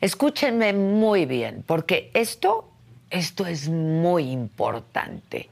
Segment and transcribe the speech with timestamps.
[0.00, 2.70] Escúchenme muy bien, porque esto,
[3.10, 5.48] esto es muy importante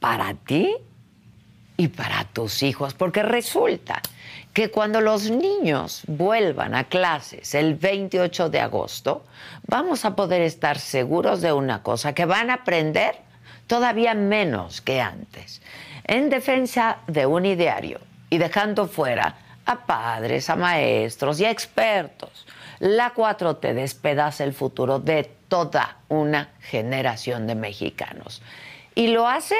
[0.00, 0.74] para ti
[1.76, 4.02] y para tus hijos, porque resulta
[4.52, 9.24] que cuando los niños vuelvan a clases el 28 de agosto,
[9.66, 13.16] vamos a poder estar seguros de una cosa, que van a aprender
[13.66, 15.62] todavía menos que antes.
[16.04, 19.36] En defensa de un ideario y dejando fuera
[19.66, 22.46] a padres, a maestros y a expertos.
[22.80, 28.42] La 4T despedaza el futuro de toda una generación de mexicanos.
[28.94, 29.56] Y lo hace,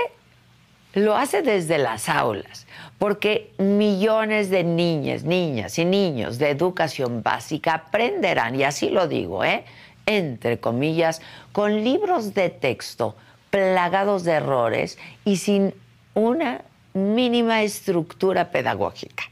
[0.94, 2.66] lo hace desde las aulas,
[2.98, 9.44] porque millones de niñas, niñas y niños de educación básica aprenderán, y así lo digo,
[9.44, 9.64] ¿eh?
[10.06, 13.16] entre comillas, con libros de texto
[13.50, 15.74] plagados de errores y sin
[16.14, 16.62] una
[16.92, 19.24] mínima estructura pedagógica.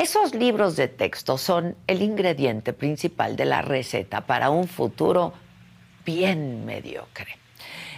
[0.00, 5.34] Esos libros de texto son el ingrediente principal de la receta para un futuro
[6.06, 7.36] bien mediocre.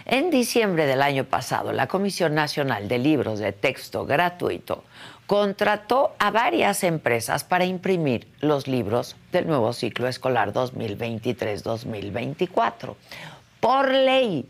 [0.03, 4.83] En diciembre del año pasado, la Comisión Nacional de Libros de Texto Gratuito
[5.27, 12.95] contrató a varias empresas para imprimir los libros del nuevo ciclo escolar 2023-2024.
[13.61, 14.45] Por ley,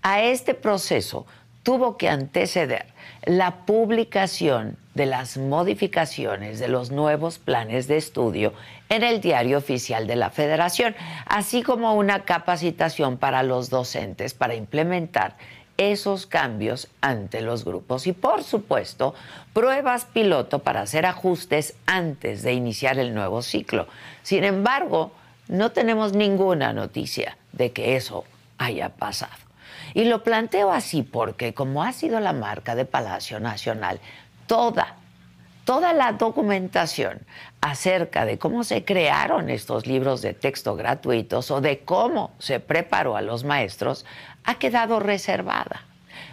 [0.00, 1.26] a este proceso
[1.62, 2.86] tuvo que anteceder
[3.26, 8.52] la publicación de las modificaciones de los nuevos planes de estudio
[8.88, 14.56] en el diario oficial de la Federación, así como una capacitación para los docentes para
[14.56, 15.36] implementar
[15.76, 19.14] esos cambios ante los grupos y, por supuesto,
[19.52, 23.86] pruebas piloto para hacer ajustes antes de iniciar el nuevo ciclo.
[24.24, 25.12] Sin embargo,
[25.46, 28.24] no tenemos ninguna noticia de que eso
[28.58, 29.32] haya pasado.
[29.94, 34.00] Y lo planteo así porque, como ha sido la marca de Palacio Nacional,
[34.48, 34.96] toda,
[35.64, 37.20] toda la documentación
[37.60, 43.16] acerca de cómo se crearon estos libros de texto gratuitos o de cómo se preparó
[43.16, 44.04] a los maestros
[44.42, 45.82] ha quedado reservada.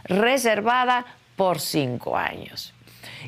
[0.05, 1.05] Reservada
[1.35, 2.73] por cinco años.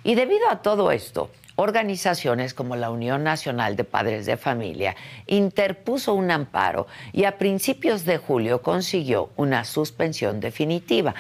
[0.04, 4.96] Y debido a todo esto, organizaciones como la Unión Nacional de Padres de Familia
[5.26, 11.16] interpuso un amparo y a principios de julio consiguió una suspensión definitiva.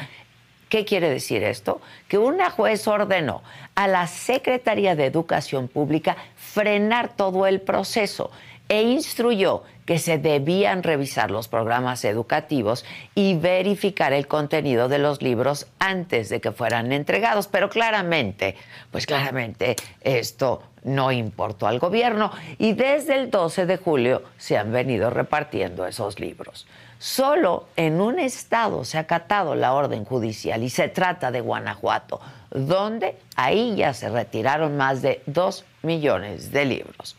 [0.70, 1.82] ¿Qué quiere decir esto?
[2.08, 3.42] Que una juez ordenó
[3.76, 8.32] a la Secretaría de Educación Pública frenar todo el proceso
[8.70, 12.84] e instruyó que se debían revisar los programas educativos
[13.16, 17.48] y verificar el contenido de los libros antes de que fueran entregados.
[17.48, 18.58] Pero claramente,
[18.92, 24.74] pues claramente esto no importó al gobierno y desde el 12 de julio se han
[24.74, 26.68] venido repartiendo esos libros.
[27.00, 32.20] Solo en un estado se ha acatado la orden judicial y se trata de Guanajuato,
[32.50, 37.16] donde ahí ya se retiraron más de dos millones de libros.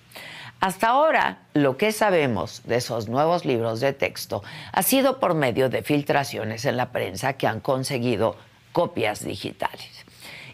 [0.61, 5.69] Hasta ahora, lo que sabemos de esos nuevos libros de texto ha sido por medio
[5.69, 8.35] de filtraciones en la prensa que han conseguido
[8.73, 10.05] copias digitales.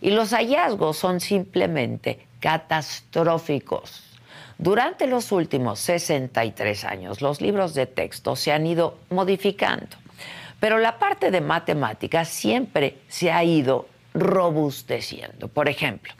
[0.02, 4.03] Y los hallazgos son simplemente catastróficos.
[4.58, 9.96] Durante los últimos 63 años, los libros de texto se han ido modificando,
[10.60, 15.48] pero la parte de matemáticas siempre se ha ido robusteciendo.
[15.48, 16.12] Por ejemplo,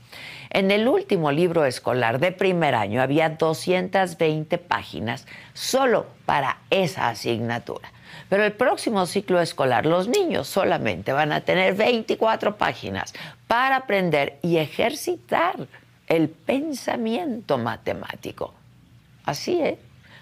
[0.51, 7.93] en el último libro escolar de primer año había 220 páginas solo para esa asignatura.
[8.29, 13.15] Pero el próximo ciclo escolar los niños solamente van a tener 24 páginas
[13.47, 15.69] para aprender y ejercitar
[16.07, 18.55] el pensamiento matemático.
[19.25, 19.79] Así es,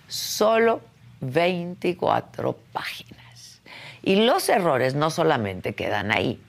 [0.09, 0.81] solo
[1.21, 3.61] 24 páginas.
[4.03, 6.41] Y los errores no solamente quedan ahí,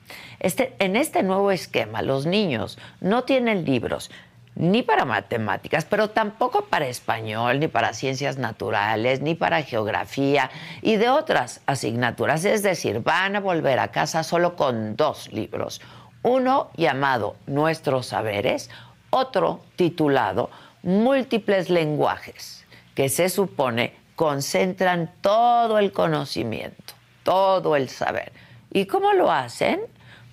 [0.44, 4.12] este, en este nuevo esquema, los niños no tienen libros
[4.56, 10.98] ni para matemáticas, pero tampoco para español, ni para ciencias naturales, ni para geografía y
[10.98, 12.44] de otras asignaturas.
[12.44, 15.81] Es decir, van a volver a casa solo con dos libros.
[16.24, 18.69] Uno llamado Nuestros Saberes,
[19.13, 20.50] otro titulado
[20.81, 22.65] Múltiples Lenguajes,
[22.95, 26.94] que se supone concentran todo el conocimiento,
[27.24, 28.31] todo el saber.
[28.71, 29.81] ¿Y cómo lo hacen?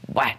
[0.08, 0.38] Bueno,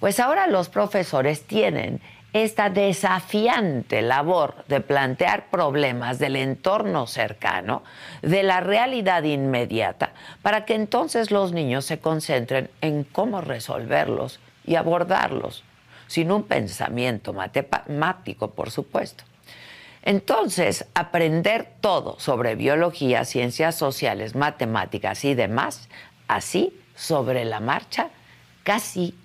[0.00, 2.00] Pues ahora los profesores tienen
[2.32, 7.82] esta desafiante labor de plantear problemas del entorno cercano,
[8.22, 14.76] de la realidad inmediata, para que entonces los niños se concentren en cómo resolverlos y
[14.76, 15.64] abordarlos,
[16.14, 19.24] sin un pensamiento matemático, por supuesto.
[20.04, 25.88] Entonces, aprender todo sobre biología, ciencias sociales, matemáticas y demás,
[26.28, 28.10] así, sobre la marcha,
[28.62, 29.18] casi,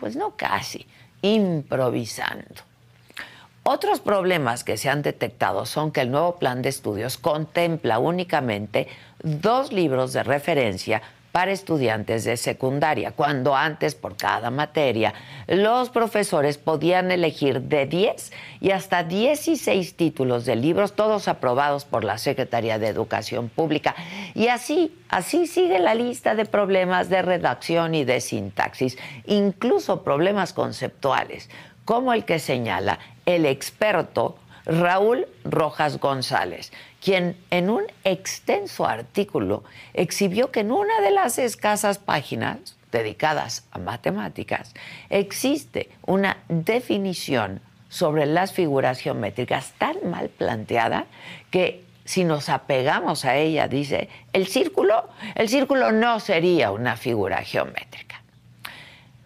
[0.00, 0.86] pues no casi,
[1.20, 2.62] improvisando.
[3.62, 8.88] Otros problemas que se han detectado son que el nuevo plan de estudios contempla únicamente
[9.22, 11.02] dos libros de referencia
[11.32, 15.14] para estudiantes de secundaria, cuando antes por cada materia
[15.48, 22.04] los profesores podían elegir de 10 y hasta 16 títulos de libros, todos aprobados por
[22.04, 23.94] la Secretaría de Educación Pública.
[24.34, 30.52] Y así, así sigue la lista de problemas de redacción y de sintaxis, incluso problemas
[30.52, 31.48] conceptuales,
[31.86, 40.50] como el que señala el experto Raúl Rojas González, quien en un extenso artículo exhibió
[40.50, 44.72] que en una de las escasas páginas dedicadas a matemáticas
[45.10, 51.06] existe una definición sobre las figuras geométricas tan mal planteada
[51.50, 57.42] que si nos apegamos a ella, dice, el círculo, el círculo no sería una figura
[57.42, 58.11] geométrica.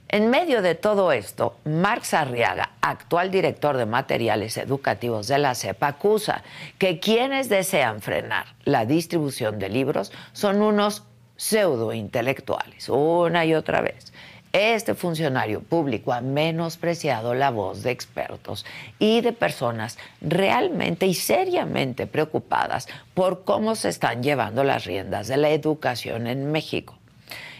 [0.08, 5.82] En medio de todo esto, Marx Arriaga, actual director de materiales educativos de la CEP,
[5.82, 6.44] acusa
[6.78, 11.02] que quienes desean frenar la distribución de libros son unos
[11.36, 14.12] pseudointelectuales, una y otra vez.
[14.52, 18.64] Este funcionario público ha menospreciado la voz de expertos
[19.00, 25.36] y de personas realmente y seriamente preocupadas por cómo se están llevando las riendas de
[25.36, 26.95] la educación en México.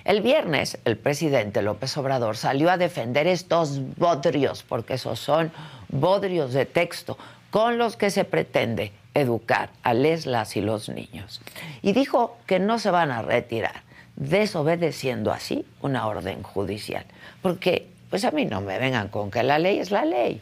[0.06, 5.50] El viernes, el presidente López Obrador salió a defender estos bodrios, porque esos son
[5.88, 7.18] bodrios de texto
[7.50, 11.40] con los que se pretende educar a leslas y los niños.
[11.82, 13.82] Y dijo que no se van a retirar,
[14.14, 17.04] desobedeciendo así una orden judicial.
[17.42, 20.40] Porque, pues a mí no me vengan con que la ley es la ley.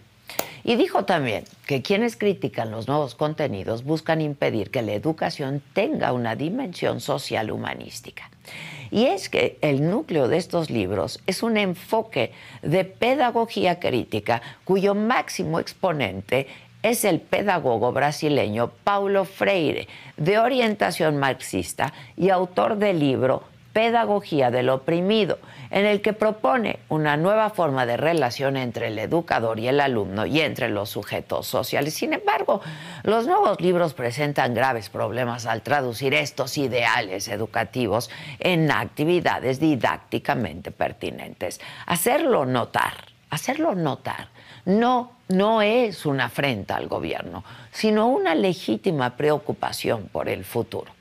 [0.63, 6.13] Y dijo también que quienes critican los nuevos contenidos buscan impedir que la educación tenga
[6.13, 8.29] una dimensión social humanística.
[8.91, 12.33] Y es que el núcleo de estos libros es un enfoque
[12.63, 16.47] de pedagogía crítica cuyo máximo exponente
[16.83, 19.89] es el pedagogo brasileño Paulo Freire,
[20.19, 25.41] de orientación marxista y autor del libro Pedagogía del Oprimido,
[25.71, 30.26] en el que propone una nueva forma de relación entre el educador y el alumno
[30.26, 31.93] y entre los sujetos sociales.
[31.93, 32.61] Sin embargo,
[33.03, 41.61] los nuevos libros presentan graves problemas al traducir estos ideales educativos en actividades didácticamente pertinentes.
[41.87, 44.29] Hacerlo notar, hacerlo notar,
[44.67, 47.43] no, no es una afrenta al gobierno,
[47.73, 50.94] sino una legítima preocupación por el futuro.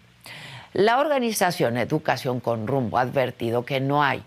[0.73, 4.23] La organización Educación con Rumbo ha advertido que no hay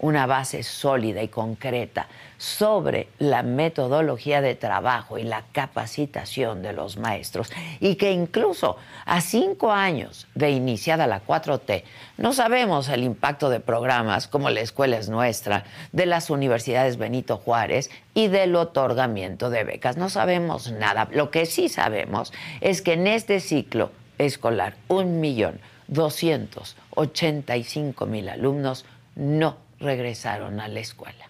[0.00, 6.96] una base sólida y concreta sobre la metodología de trabajo y la capacitación de los
[6.96, 8.76] maestros y que incluso
[9.06, 11.84] a cinco años de iniciada la 4T
[12.18, 15.62] no sabemos el impacto de programas como la escuela es nuestra,
[15.92, 19.96] de las universidades Benito Juárez y del otorgamiento de becas.
[19.96, 21.06] No sabemos nada.
[21.12, 27.64] Lo que sí sabemos es que en este ciclo escolar un millón doscientos ochenta y
[27.64, 28.84] cinco mil alumnos
[29.16, 31.28] no regresaron a la escuela.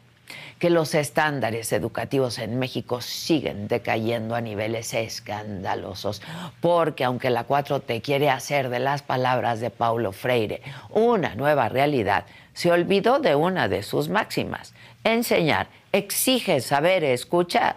[0.59, 6.23] Que los estándares educativos en México siguen decayendo a niveles escandalosos,
[6.61, 12.25] porque aunque la 4T quiere hacer de las palabras de Paulo Freire una nueva realidad,
[12.55, 14.73] se olvidó de una de sus máximas.
[15.03, 17.77] Enseñar exige saber escuchar.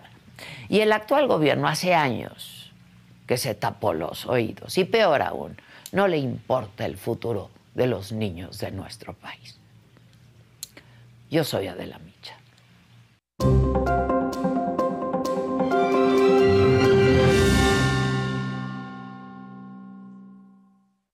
[0.69, 2.71] Y el actual gobierno hace años
[3.25, 4.77] que se tapó los oídos.
[4.77, 5.57] Y peor aún,
[5.91, 9.57] no le importa el futuro de los niños de nuestro país.
[11.29, 12.37] Yo soy Adela Micha.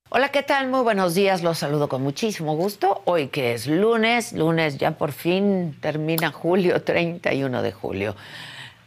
[0.10, 0.70] Hola, ¿qué tal?
[0.70, 3.02] Muy buenos días, los saludo con muchísimo gusto.
[3.06, 8.16] Hoy que es lunes, lunes ya por fin termina julio, 31 de julio.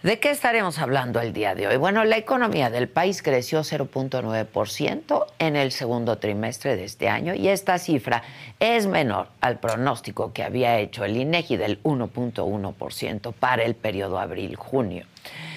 [0.07, 1.79] ¿De qué estaremos hablando el día de hoy?
[1.79, 7.49] Bueno, la economía del país creció 0.9% en el segundo trimestre de este año y
[7.49, 8.23] esta cifra
[8.61, 15.07] es menor al pronóstico que había hecho el INEGI del 1.1% para el periodo abril-junio.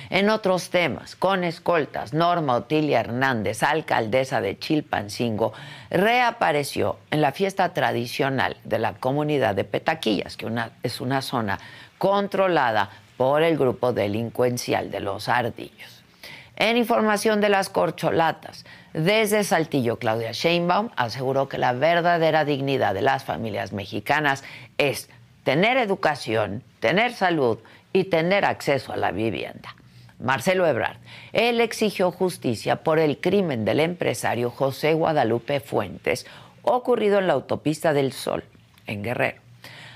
[0.10, 5.54] En otros temas, con escoltas, Norma Otilia Hernández, alcaldesa de Chilpancingo,
[5.92, 10.52] reapareció en la fiesta tradicional de la comunidad de Petaquillas, que
[10.82, 11.60] es una zona
[12.00, 12.90] controlada
[13.20, 16.06] por el grupo delincuencial de los ardillos.
[16.56, 23.02] En información de las corcholatas, desde Saltillo, Claudia Sheinbaum aseguró que la verdadera dignidad de
[23.02, 24.46] las familias mexicanas
[24.78, 25.10] es
[25.44, 27.58] tener educación, tener salud
[27.92, 29.76] y tener acceso a la vivienda.
[30.18, 30.96] Marcelo Ebrard,
[31.34, 36.26] él exigió justicia por el crimen del empresario José Guadalupe Fuentes,
[36.62, 38.46] ocurrido en la autopista del Sol,
[38.88, 39.49] en Guerrero.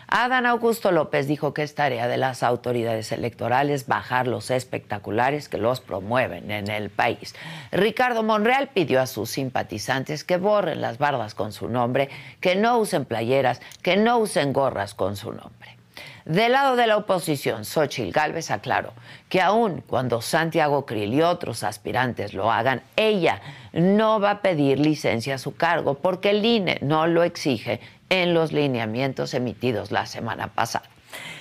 [0.08, 5.58] Adán Augusto López dijo que es tarea de las autoridades electorales bajar los espectaculares que
[5.58, 7.36] los promueven en el país.
[7.72, 12.78] Ricardo Monreal pidió a sus simpatizantes que borren las bardas con su nombre, que no
[12.80, 15.78] usen playeras, que no usen gorras con su nombre.
[16.26, 18.94] Del lado de la oposición, Xochitl Gálvez aclaró
[19.28, 23.42] que aun cuando Santiago Krill y otros aspirantes lo hagan, ella
[23.74, 27.82] no va a pedir licencia a su cargo porque el INE no lo exige
[28.14, 30.86] en los lineamientos emitidos la semana pasada.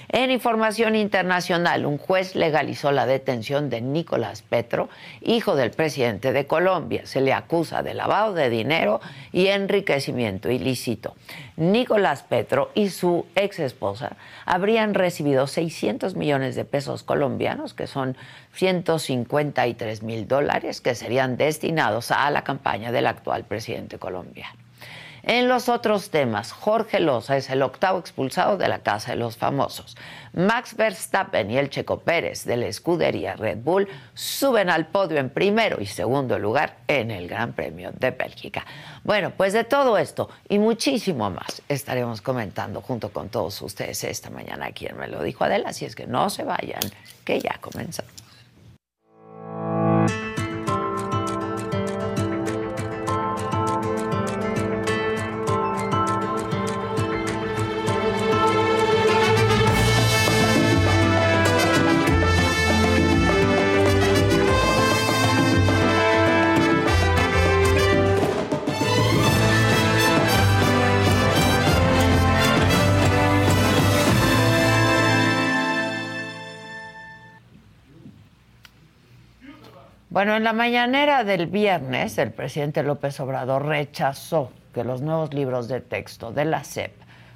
[0.09, 4.88] En información internacional, un juez legalizó la detención de Nicolás Petro,
[5.21, 7.02] hijo del presidente de Colombia.
[7.05, 9.00] Se le acusa de lavado de dinero
[9.33, 11.14] y enriquecimiento ilícito.
[11.57, 18.17] Nicolás Petro y su ex esposa habrían recibido 600 millones de pesos colombianos, que son
[18.55, 24.62] 153 mil dólares, que serían destinados a la campaña del actual presidente colombiano.
[25.25, 29.37] En los otros temas, Jorge Loza es el octavo expulsado de la Casa de los
[29.37, 29.97] Famosos.
[30.33, 35.31] Max Verstappen y el Checo Pérez de la escudería Red Bull suben al podio en
[35.31, 38.67] primero y segundo lugar en el Gran Premio de Bélgica.
[39.05, 44.31] Bueno, pues de todo esto y muchísimo más estaremos comentando junto con todos ustedes esta
[44.31, 46.83] mañana aquí Me lo dijo Adela, así es que no se vayan,
[47.25, 48.22] que ya comenzamos.
[80.12, 85.69] Bueno, en la mañanera del viernes, el presidente López Obrador rechazó que los nuevos libros
[85.69, 86.92] de texto de la SEP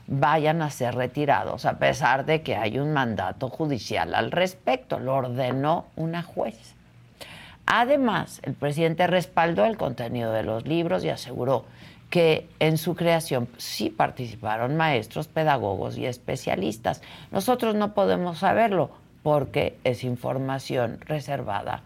[0.06, 4.98] vayan a ser retirados, a pesar de que hay un mandato judicial al respecto.
[4.98, 6.74] Lo ordenó una juez.
[7.64, 11.64] Además, el presidente respaldó el contenido de los libros y aseguró
[12.10, 17.00] que en su creación sí participaron maestros, pedagogos y especialistas.
[17.30, 18.90] Nosotros no podemos saberlo
[19.22, 21.82] porque es información reservada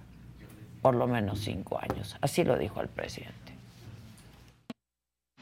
[0.82, 2.16] por lo menos cinco años.
[2.20, 3.54] Así lo dijo el presidente.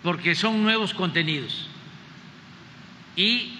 [0.02, 1.68] Porque son nuevos contenidos.
[3.16, 3.59] Y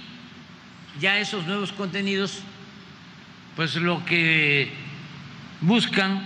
[1.01, 2.41] ya esos nuevos contenidos,
[3.57, 4.73] pues lo que
[5.61, 6.23] buscan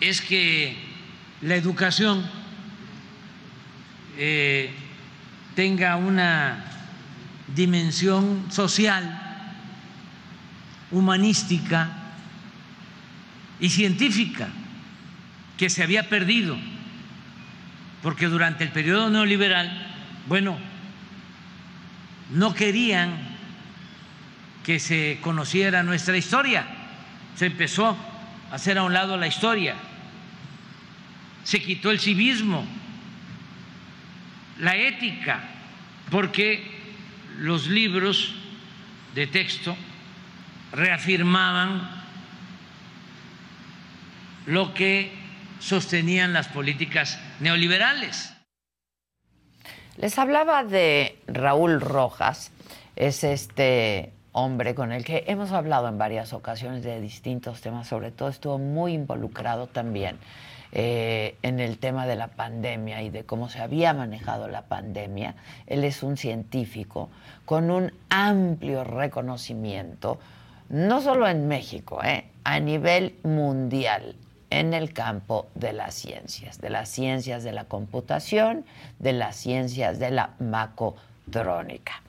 [0.00, 0.76] es que
[1.42, 2.24] la educación
[4.18, 4.70] eh,
[5.54, 6.64] tenga una
[7.54, 9.22] dimensión social,
[10.90, 12.05] humanística,
[13.60, 14.48] y científica
[15.56, 16.56] que se había perdido,
[18.02, 19.86] porque durante el periodo neoliberal,
[20.26, 20.58] bueno,
[22.30, 23.16] no querían
[24.64, 26.66] que se conociera nuestra historia,
[27.36, 27.96] se empezó
[28.50, 29.76] a hacer a un lado la historia,
[31.44, 32.66] se quitó el civismo,
[34.58, 35.40] la ética,
[36.10, 36.76] porque
[37.38, 38.34] los libros
[39.14, 39.76] de texto
[40.72, 41.95] reafirmaban
[44.46, 45.12] lo que
[45.58, 48.32] sostenían las políticas neoliberales.
[49.96, 52.52] Les hablaba de Raúl Rojas,
[52.96, 58.10] es este hombre con el que hemos hablado en varias ocasiones de distintos temas, sobre
[58.10, 60.18] todo estuvo muy involucrado también
[60.72, 65.34] eh, en el tema de la pandemia y de cómo se había manejado la pandemia.
[65.66, 67.08] Él es un científico
[67.46, 70.20] con un amplio reconocimiento,
[70.68, 74.14] no solo en México, eh, a nivel mundial
[74.50, 78.64] en el campo de las ciencias, de las ciencias de la computación,
[78.98, 82.02] de las ciencias de la macotrónica.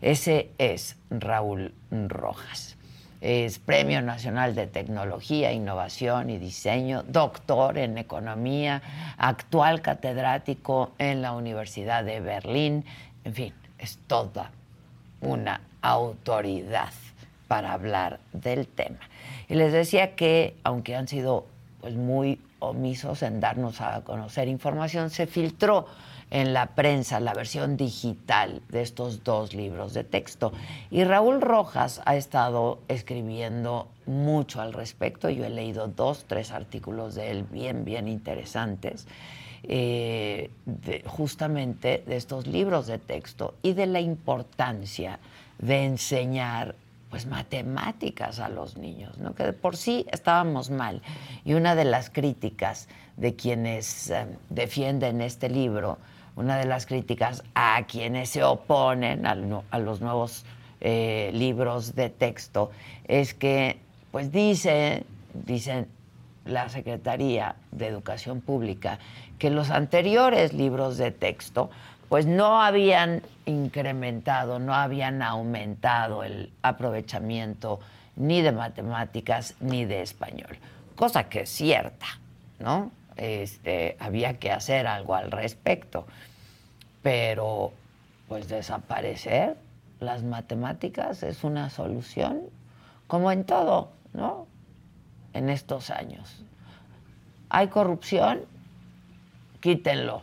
[0.00, 2.76] Ese es Raúl Rojas.
[3.22, 8.82] Es Premio Nacional de Tecnología, Innovación y Diseño, doctor en Economía,
[9.16, 12.84] actual catedrático en la Universidad de Berlín.
[13.24, 14.50] En fin, es toda
[15.20, 16.92] una autoridad
[17.48, 19.00] para hablar del tema.
[19.48, 21.46] Y les decía que, aunque han sido
[21.86, 25.86] pues muy omisos en darnos a conocer información, se filtró
[26.32, 30.52] en la prensa la versión digital de estos dos libros de texto.
[30.90, 35.30] Y Raúl Rojas ha estado escribiendo mucho al respecto.
[35.30, 39.06] Yo he leído dos, tres artículos de él bien, bien interesantes.
[39.62, 40.50] Eh,
[41.06, 45.20] justamente de estos libros de texto y de la importancia
[45.60, 46.74] de enseñar
[47.16, 51.00] pues matemáticas a los niños, que de por sí estábamos mal.
[51.46, 55.96] Y una de las críticas de quienes eh, defienden este libro,
[56.34, 60.44] una de las críticas a quienes se oponen a, los nuevos
[60.82, 62.70] eh, libros de texto,
[63.08, 63.78] es que,
[64.12, 65.88] pues dice, dicen
[66.44, 68.98] la Secretaría de Educación Pública,
[69.38, 71.70] que los anteriores libros de texto
[72.08, 77.80] pues no habían incrementado, no habían aumentado el aprovechamiento
[78.16, 80.56] ni de matemáticas ni de español,
[80.94, 82.06] cosa que es cierta,
[82.58, 82.90] ¿no?
[83.16, 86.06] Este, había que hacer algo al respecto,
[87.02, 87.72] pero
[88.28, 89.56] pues desaparecer
[90.00, 92.42] las matemáticas es una solución,
[93.06, 94.46] como en todo, ¿no?
[95.32, 96.44] En estos años.
[97.48, 98.40] Hay corrupción,
[99.60, 100.22] quítenlo.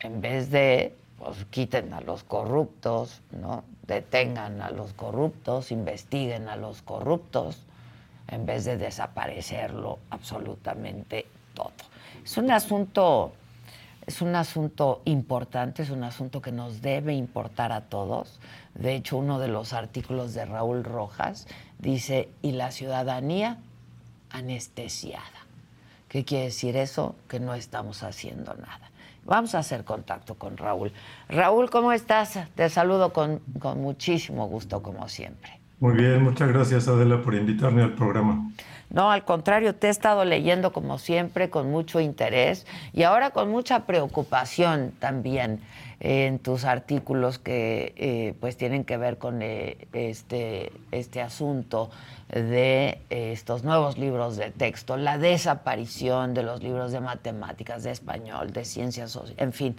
[0.00, 3.64] En vez de, pues quiten a los corruptos, ¿no?
[3.86, 7.62] Detengan a los corruptos, investiguen a los corruptos,
[8.28, 11.72] en vez de desaparecerlo absolutamente todo.
[12.24, 13.32] Es un asunto,
[14.06, 18.38] es un asunto importante, es un asunto que nos debe importar a todos.
[18.74, 21.46] De hecho, uno de los artículos de Raúl Rojas
[21.78, 23.58] dice, y la ciudadanía
[24.30, 25.24] anestesiada.
[26.08, 27.14] ¿Qué quiere decir eso?
[27.28, 28.87] Que no estamos haciendo nada.
[29.28, 30.90] Vamos a hacer contacto con Raúl.
[31.28, 32.38] Raúl, ¿cómo estás?
[32.54, 35.60] Te saludo con, con muchísimo gusto, como siempre.
[35.80, 38.50] Muy bien, muchas gracias Adela por invitarme al programa.
[38.90, 43.50] No, al contrario, te he estado leyendo como siempre con mucho interés y ahora con
[43.50, 45.60] mucha preocupación también
[46.00, 51.90] en tus artículos que eh, pues tienen que ver con eh, este, este asunto
[52.28, 57.90] de eh, estos nuevos libros de texto, la desaparición de los libros de matemáticas, de
[57.90, 59.76] español, de ciencias sociales, en fin.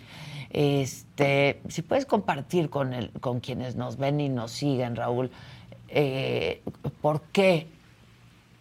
[0.50, 5.32] Este, si puedes compartir con, el, con quienes nos ven y nos siguen, Raúl,
[7.02, 7.68] ¿por qué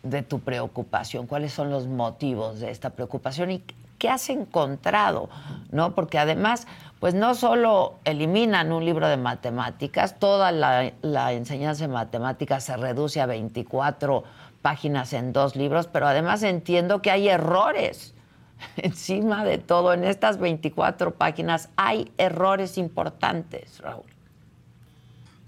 [0.02, 1.26] de tu preocupación?
[1.26, 3.62] ¿Cuáles son los motivos de esta preocupación y
[3.98, 5.28] qué has encontrado?
[5.70, 5.94] ¿No?
[5.94, 6.66] Porque además
[7.00, 13.20] pues no solo eliminan un libro de matemáticas, toda la, enseñanza de matemáticas se reduce
[13.20, 14.24] a 24
[14.62, 18.14] páginas en dos libros, pero además entiendo que hay errores.
[18.76, 24.17] Encima de todo, en estas 24 páginas hay errores importantes, Raúl.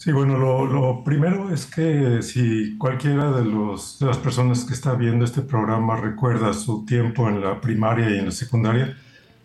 [0.02, 4.94] Sí, bueno, lo, primero es que si cualquiera de, los, de las personas que está
[4.94, 8.96] viendo este programa recuerda su tiempo en la primaria y en la secundaria,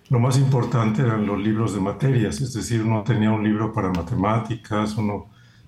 [0.10, 3.90] lo más importante eran los libros de materias, es decir, uno tenía un libro para
[3.90, 5.26] matemáticas, uno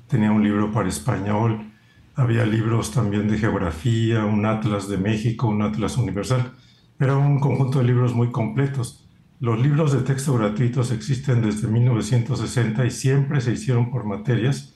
[0.07, 1.69] tenía un libro para español,
[2.15, 6.53] había libros también de geografía, un atlas de México, un atlas universal.
[6.97, 9.05] Era un conjunto de libros muy completos.
[9.41, 14.75] Los libros de texto gratuitos existen desde 1960 y siempre se hicieron por materias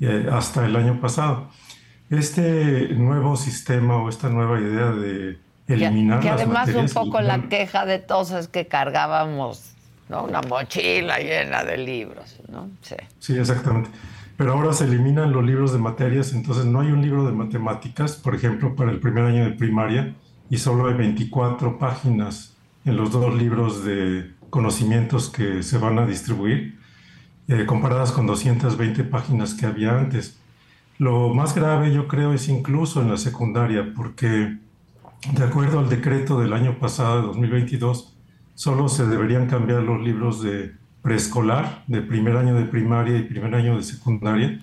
[0.00, 1.48] eh, hasta el año pasado.
[2.10, 7.48] Este nuevo sistema o esta nueva idea de eliminar que, que además un poco la
[7.48, 9.74] queja de todos es que cargábamos
[10.08, 10.24] ¿no?
[10.24, 12.70] una mochila llena de libros, ¿no?
[12.82, 12.96] Sí.
[13.18, 13.90] sí, exactamente.
[14.36, 18.16] Pero ahora se eliminan los libros de materias, entonces no hay un libro de matemáticas,
[18.16, 20.14] por ejemplo, para el primer año de primaria,
[20.50, 22.54] y solo hay 24 páginas
[22.84, 26.78] en los dos libros de conocimientos que se van a distribuir,
[27.48, 30.38] eh, comparadas con 220 páginas que había antes.
[30.98, 34.58] Lo más grave, yo creo, es incluso en la secundaria, porque
[35.32, 38.14] de acuerdo al decreto del año pasado, de 2022,
[38.54, 43.54] solo se deberían cambiar los libros de preescolar, de primer año de primaria y primer
[43.54, 44.60] año de secundaria,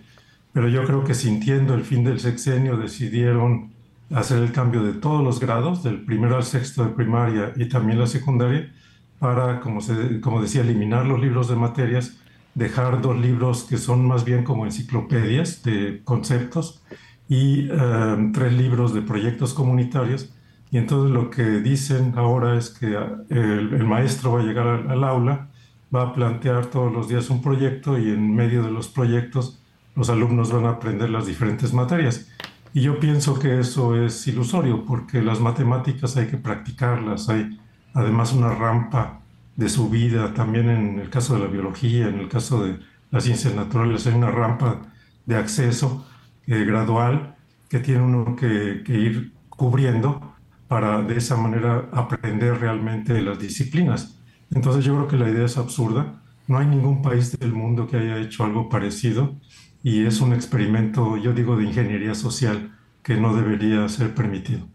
[0.54, 3.72] pero yo creo que sintiendo el fin del sexenio decidieron
[4.14, 8.00] hacer el cambio de todos los grados, del primero al sexto de primaria y también
[8.00, 8.72] la secundaria,
[9.20, 12.21] para, como, se, como decía, eliminar los libros de materias,
[12.54, 16.82] dejar dos libros que son más bien como enciclopedias de conceptos
[17.30, 20.34] y eh, tres libros de proyectos comunitarios
[20.72, 25.04] y entonces lo que dicen ahora es que ah, el, maestro va a llegar al,
[25.04, 25.50] aula,
[25.94, 29.62] va a plantear todos los días un proyecto y en medio de los proyectos
[29.96, 32.30] los alumnos van a aprender las diferentes materias.
[32.74, 37.60] Y yo pienso que eso es ilusorio porque las matemáticas hay que practicarlas, hay
[37.94, 39.21] además una rampa
[39.62, 42.80] de subida, también en el caso de la biología, en el caso de
[43.12, 44.82] las ciencias naturales hay una rampa
[45.26, 46.08] de acceso
[46.48, 47.36] eh, gradual
[47.70, 50.36] que tiene uno que, que ir cubriendo
[50.68, 54.20] para de esa manera aprender realmente las disciplinas.
[54.50, 56.24] Entonces yo creo que la idea es absurda.
[56.48, 59.36] No hay ningún país del mundo que haya hecho algo parecido
[59.84, 64.68] y es un experimento, yo digo, de ingeniería social que no debería ser permitido.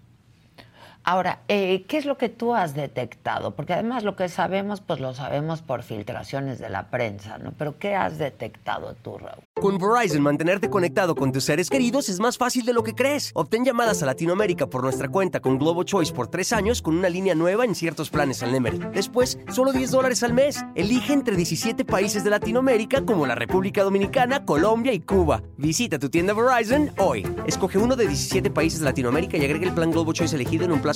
[1.09, 3.55] Ahora, eh, ¿qué es lo que tú has detectado?
[3.55, 7.53] Porque además lo que sabemos, pues lo sabemos por filtraciones de la prensa, ¿no?
[7.57, 9.45] Pero ¿qué has detectado tú, Raúl?
[9.55, 13.31] Con Verizon, mantenerte conectado con tus seres queridos es más fácil de lo que crees.
[13.35, 17.09] Obtén llamadas a Latinoamérica por nuestra cuenta con Globo Choice por tres años con una
[17.09, 18.81] línea nueva en ciertos planes al Nemery.
[18.93, 20.65] Después, solo 10 dólares al mes.
[20.75, 25.41] Elige entre 17 países de Latinoamérica como la República Dominicana, Colombia y Cuba.
[25.57, 27.25] Visita tu tienda Verizon hoy.
[27.47, 30.73] Escoge uno de 17 países de Latinoamérica y agrega el plan Globo Choice elegido en
[30.73, 30.96] un plazo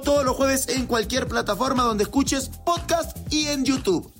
[0.00, 4.12] todos los jueves en cualquier plataforma donde escuches podcast y en YouTube.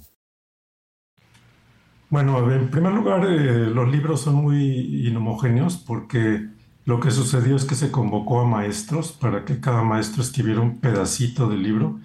[2.08, 6.48] Bueno, en primer lugar, eh, los libros son muy inhomogéneos porque
[6.84, 10.80] lo que sucedió es que se convocó a maestros para que cada maestro escribiera un
[10.80, 12.00] pedacito del libro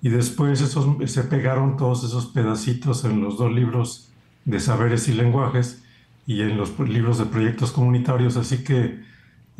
[0.00, 4.10] y después esos, se pegaron todos esos pedacitos en los dos libros
[4.46, 5.82] de saberes y lenguajes
[6.26, 9.00] y en los libros de proyectos comunitarios, así que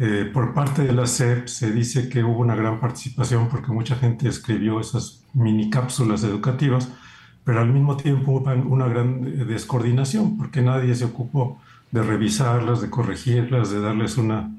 [0.02, 3.96] eh, por parte de la SEP se dice que hubo una gran participación porque mucha
[3.96, 6.88] gente escribió esas mini cápsulas educativas,
[7.44, 11.60] pero al mismo tiempo hubo una gran descoordinación porque nadie se ocupó
[11.90, 14.50] de revisarlas, de corregirlas, de darles una,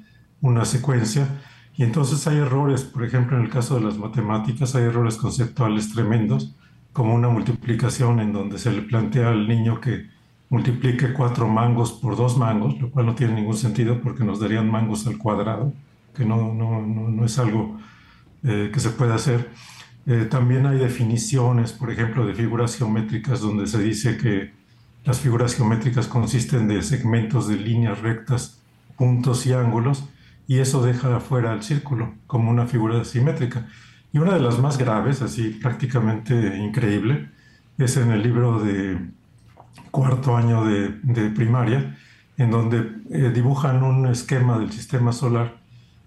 [0.41, 1.27] una secuencia.
[1.75, 5.91] Y entonces hay errores, por ejemplo, en el caso de las matemáticas, hay errores conceptuales
[5.91, 6.55] tremendos,
[6.93, 10.07] como una multiplicación en donde se le plantea al niño que
[10.51, 14.69] multiplique cuatro mangos por dos mangos, lo cual no tiene ningún sentido porque nos darían
[14.69, 15.73] mangos al cuadrado,
[16.13, 17.79] que no, no, no, es algo
[18.43, 19.49] eh, que se pueda hacer.
[20.05, 24.51] Eh, también hay definiciones, por ejemplo, de figuras geométricas donde se dice que
[25.05, 28.61] las figuras geométricas consisten de segmentos de líneas rectas,
[28.97, 30.03] puntos y ángulos,
[30.47, 33.69] y eso deja afuera el círculo como una figura simétrica.
[34.11, 37.29] Y una de las más graves, así prácticamente increíble,
[37.77, 38.99] es en el libro de
[39.91, 41.97] cuarto año de, primaria,
[42.37, 45.61] en donde eh, dibujan un esquema del sistema solar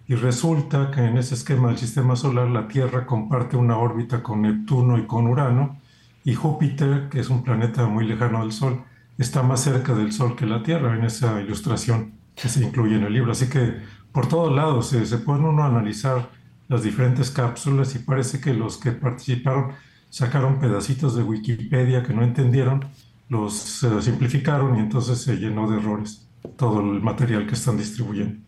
[0.07, 4.43] y resulta que en ese esquema del sistema solar la Tierra comparte una órbita con
[4.43, 5.79] Neptuno y con Urano
[6.25, 8.83] y Júpiter, que es un planeta muy lejano del Sol,
[9.17, 13.05] está más cerca del Sol que la Tierra en esa ilustración que se incluye en
[13.05, 13.33] el libro.
[13.33, 13.77] Así que
[14.13, 16.31] por todos lados se, se puede uno analizar
[16.69, 19.73] las diferentes cápsulas y parece que los que participaron
[20.11, 22.85] sacaron pedacitos de Wikipedia que no entendieron
[23.29, 28.41] los eh, simplificaron y entonces se llenó de errores todo el material que están distribuyendo.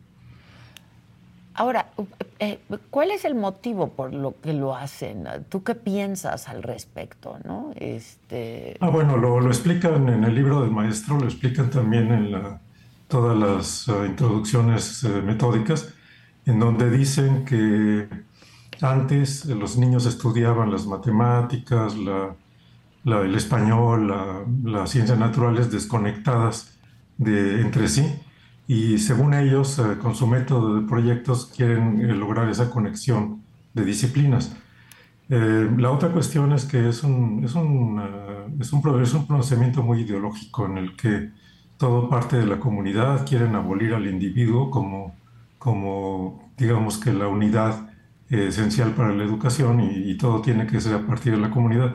[1.54, 1.90] Ahora,
[2.38, 2.58] eh,
[2.90, 5.26] ¿cuál es el motivo por lo que lo hacen?
[5.48, 7.38] ¿Tú qué piensas al respecto?
[7.44, 7.72] ¿no?
[7.76, 8.76] Este...
[8.80, 12.60] Ah, bueno, lo, lo explican en el libro del maestro, lo explican también en la,
[13.08, 15.94] todas las eh, introducciones metódicas,
[16.44, 18.06] en donde dicen que
[18.82, 22.36] antes los niños estudiaban las matemáticas, la,
[23.06, 24.12] el español,
[24.64, 26.76] las ciencias naturales desconectadas
[27.18, 28.04] de, entre sí.
[28.68, 33.42] Y según ellos, eh, con su método de proyectos, quieren eh, lograr esa conexión
[33.74, 34.56] de disciplinas.
[35.28, 38.00] Eh, la otra cuestión es que es un, es, un,
[38.60, 41.30] es, un, es un pronunciamiento muy ideológico en el que
[41.76, 45.14] todo parte de la comunidad, quieren abolir al individuo como,
[45.58, 47.90] como digamos que la unidad
[48.28, 51.94] esencial para la educación y, y, todo tiene que ser a partir de la comunidad.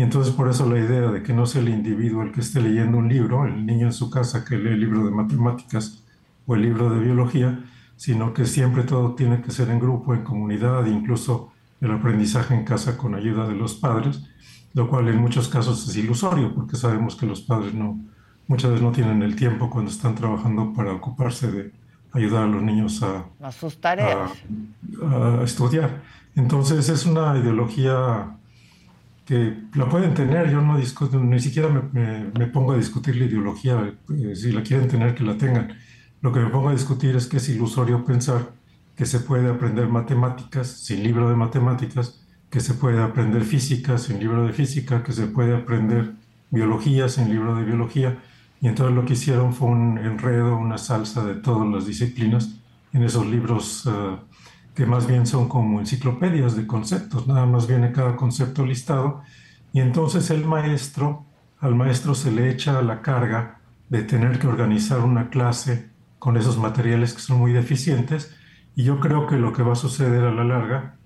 [0.00, 2.62] Y entonces por eso la idea de que no sea el individuo el que esté
[2.62, 6.02] leyendo un libro, el niño en su casa que lee el libro de matemáticas
[6.46, 7.62] o el libro de biología,
[7.96, 12.64] sino que siempre todo tiene que ser en grupo, en comunidad, incluso el aprendizaje en
[12.64, 14.24] casa con ayuda de los padres,
[14.72, 18.00] lo cual en muchos casos es ilusorio, porque sabemos que los padres no,
[18.46, 21.72] muchas veces no tienen el tiempo cuando están trabajando para ocuparse de
[22.12, 24.30] ayudar a los niños a, a sus tareas,
[25.02, 26.00] a, a estudiar.
[26.36, 28.39] Entonces es una ideología
[29.30, 33.26] que la pueden tener, yo no discuto, ni siquiera me, me, pongo a discutir la
[33.26, 35.78] ideología, eh, si la quieren tener, que la tengan.
[36.20, 38.50] Lo que me pongo a discutir es que es ilusorio pensar
[38.96, 44.18] que se puede aprender matemáticas sin libro de matemáticas, que se puede aprender física sin
[44.18, 46.10] libro de física, que se puede aprender
[46.50, 48.18] biología sin libro de biología,
[48.60, 52.56] Y entonces lo que hicieron fue un enredo, una salsa de todas las disciplinas
[52.92, 54.16] en esos libros eh,
[54.74, 59.22] que más bien son como enciclopedias de conceptos, nada más viene cada concepto listado.
[59.72, 61.24] Y entonces el maestro,
[61.58, 66.58] al maestro se le echa la carga de tener que organizar una clase con esos
[66.58, 68.36] materiales que son muy deficientes.
[68.76, 70.96] Y yo creo que lo que va a suceder a la larga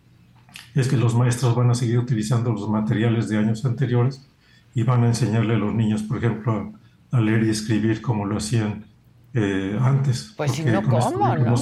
[0.75, 4.27] es que los maestros van a seguir utilizando los materiales de años anteriores
[4.75, 6.73] y van a enseñarle a los niños, por ejemplo,
[7.11, 8.85] a leer y escribir como lo hacían
[9.33, 10.35] eh, antes.
[10.37, 11.37] Pues si no, ¿cómo?
[11.37, 11.57] ¿no?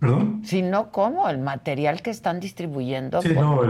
[0.00, 0.40] ¿Perdón?
[0.44, 1.28] Si no, ¿cómo?
[1.28, 3.20] El material que están distribuyendo.
[3.20, 3.60] Sí, no,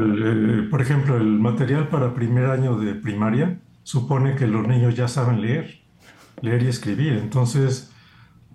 [0.71, 5.41] por ejemplo, el material para primer año de primaria supone que los niños ya saben
[5.43, 5.81] leer,
[6.41, 7.15] leer y escribir.
[7.15, 7.91] Entonces,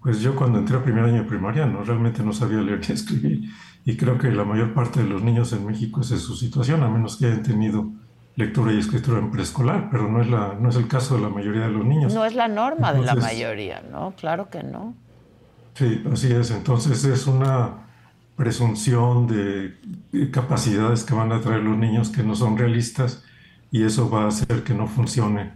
[0.02, 2.92] pues yo cuando entré a primer año de primaria no realmente no sabía leer y
[2.94, 3.50] escribir.
[3.84, 6.90] Y creo que la mayor parte de los niños en México es su situación, a
[6.90, 7.92] menos que hayan tenido
[8.38, 11.30] lectura y escritura en preescolar, pero no es, la, no es el caso de la
[11.30, 12.14] mayoría de los niños.
[12.14, 14.14] No es la norma de la mayoría, ¿no?
[14.18, 14.94] Claro que no.
[15.76, 16.52] Sí, así es.
[16.52, 17.86] Entonces es una
[18.36, 23.24] presunción de capacidades que van a traer los niños que no son realistas
[23.72, 25.54] y eso va a hacer que no funcione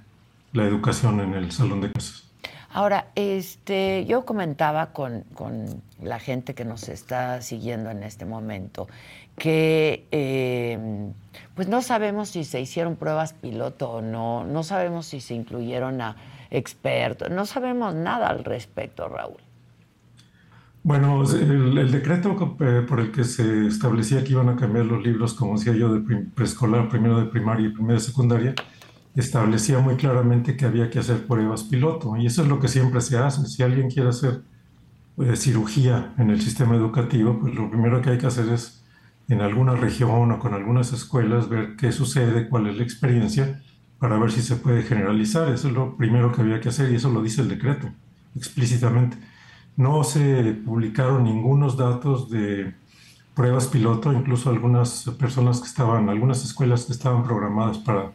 [0.53, 2.29] la educación en el salón de clases.
[2.71, 5.23] Ahora, este, yo comentaba con,
[6.01, 8.87] la gente que nos está siguiendo en este momento
[9.37, 11.13] que em,
[11.55, 16.01] pues no sabemos si se hicieron pruebas piloto o no, no sabemos si se incluyeron
[16.01, 16.17] a
[16.51, 19.37] expertos, no sabemos nada al respecto, Raúl.
[20.81, 25.33] Bueno, el, decreto eh, por el que se establecía que iban a cambiar los libros,
[25.33, 25.99] como decía yo, de
[26.33, 28.55] preescolar, primero de primaria y primero de secundaria,
[29.15, 32.15] establecía muy claramente que había que hacer pruebas piloto.
[32.17, 33.45] Y eso es lo que siempre se hace.
[33.45, 34.41] Si alguien quiere hacer
[35.17, 38.83] eh, cirugía en el sistema educativo, pues lo primero que hay que hacer es
[39.27, 43.61] en alguna región o con algunas escuelas ver qué sucede, cuál es la experiencia,
[43.99, 45.51] para ver si se puede generalizar.
[45.51, 47.89] Eso es lo primero que había que hacer y eso lo dice el decreto
[48.35, 49.17] explícitamente.
[49.79, 52.73] No se publicaron ningunos datos de
[53.33, 58.11] pruebas piloto, incluso algunas personas que estaban, algunas escuelas que estaban programadas para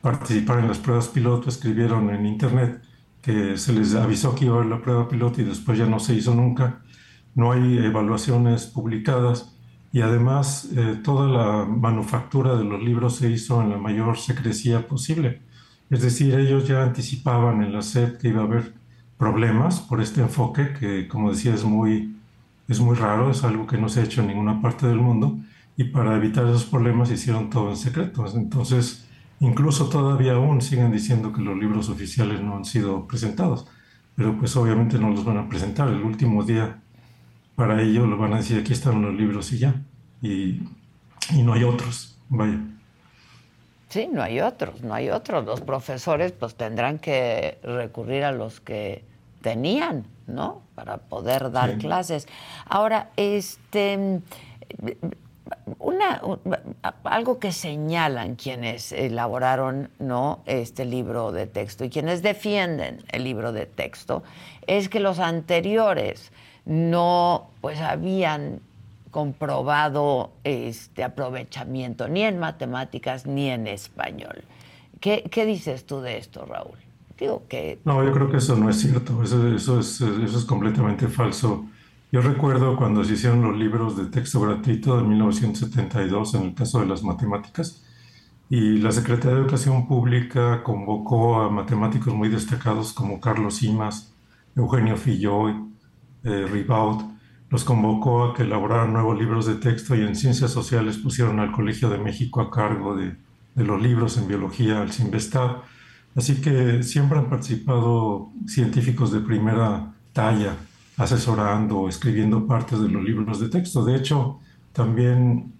[0.00, 2.80] participar en las pruebas piloto escribieron en internet
[3.20, 6.00] que se les avisó que iba a haber la prueba piloto y después ya no
[6.00, 6.80] se hizo nunca.
[7.34, 9.54] No hay evaluaciones publicadas
[9.92, 14.88] y además eh, toda la manufactura de los libros se hizo en la mayor secrecía
[14.88, 15.42] posible.
[15.90, 18.80] Es decir, ellos ya anticipaban en la SEP que iba a haber
[19.18, 22.16] problemas por este enfoque que, como decía, es muy,
[22.68, 25.38] es muy raro, es algo que no se ha hecho en ninguna parte del mundo
[25.76, 28.24] y para evitar esos problemas hicieron todo en secreto.
[28.34, 29.08] Entonces,
[29.42, 33.66] Incluso todavía aún siguen diciendo que los libros oficiales no han sido presentados,
[34.14, 35.88] pero pues obviamente no los van a presentar.
[35.88, 36.80] El último día
[37.56, 39.82] para ello lo van a decir aquí están los libros y ya.
[40.22, 40.60] Y,
[41.30, 42.56] y no hay otros, vaya.
[43.92, 45.44] Sí, no hay otros, no hay otros.
[45.44, 49.04] Los profesores pues tendrán que recurrir a los que
[49.42, 50.62] tenían, ¿no?
[50.74, 52.26] Para poder dar clases.
[52.64, 54.22] Ahora, este
[55.78, 56.22] una,
[57.04, 60.40] algo que señalan quienes elaboraron ¿no?
[60.46, 64.22] este libro de texto y quienes defienden el libro de texto
[64.66, 66.32] es que los anteriores
[66.64, 68.62] no pues habían
[69.12, 74.42] comprobado este aprovechamiento ni en matemáticas ni en español.
[75.00, 76.78] ¿Qué, qué dices tú de esto, Raúl?
[77.18, 77.78] Digo que...
[77.84, 81.66] No, yo creo que eso no es cierto, eso, eso, es, eso es completamente falso.
[82.10, 86.80] Yo recuerdo cuando se hicieron los libros de texto gratuito de 1972 en el caso
[86.80, 87.84] de las matemáticas
[88.48, 94.14] y la Secretaría de Educación Pública convocó a matemáticos muy destacados como Carlos Simas,
[94.56, 95.54] Eugenio Filloy,
[96.24, 97.11] eh, Ribaud,
[97.52, 101.52] los convocó a que elaboraran nuevos libros de texto y en ciencias sociales pusieron al
[101.52, 103.14] Colegio de México a cargo de,
[103.54, 105.58] los libros en biología al CIMBESTAD.
[106.16, 110.56] Así que siempre han participado científicos de primera talla
[110.96, 113.84] asesorando o escribiendo partes de los libros de texto.
[113.84, 114.38] De hecho,
[114.72, 115.52] también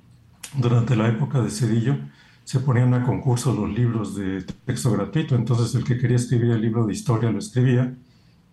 [0.56, 1.96] durante la época de Cedillo
[2.44, 5.34] se ponían a concurso los libros de texto gratuito.
[5.34, 7.94] Entonces el que quería escribir el libro de historia lo escribía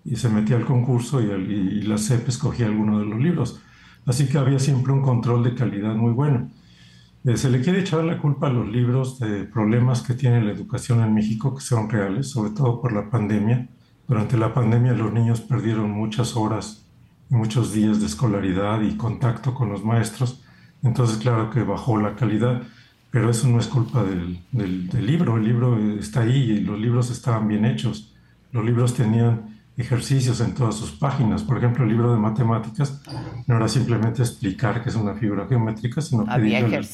[0.05, 3.61] y se metía al concurso y, la CEP escogía alguno de los libros.
[4.05, 6.49] Así que había siempre un control de calidad muy bueno.
[7.25, 10.51] Eh, se le quiere echar la culpa a los libros de problemas que tiene la
[10.51, 13.67] educación en México, que son reales, sobre todo por la pandemia
[14.09, 16.83] durante la pandemia los niños perdieron muchas horas
[17.29, 20.43] y muchos días de escolaridad y contacto con los maestros,
[20.81, 22.63] entonces claro que bajó la calidad,
[23.11, 27.11] pero eso no es culpa del, del, libro, el libro está ahí y los libros
[27.11, 28.15] estaban bien hechos,
[28.51, 33.01] los libros tenían ejercicios en todas sus páginas, por ejemplo el libro de matemáticas
[33.47, 36.85] no era simplemente explicar qué es una figura geométrica, sino pedirle al,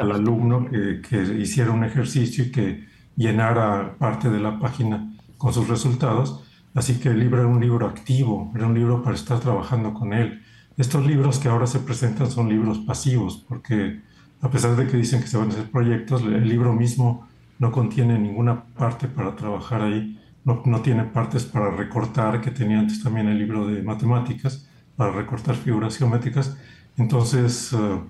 [0.00, 2.84] al alumno que, que hiciera un ejercicio y que
[3.16, 6.42] llenara parte de la página con sus resultados.
[6.74, 10.12] Así que el libro era un libro activo, era un libro para estar trabajando con
[10.12, 10.42] él.
[10.76, 14.00] Estos libros que ahora se presentan son libros pasivos, porque
[14.40, 17.28] a pesar de que dicen que se van a hacer proyectos, el libro mismo
[17.58, 22.78] no contiene ninguna parte para trabajar ahí, no, no tiene partes para recortar, que tenía
[22.78, 26.56] antes también el libro de matemáticas, para recortar figuras geométricas.
[26.96, 28.00] Entonces, eh,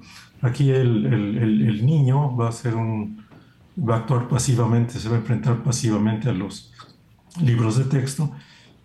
[0.43, 3.25] aquí el, el, el, niño va a, ser un,
[3.79, 6.73] va a actuar pasivamente, se va a enfrentar pasivamente a los
[7.41, 8.31] libros de texto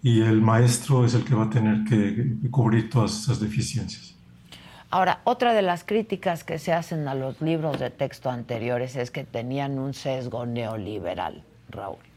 [0.01, 4.15] y el maestro es el que va a tener que cubrir todas esas deficiencias.
[4.91, 9.12] Ahora, otra de las críticas que se hacen a los libros de texto anteriores es
[9.12, 12.09] que tenían un sesgo neoliberal, Raúl.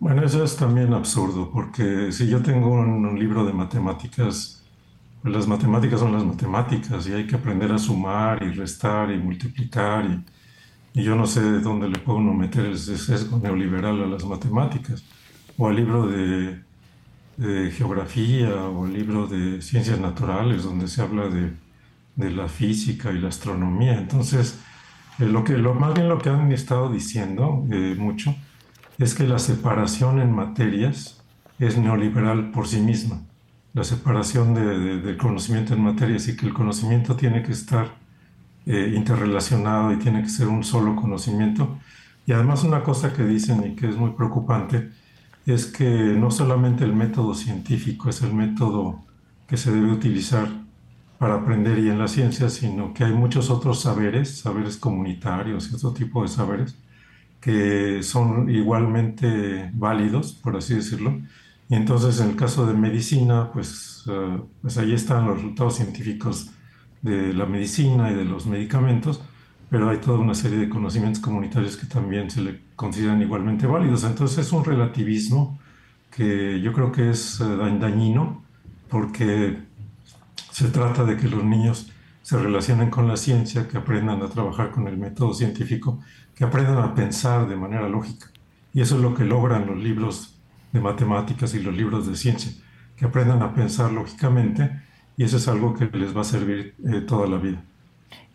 [0.00, 4.62] Bueno, eso es también absurdo, porque si yo tengo un, libro de matemáticas,
[5.22, 9.18] pues las matemáticas son las matemáticas y hay que aprender a sumar y restar y
[9.18, 10.24] multiplicar y,
[11.02, 15.04] yo no sé de dónde le puedo uno meter ese sesgo neoliberal a las matemáticas
[15.56, 16.60] o al libro de
[17.38, 21.52] de geografía o el libro de ciencias naturales donde se habla de,
[22.16, 23.96] de la física y la astronomía.
[23.96, 24.58] Entonces,
[25.20, 28.34] eh, lo que, lo, más bien lo que han estado diciendo eh, mucho
[28.98, 31.22] es que la separación en materias
[31.58, 33.22] es neoliberal por sí misma.
[33.72, 37.94] La separación de, del conocimiento en materias y que el conocimiento tiene que estar
[38.66, 41.78] eh, interrelacionado y tiene que ser un solo conocimiento.
[42.26, 44.90] Y además una cosa que dicen y que es muy preocupante
[45.46, 49.04] es que no solamente el método científico es el método
[49.46, 50.48] que se debe utilizar
[51.18, 55.76] para aprender y en la ciencia, sino que hay muchos otros saberes, saberes comunitarios y
[55.76, 56.76] otro tipo de saberes,
[57.40, 61.20] que son igualmente válidos, por así decirlo.
[61.68, 66.50] Y entonces en el caso de medicina, pues, eh, pues ahí están los resultados científicos
[67.02, 69.20] de la medicina y de los medicamentos,
[69.70, 74.04] pero hay toda una serie de conocimientos comunitarios que también se le consideran igualmente válidos.
[74.04, 75.58] Entonces es un relativismo
[76.10, 77.44] que yo creo que es eh,
[77.78, 78.42] dañino
[78.88, 79.58] porque
[80.50, 84.70] se trata de que los niños se relacionen con la ciencia, que aprendan a trabajar
[84.70, 86.00] con el método científico,
[86.38, 88.28] que aprendan a pensar de manera lógica.
[88.72, 90.38] Y eso es lo que logran los libros
[90.72, 92.52] de matemáticas y los libros de ciencia,
[92.96, 94.70] que aprendan a pensar lógicamente
[95.16, 97.60] y eso es algo que les va a servir eh, toda la vida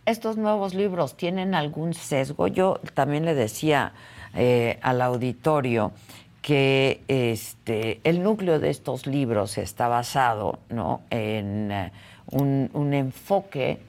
[0.06, 2.48] estos nuevos libros tienen algún sesgo.
[2.48, 3.94] Yo también le decía
[4.34, 5.94] eh, al auditorio
[6.42, 11.02] que este, el núcleo de estos libros está basado ¿no?
[11.10, 11.92] en eh,
[12.32, 13.80] un, enfoque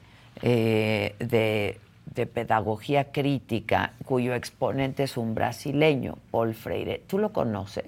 [0.41, 1.79] de,
[2.13, 7.03] pedagogía crítica cuyo exponente es un brasileño, Paul Freire.
[7.07, 7.85] ¿Tú lo conoces?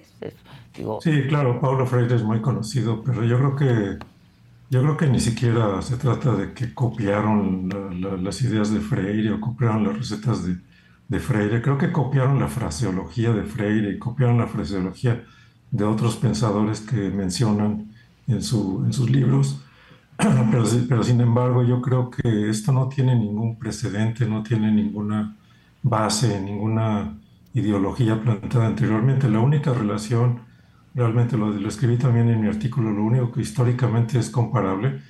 [1.00, 3.98] sí, claro, Paulo Freire es muy conocido, pero yo creo que
[4.70, 7.70] yo creo que ni siquiera se trata de que copiaron
[8.22, 10.56] las ideas de Freire o copiaron las recetas de,
[11.08, 11.62] de, Freire.
[11.62, 15.24] Creo que copiaron la fraseología de Freire y copiaron la fraseología
[15.70, 17.90] de otros pensadores que mencionan
[18.26, 19.62] en, su, en sus libros.
[20.88, 25.36] Pero, sin embargo, yo creo que esto no tiene ningún precedente, no tiene ninguna
[25.82, 27.18] base, ninguna
[27.54, 29.28] ideología planteada anteriormente.
[29.28, 30.40] La única relación
[30.94, 35.00] realmente lo, lo escribí también en mi artículo, lo único que históricamente es comparable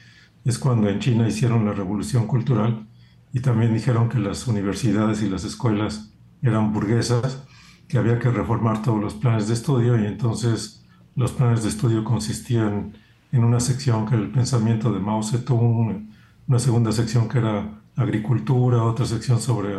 [0.45, 2.87] es cuando en China hicieron la revolución cultural
[3.33, 7.45] y también dijeron que las universidades y las escuelas eran burguesas,
[7.89, 10.85] que había que reformar todos los planes de estudio y entonces
[11.17, 12.95] los planes de estudio consistían
[13.33, 16.09] en una sección que era el pensamiento de Mao Zedong,
[16.47, 19.75] una segunda sección que era agricultura, otra sección sobre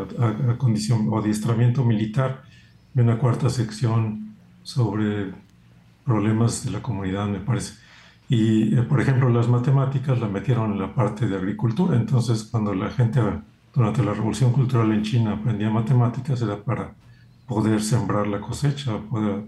[0.57, 2.43] condición o adiestramiento militar
[2.95, 5.33] y una cuarta sección sobre
[6.05, 7.75] problemas de la comunidad, me parece.
[8.27, 11.95] Y, eh, por ejemplo, las matemáticas la metieron en la parte de agricultura.
[11.95, 13.19] Entonces, cuando la gente
[13.73, 16.93] durante la revolución cultural en China aprendía matemáticas, era para
[17.47, 18.99] poder sembrar la cosecha,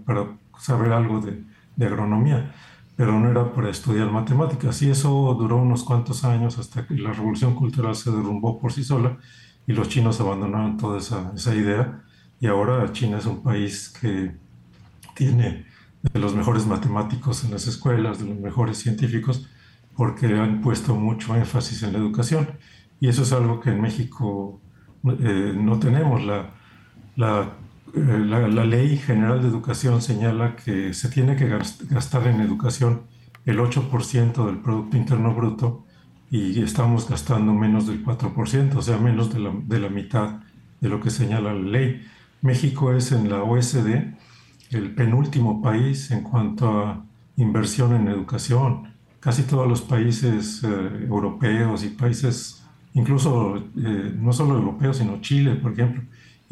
[0.04, 0.26] para
[0.58, 1.42] saber algo de,
[1.76, 2.52] de, agronomía,
[2.96, 4.82] pero no era para estudiar matemáticas.
[4.82, 8.84] Y eso duró unos cuantos años hasta que la revolución cultural se derrumbó por sí
[8.84, 9.18] sola
[9.66, 12.02] y los chinos abandonaron toda esa, esa idea.
[12.40, 14.34] Y ahora China es un país que
[15.14, 15.66] tiene
[16.02, 19.48] de los mejores matemáticos en las escuelas, de los mejores científicos,
[19.96, 22.48] porque han puesto mucho énfasis en la educación.
[23.00, 24.60] Y eso es algo que en México
[25.04, 26.24] eh, no tenemos.
[26.24, 26.50] La,
[27.16, 27.52] la,
[27.94, 31.48] la, la, Ley General de Educación señala que se tiene que
[31.90, 33.02] gastar en educación
[33.44, 35.84] el 8% del Producto Interno Bruto
[36.30, 40.40] y estamos gastando menos del 4%, o sea, menos de la, de la mitad
[40.80, 42.06] de lo que señala la ley.
[42.40, 43.88] México es en la OSD
[44.70, 47.04] el penúltimo país en cuanto a
[47.36, 48.94] inversión en educación.
[49.20, 52.64] Casi todos los países eh, europeos y países,
[52.94, 56.02] incluso eh, no solo europeos, sino Chile, por ejemplo,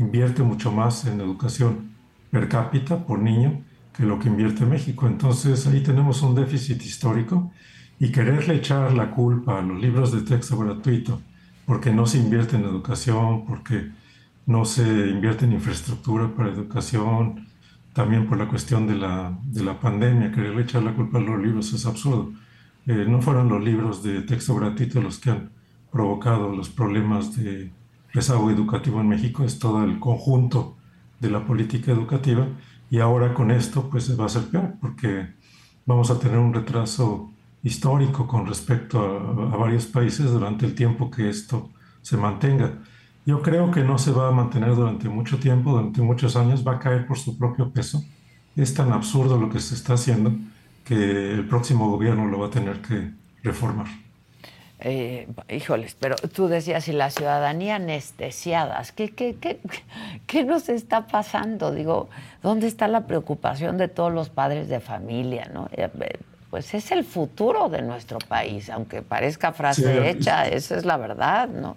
[0.01, 1.91] invierte mucho más en educación
[2.31, 5.07] per cápita por niño que lo que invierte México.
[5.07, 7.53] Entonces ahí tenemos un déficit histórico
[7.99, 11.21] y quererle echar la culpa a los libros de texto gratuito
[11.67, 13.91] porque no se invierte en educación, porque
[14.47, 17.47] no se invierte en infraestructura para educación,
[17.93, 21.41] también por la cuestión de la, de la pandemia, quererle echar la culpa a los
[21.41, 22.33] libros es absurdo.
[22.87, 25.51] Eh, no fueron los libros de texto gratuito los que han
[25.93, 27.71] provocado los problemas de
[28.13, 30.77] rezago educativo en México, es todo el conjunto
[31.21, 32.47] de la política educativa
[32.91, 35.29] y ahora con esto pues va a ser peor porque
[35.87, 37.31] vamos a tener un retraso
[37.63, 41.71] histórico con respecto a, a varios países durante el tiempo que esto
[42.03, 42.79] se mantenga.
[43.27, 46.77] Yo creo que no se va a mantener durante mucho tiempo, durante muchos años, va
[46.77, 48.03] a caer por su propio peso.
[48.57, 50.33] Es tan absurdo lo que se está haciendo
[50.85, 53.87] que el próximo gobierno lo va a tener que reformar.
[54.83, 59.61] Eh, híjoles, pero tú decías, y la ciudadanía anestesiadas, ¿qué, qué, qué,
[60.27, 61.71] ¿qué, nos está pasando?
[61.71, 62.09] Digo,
[62.43, 65.51] ¿dónde está la preocupación de todos los padres de familia?
[65.53, 65.69] ¿no?
[65.73, 66.19] Eh, eh,
[66.49, 71.49] pues es el futuro de nuestro país, aunque parezca frase hecha, esa es la verdad,
[71.49, 71.77] ¿no?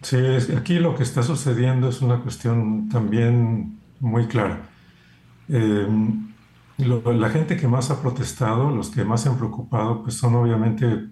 [0.00, 0.16] Sí,
[0.56, 4.60] aquí lo que está sucediendo es una cuestión también muy clara.
[5.48, 11.08] la gente que más ha protestado, los que más se han preocupado, pues son obviamente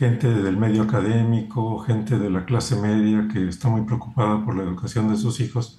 [0.00, 4.62] gente del medio académico, gente de la clase media que está muy preocupada por la
[4.62, 5.78] educación de sus hijos.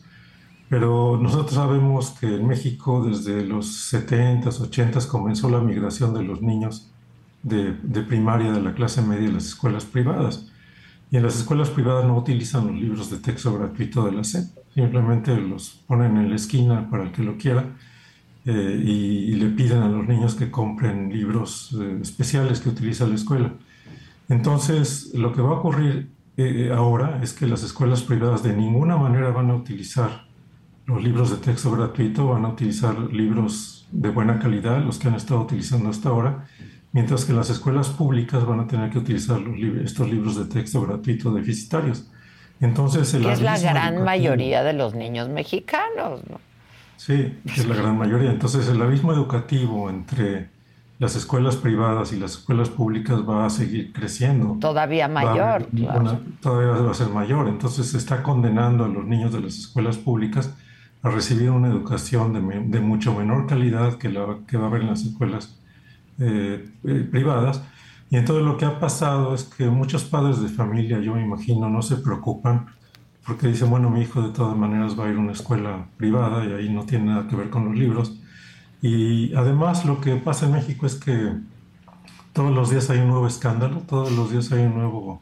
[0.70, 6.40] Pero nosotros sabemos que en México desde los 70s, 80s comenzó la migración de los
[6.40, 6.92] niños
[7.42, 10.52] de, de, primaria de la clase media a las escuelas privadas.
[11.10, 14.46] Y en las escuelas privadas no utilizan los libros de texto gratuito de la SEP,
[14.76, 17.76] simplemente los ponen en la esquina para el que lo quiera
[18.46, 23.16] eh, y, le piden a los niños que compren libros eh, especiales que utiliza la
[23.16, 23.52] escuela.
[24.32, 28.96] Entonces, lo que va a ocurrir eh, ahora es que las escuelas privadas de ninguna
[28.96, 30.26] manera van a utilizar
[30.86, 35.16] los libros de texto gratuito, van a utilizar libros de buena calidad, los que han
[35.16, 36.48] estado utilizando hasta ahora,
[36.94, 39.42] mientras que las escuelas públicas van a tener que utilizar
[39.84, 42.10] estos libros de texto gratuito deficitarios.
[42.62, 46.40] Entonces, el es la gran mayoría de los niños mexicanos, ¿no?
[46.96, 48.32] Sí, es la gran mayoría.
[48.32, 50.48] Entonces, el abismo educativo entre
[51.02, 54.58] las escuelas privadas y las escuelas públicas va a seguir creciendo.
[54.60, 55.66] Todavía mayor.
[56.42, 57.48] todavía va a ser mayor.
[57.48, 60.56] Entonces se está condenando a los niños de las escuelas públicas
[61.02, 62.34] a recibir una educación
[62.70, 65.60] de, mucho menor calidad que la que va a haber en las escuelas
[66.20, 67.64] eh, eh, privadas.
[68.12, 71.68] Y entonces lo que ha pasado es que muchos padres de familia, yo me imagino,
[71.68, 72.68] no se preocupan
[73.26, 76.46] porque dicen, bueno, mi hijo de todas maneras va a ir a una escuela privada
[76.46, 78.21] y ahí no tiene nada que ver con los libros
[78.82, 81.34] y además lo que pasa en México es que
[82.34, 85.22] todos los días hay un nuevo escándalo, todos los días hay un nuevo,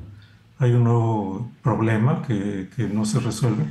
[0.60, 3.66] hay un nuevo problema que, que no se resuelve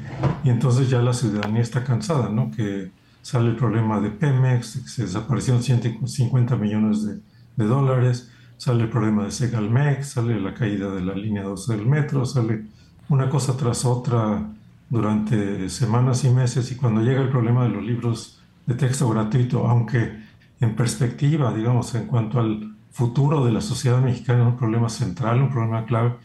[0.45, 2.51] y entonces ya la ciudadanía está cansada, ¿no?
[2.51, 2.91] Que
[3.22, 7.20] sale el problema de Pemex, que se desaparecieron 150 millones de,
[7.57, 11.86] de dólares, sale el problema de Segalmex, sale la caída de la línea 12 del
[11.86, 12.64] metro, sale
[13.09, 14.47] una cosa tras otra
[14.91, 18.38] durante semanas y meses y cuando llega el problema de los libros
[18.69, 20.12] de texto gratuito, aunque
[20.61, 25.51] en perspectiva, digamos, en cuanto al futuro de la sociedad mexicana un problema central, un
[25.51, 26.16] problema clave,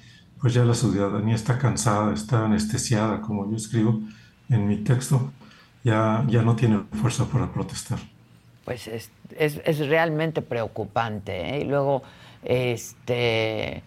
[0.41, 4.02] pues ya la ciudadanía está cansada, está anestesiada, como yo escribo
[4.50, 5.32] en mi texto,
[5.86, 8.00] ya, ya no tiene fuerza para protestar.
[8.66, 11.56] Pues es, es, es realmente preocupante.
[11.56, 11.62] ¿eh?
[11.62, 12.04] Y luego,
[12.44, 13.84] este,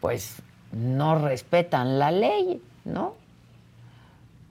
[0.00, 3.14] pues no respetan la ley, ¿no?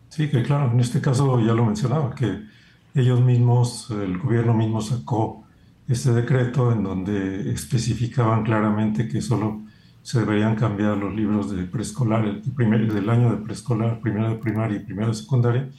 [0.09, 2.53] Sí, que claro, en este caso ya lo mencionaba, que
[2.95, 5.43] ellos mismos, el gobierno mismo sacó
[5.87, 9.61] este decreto en donde especificaban claramente que solo
[10.01, 14.77] se deberían cambiar los libros de preescolar, primer, del año de preescolar, primero de primaria
[14.77, 15.69] y primero de secundaria,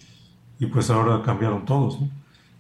[0.59, 1.99] y pues ahora cambiaron todos,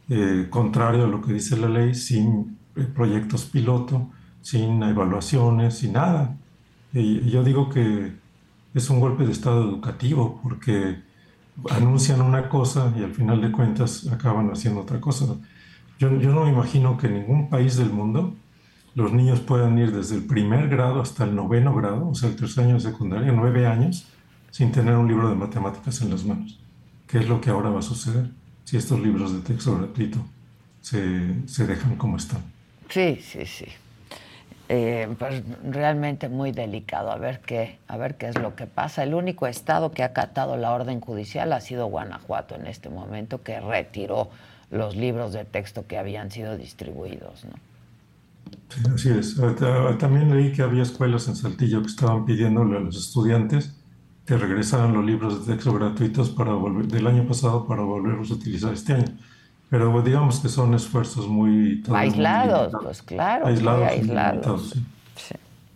[0.08, 5.94] eh, contrario a lo que dice la ley, sin eh, proyectos piloto, sin evaluaciones, sin
[5.94, 6.36] nada.
[6.92, 8.12] Yo digo que
[8.72, 11.02] es un golpe de estado educativo, porque
[11.70, 15.26] anuncian una cosa y al final de cuentas acaban haciendo otra cosa.
[15.98, 18.34] Yo, yo no me imagino que en ningún país del mundo
[18.94, 22.36] los niños puedan ir desde el primer grado hasta el noveno grado, o sea, el
[22.36, 24.06] tercer año de secundaria, nueve años,
[24.50, 26.58] sin tener un libro de matemáticas en las manos.
[27.06, 28.30] ¿Qué es lo que ahora va a suceder
[28.64, 30.18] si estos libros de texto gratuito
[30.80, 32.42] se, se dejan como están?
[32.88, 33.66] Sí, sí, sí.
[34.68, 39.04] Eh, pues realmente muy delicado a ver qué a ver qué es lo que pasa.
[39.04, 43.42] El único estado que ha acatado la orden judicial ha sido Guanajuato en este momento
[43.42, 44.28] que retiró
[44.72, 47.52] los libros de texto que habían sido distribuidos ¿no?
[48.68, 49.36] Sí, así es.
[49.98, 53.72] También leí que había escuelas en Saltillo que estaban pidiéndole a los estudiantes
[54.26, 58.34] que regresaran los libros de texto gratuitos para volver del año pasado para volverlos a
[58.34, 59.16] utilizar este año
[59.70, 61.82] pero digamos que son esfuerzos muy...
[61.92, 63.46] Aislados, pues claro.
[63.46, 63.88] Aislados.
[63.88, 64.74] aislados.
[65.16, 65.34] Sí.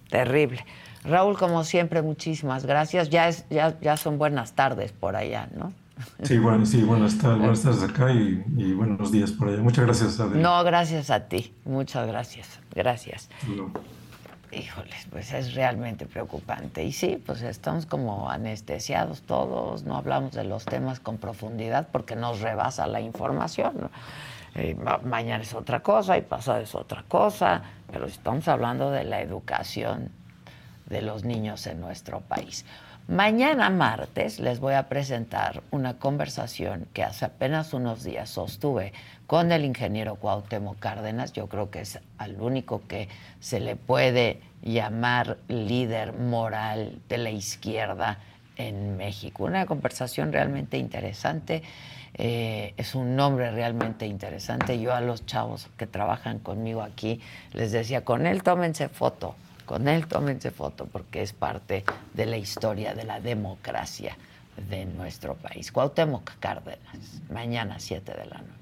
[0.09, 0.65] Terrible.
[1.05, 3.09] Raúl, como siempre, muchísimas gracias.
[3.09, 5.73] Ya, es, ya, ya son buenas tardes por allá, ¿no?
[6.23, 9.63] Sí, bueno, sí, buenas tardes, buenas tardes acá y, buenos días por allá.
[9.63, 10.41] Muchas gracias, Adel.
[10.41, 11.53] No, gracias a ti.
[11.65, 12.61] Muchas gracias.
[12.75, 13.29] Gracias.
[14.53, 16.83] Híjoles, pues es realmente preocupante.
[16.83, 22.17] Y sí, pues estamos como anestesiados todos, no hablamos de los temas con profundidad porque
[22.17, 23.91] nos rebasa la información.
[25.05, 30.11] mañana es otra cosa y pasado es otra cosa, pero estamos hablando de la educación
[30.87, 32.65] de los niños en nuestro país.
[33.07, 38.93] Mañana martes les voy a presentar una conversación que hace apenas unos días sostuve
[39.31, 41.33] con el ingeniero Cuauhtémoc Cárdenas.
[41.33, 43.09] Yo creo que es al único que
[43.39, 48.19] se le puede llamar líder moral de la izquierda
[48.57, 49.45] en México.
[49.45, 51.63] Una conversación realmente interesante.
[52.15, 54.81] Eh, es un nombre realmente interesante.
[54.81, 57.21] Yo a los chavos que trabajan conmigo aquí
[57.53, 62.37] les decía, con él tómense foto, con él tómense foto, porque es parte de la
[62.37, 64.17] historia de la democracia
[64.69, 65.71] de nuestro país.
[65.71, 68.60] Cuauhtémoc Cárdenas, mañana 7 de la noche.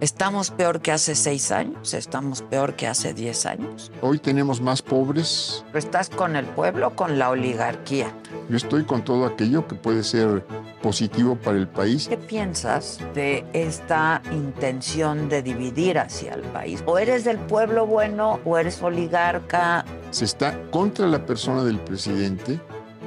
[0.00, 1.94] ¿Estamos peor que hace seis años?
[1.94, 3.90] ¿Estamos peor que hace diez años?
[4.02, 5.64] Hoy tenemos más pobres.
[5.72, 8.12] ¿Estás con el pueblo o con la oligarquía?
[8.48, 10.44] Yo estoy con todo aquello que puede ser
[10.82, 12.08] positivo para el país.
[12.08, 16.82] ¿Qué piensas de esta intención de dividir hacia el país?
[16.86, 19.84] ¿O eres del pueblo bueno o eres oligarca?
[20.10, 22.60] Se está contra la persona del presidente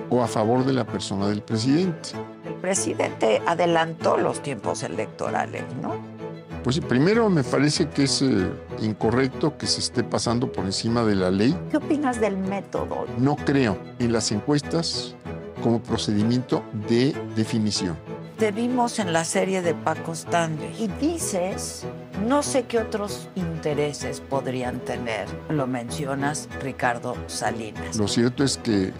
[0.09, 2.09] o a favor de la persona del presidente.
[2.45, 6.18] El presidente adelantó los tiempos electorales, ¿no?
[6.64, 8.51] Pues primero me parece que es eh,
[8.82, 11.57] incorrecto que se esté pasando por encima de la ley.
[11.72, 13.05] ¿Qué opinas del método?
[13.18, 15.16] No creo en las encuestas
[15.64, 17.97] como procedimiento de definición.
[18.38, 21.86] Te vimos en la serie de Paco Stanley y dices,
[22.26, 25.28] no sé qué otros intereses podrían tener.
[25.49, 27.97] Lo mencionas Ricardo Salinas.
[27.97, 28.93] Lo cierto es que eh,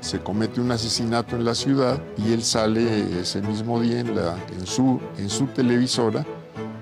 [0.00, 4.38] se comete un asesinato en la ciudad y él sale ese mismo día en, la,
[4.58, 6.24] en, su, en su televisora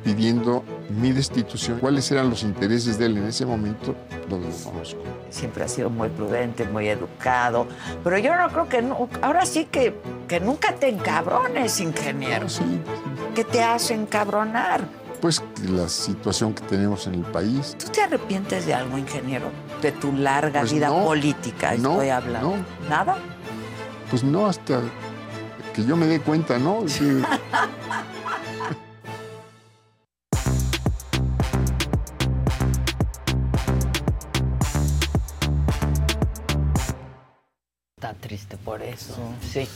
[0.06, 1.80] pidiendo mi destitución.
[1.80, 3.96] ¿Cuáles eran los intereses de él en ese momento?
[4.30, 5.02] No lo conozco.
[5.30, 7.66] Siempre ha sido muy prudente, muy educado,
[8.04, 9.96] pero yo no creo que no, ahora sí que,
[10.28, 12.48] que nunca te encabrones, ingeniero.
[12.48, 12.62] Sí,
[13.34, 14.86] ¿Qué te hace encabronar?
[15.20, 17.76] Pues la situación que tenemos en el país.
[17.76, 19.50] ¿Tú te arrepientes de algo, ingeniero?
[19.82, 22.50] De tu larga pues vida política, estoy hablando.
[22.50, 22.88] No.
[22.88, 23.16] ¿Nada?
[24.08, 24.80] Pues no, hasta
[25.74, 26.84] que yo me dé cuenta, ¿no?
[38.20, 39.16] triste por eso.
[39.40, 39.66] Sí.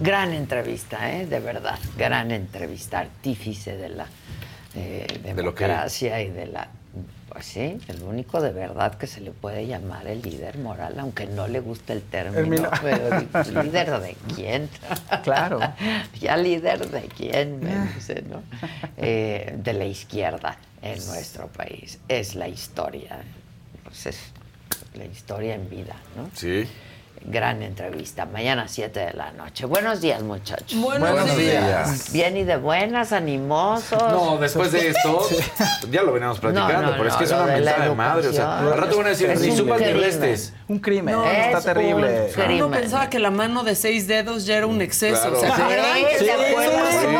[0.00, 1.26] Gran entrevista, ¿eh?
[1.26, 1.78] de verdad.
[1.96, 2.98] Gran entrevista.
[2.98, 4.06] Artífice de la
[4.74, 6.68] eh, democracia y de la.
[7.28, 11.26] Pues sí, el único de verdad que se le puede llamar el líder moral, aunque
[11.26, 12.68] no le guste el término.
[12.82, 14.68] Pero, ¿Líder de quién?
[15.22, 15.60] Claro.
[16.20, 18.42] ya líder de quién, me dice, ¿no?
[18.96, 22.00] Eh, de la izquierda en nuestro país.
[22.08, 23.20] Es la historia.
[23.84, 24.18] Pues es
[24.94, 26.28] la historia en vida, ¿no?
[26.34, 26.66] Sí
[27.24, 28.26] gran entrevista.
[28.26, 29.66] Mañana 7 de la noche.
[29.66, 30.78] Buenos días, muchachos.
[30.80, 32.12] Buenos, días.
[32.12, 34.00] Bien y de buenas, animosos.
[34.00, 35.26] No, después de esto,
[35.90, 38.28] ya lo veníamos platicando, pero es que es una mentada de, madre.
[38.28, 40.52] O sea, al rato van a decir, ni supas ni restes.
[40.68, 42.30] Un crimen, está terrible.
[42.56, 45.32] Uno pensaba que la mano de seis dedos ya era un exceso.
[45.32, 47.16] O sea, sí, ¿se acuerdan?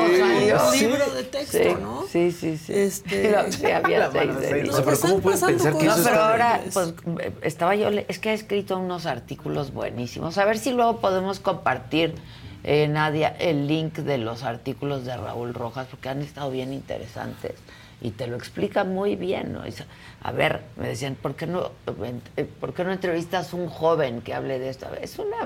[0.66, 2.04] Un libro de texto, ¿no?
[2.10, 2.72] Sí, sí, sí.
[2.72, 3.34] Este...
[3.50, 4.68] Sí, había seis dedos.
[4.70, 6.94] O sea, pero ¿cómo puedes pensar que eso No, pero ahora, pues,
[7.42, 10.36] estaba yo, es que ha escrito unos artículos buenísimos.
[10.38, 12.14] A ver si luego podemos compartir,
[12.64, 17.54] eh, Nadia, el link de los artículos de Raúl Rojas, porque han estado bien interesantes
[18.00, 19.54] y te lo explica muy bien.
[19.54, 19.62] ¿no?
[20.22, 21.70] A ver, me decían, ¿por qué no,
[22.36, 24.86] eh, ¿por qué no entrevistas a un joven que hable de esto?
[25.00, 25.36] Es una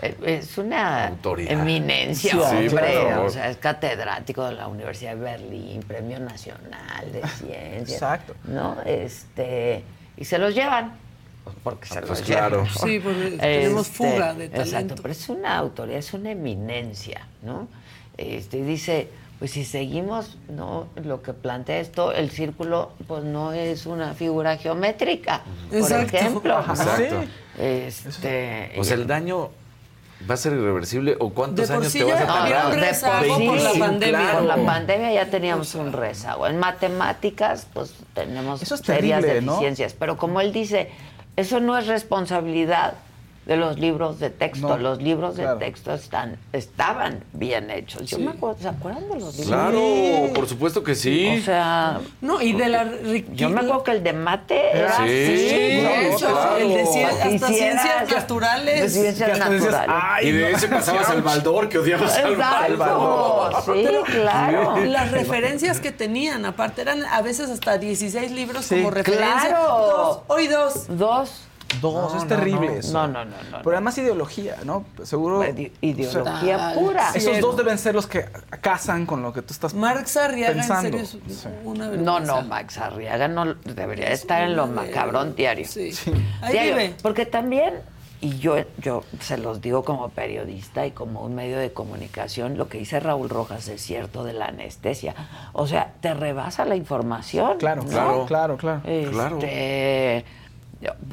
[0.00, 1.12] eh, es una
[1.48, 3.16] eminencia, hombre.
[3.16, 7.90] O sea, es catedrático de la Universidad de Berlín, Premio Nacional de Ciencias.
[7.90, 8.34] Exacto.
[8.44, 8.76] ¿No?
[8.84, 9.82] Este,
[10.16, 11.07] y se los llevan.
[11.62, 12.66] Porque se ah, pues claro.
[12.66, 14.60] Sí, porque tenemos este, fuga de talento.
[14.60, 17.68] Exacto, pero es una autoridad, es una eminencia, ¿no?
[18.16, 23.52] Este, y dice, pues si seguimos no lo que plantea esto, el círculo pues no
[23.52, 26.58] es una figura geométrica, por ejemplo.
[26.60, 27.24] Exacto.
[27.58, 29.50] Este, o sea, el daño
[30.28, 32.80] va a ser irreversible o cuántos años te vas a tardar?
[32.80, 34.32] de por, por la pandemia.
[34.32, 36.46] Por la pandemia ya teníamos un rezago.
[36.46, 39.94] En matemáticas, pues tenemos es serias terrible, deficiencias.
[39.94, 40.90] Pero como él dice,
[41.38, 42.94] eso no es responsabilidad
[43.48, 44.76] de los libros de texto.
[44.76, 48.02] los libros de texto están, estaban bien hechos.
[48.02, 49.46] Yo me acuerdo, ¿se acuerdan de los libros?
[49.46, 51.38] Claro, por supuesto que sí.
[51.40, 52.86] O sea, no, y de la
[53.32, 55.48] Yo me acuerdo que el de mate era sí, así.
[56.60, 58.80] el de hasta ciencias naturales.
[58.82, 60.24] De ciencias naturales.
[60.24, 63.54] y de ese pasabas al Baldor que odiabas al Baldor.
[63.64, 64.76] Sí, claro.
[64.84, 69.48] Las referencias que tenían, aparte, eran a veces hasta 16 libros como referencia.
[69.48, 70.24] Claro.
[70.26, 70.84] hoy dos.
[70.88, 71.47] Dos.
[71.80, 72.92] Dos, es terrible eso.
[72.92, 73.58] No, no, no, no.
[73.58, 74.84] Pero además ideología, ¿no?
[75.02, 75.44] Seguro.
[75.80, 77.10] ideología pura.
[77.14, 78.26] Esos dos deben ser los que
[78.60, 80.98] casan con lo que tú estás Marx Arriaga, pensando.
[80.98, 85.66] en serio, es una No, no, Max Arriaga no debería estar en lo macabrón diario.
[85.68, 85.92] Sí.
[86.40, 86.94] Ahí vive.
[87.02, 87.74] Porque también,
[88.20, 92.68] y yo, yo se los digo como periodista y como un medio de comunicación, lo
[92.68, 95.14] que dice Raúl Rojas es cierto de la anestesia.
[95.52, 97.58] O sea, te rebasa la información.
[97.58, 97.88] Claro, ¿no?
[97.88, 98.80] claro, claro, claro.
[98.84, 100.24] Este,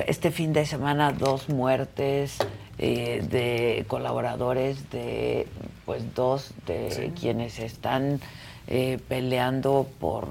[0.06, 2.38] este fin de semana dos muertes
[2.78, 5.48] eh, de colaboradores de
[5.86, 8.20] pues dos de quienes están
[8.68, 10.28] eh, peleando por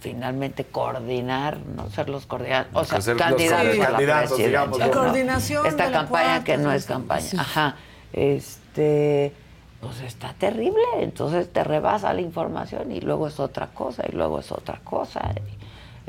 [0.00, 5.90] finalmente coordinar, no ser los coordinadores, o sea, candidatos a la presidencia, La coordinación Esta
[5.90, 7.28] campaña que no es campaña.
[7.38, 7.76] Ajá.
[8.12, 9.32] Este
[9.80, 14.40] pues está terrible, entonces te rebasa la información y luego es otra cosa y luego
[14.40, 15.34] es otra cosa.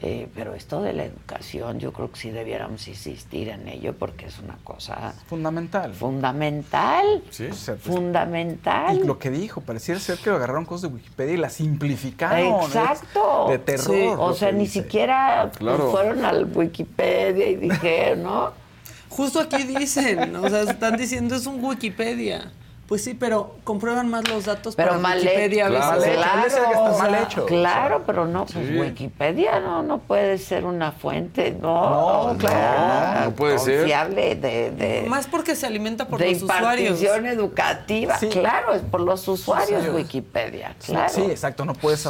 [0.04, 4.26] Eh, pero esto de la educación, yo creo que sí debiéramos insistir en ello porque
[4.26, 5.93] es una cosa fundamental.
[5.93, 7.24] Fundamental.
[7.30, 7.49] Sí.
[7.80, 8.97] Fundamental.
[8.97, 12.64] Y lo que dijo, pareciera ser que lo agarraron cosas de Wikipedia y las simplificaron.
[12.64, 13.45] Exacto.
[13.49, 14.18] De terror.
[14.20, 18.52] O sea, ni siquiera fueron al Wikipedia y dijeron, ¿no?
[19.08, 22.52] Justo aquí dicen, o sea, están diciendo es un Wikipedia.
[22.92, 25.68] Pues sí, pero comprueban más los datos pero para mal Wikipedia.
[25.68, 26.16] Hecho, a veces.
[26.18, 27.46] claro, claro, mal hecho.
[27.46, 33.32] Claro, pero no, pues Wikipedia no, no puede ser una fuente, no, no claro, no
[33.34, 37.00] puede ser confiable de, de más porque se alimenta por de los usuarios.
[37.00, 41.14] De educativa, claro, es por los usuarios Wikipedia, claro.
[41.14, 42.10] Sí, exacto, no puedes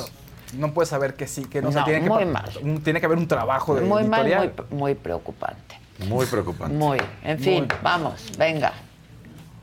[0.58, 2.50] no puedes saber que sí, que no, se tiene muy que mal.
[2.84, 4.52] tiene que haber un trabajo de muy editorial.
[4.58, 5.80] mal, muy, muy preocupante.
[6.08, 6.76] Muy preocupante.
[6.76, 8.74] Muy, en fin, vamos, venga.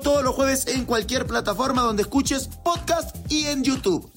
[0.00, 4.10] todos los jueves en cualquier plataforma donde escuches podcast y en YouTube.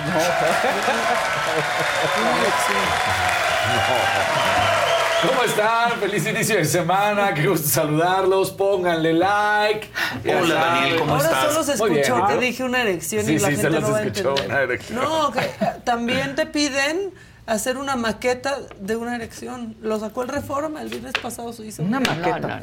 [5.28, 6.00] ¿Cómo están?
[6.00, 9.88] Feliz inicio de semana, qué gusto saludarlos, pónganle like.
[10.24, 11.52] Hola Daniel, ¿cómo Ahora estás?
[11.52, 13.92] solo se escuchó que dije una erección Sí, y la sí, gente solo no se
[13.92, 14.50] va a escuchó entender.
[14.50, 14.98] una erección.
[14.98, 15.52] No, que eh,
[15.84, 17.12] también te piden
[17.50, 19.76] hacer una maqueta de una erección.
[19.82, 21.82] Lo sacó el Reforma, el viernes pasado se hizo.
[21.82, 22.38] Una maqueta.
[22.38, 22.60] No, no,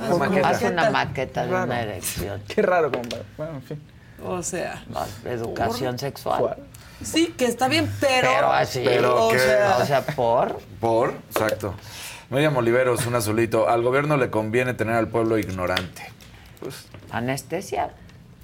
[0.00, 0.08] no.
[0.08, 0.18] No.
[0.18, 0.48] maqueta.
[0.48, 1.64] Haz una maqueta de Raro.
[1.64, 2.42] una erección.
[2.46, 3.24] Qué raro, compadre.
[3.36, 3.82] Bueno, en fin.
[4.24, 6.56] O sea, No, educación sexual.
[7.02, 8.28] sí, que está bien, pero...
[8.34, 8.82] Pero así.
[8.84, 10.58] Pero o que- sea, O sea, por.
[10.80, 11.74] Por, exacto.
[12.30, 13.68] Miriam Oliveros, un azulito.
[13.68, 16.02] Al gobierno le conviene tener al pueblo ignorante.
[16.60, 17.90] Pues, Anestesia.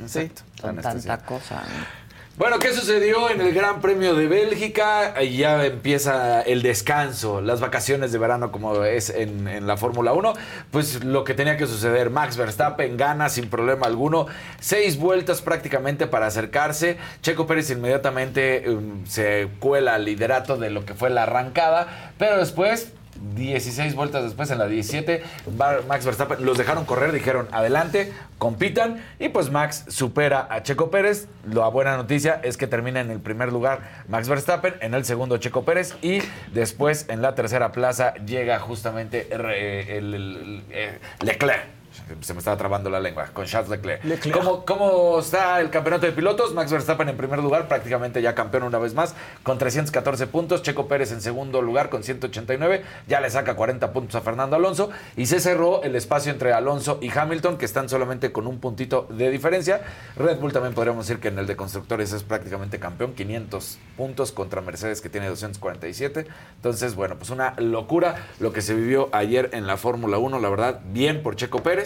[0.01, 0.43] exacto.
[0.61, 1.16] Con anestesia.
[1.16, 1.55] tanta cosa.
[1.57, 2.01] ¿no?
[2.39, 5.20] Bueno, ¿qué sucedió en el Gran Premio de Bélgica?
[5.22, 10.33] Ya empieza el descanso, las vacaciones de verano como es en, en la Fórmula 1.
[10.70, 14.28] Pues lo que tenía que suceder, Max Verstappen gana sin problema alguno,
[14.61, 16.97] seis vueltas prácticamente para acercarse.
[17.20, 22.39] Checo Pérez inmediatamente um, se cuela al liderato de lo que fue la arrancada, pero
[22.39, 22.93] después...
[23.34, 25.22] 16 vueltas después, en la 17,
[25.60, 30.90] va- Max Verstappen los dejaron correr, dijeron adelante, compitan y pues Max supera a Checo
[30.90, 31.28] Pérez.
[31.50, 35.36] La buena noticia es que termina en el primer lugar Max Verstappen, en el segundo
[35.38, 36.20] Checo Pérez y
[36.52, 41.82] después en la tercera plaza llega justamente el- eh, Leclerc.
[42.20, 44.05] Se me estaba trabando la lengua con Charles Leclerc.
[44.05, 44.36] Leclerc.
[44.36, 46.55] ¿Cómo, ¿Cómo está el campeonato de pilotos?
[46.55, 50.62] Max Verstappen en primer lugar, prácticamente ya campeón una vez más, con 314 puntos.
[50.62, 52.82] Checo Pérez en segundo lugar con 189.
[53.09, 54.90] Ya le saca 40 puntos a Fernando Alonso.
[55.16, 59.07] Y se cerró el espacio entre Alonso y Hamilton, que están solamente con un puntito
[59.11, 59.82] de diferencia.
[60.16, 64.32] Red Bull también podríamos decir que en el de constructores es prácticamente campeón, 500 puntos
[64.32, 66.26] contra Mercedes que tiene 247.
[66.57, 70.49] Entonces, bueno, pues una locura lo que se vivió ayer en la Fórmula 1, la
[70.49, 71.82] verdad, bien por Checo Pérez.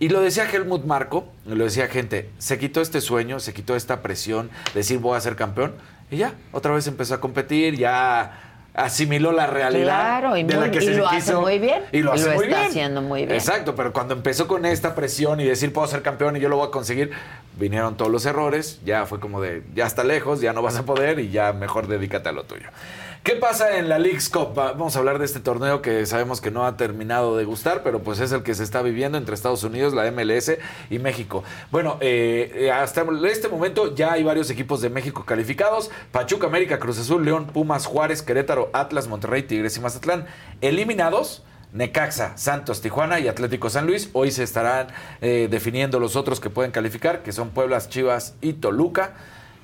[0.00, 4.02] Y lo decía Helmut Marco, lo decía gente, se quitó este sueño, se quitó esta
[4.02, 5.74] presión, de decir voy a ser campeón,
[6.10, 8.40] y ya, otra vez empezó a competir, ya
[8.74, 9.84] asimiló la realidad
[10.20, 12.18] Claro, y de muy- la que y se lo hace muy bien, Y lo y
[12.18, 12.70] hace lo muy está bien.
[12.70, 13.32] haciendo muy bien.
[13.36, 16.56] Exacto, pero cuando empezó con esta presión y decir puedo ser campeón y yo lo
[16.56, 17.12] voy a conseguir,
[17.56, 20.82] vinieron todos los errores, ya fue como de ya está lejos, ya no vas a
[20.84, 22.66] poder y ya mejor dedícate a lo tuyo.
[23.24, 24.52] ¿Qué pasa en la League's Cup?
[24.56, 27.82] Va- Vamos a hablar de este torneo que sabemos que no ha terminado de gustar,
[27.82, 30.58] pero pues es el que se está viviendo entre Estados Unidos, la MLS
[30.90, 31.42] y México.
[31.70, 35.90] Bueno, eh, eh, hasta este momento ya hay varios equipos de México calificados.
[36.12, 40.26] Pachuca, América, Cruz Azul, León, Pumas, Juárez, Querétaro, Atlas, Monterrey, Tigres y Mazatlán.
[40.60, 41.42] Eliminados.
[41.72, 44.08] Necaxa, Santos, Tijuana y Atlético San Luis.
[44.12, 44.88] Hoy se estarán
[45.20, 49.14] eh, definiendo los otros que pueden calificar, que son Pueblas, Chivas y Toluca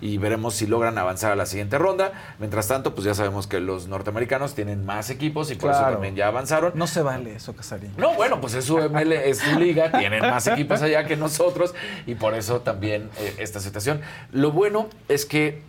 [0.00, 2.12] y veremos si logran avanzar a la siguiente ronda.
[2.38, 6.16] Mientras tanto, pues ya sabemos que los norteamericanos tienen más equipos y por eso también
[6.16, 6.72] ya avanzaron.
[6.74, 7.92] No se vale eso, Casarín.
[7.96, 11.74] No, bueno, pues es su ML, es su liga, tienen más equipos allá que nosotros
[12.06, 14.00] y por eso también eh, esta situación.
[14.32, 15.62] Lo bueno es que,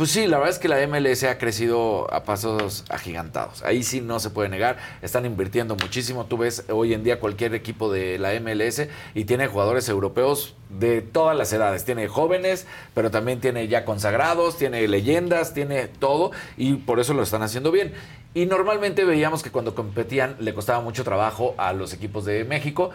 [0.00, 3.62] pues sí, la verdad es que la MLS ha crecido a pasos agigantados.
[3.62, 6.24] Ahí sí no se puede negar, están invirtiendo muchísimo.
[6.24, 11.02] Tú ves hoy en día cualquier equipo de la MLS y tiene jugadores europeos de
[11.02, 11.84] todas las edades.
[11.84, 17.22] Tiene jóvenes, pero también tiene ya consagrados, tiene leyendas, tiene todo y por eso lo
[17.22, 17.92] están haciendo bien.
[18.32, 22.88] Y normalmente veíamos que cuando competían le costaba mucho trabajo a los equipos de México.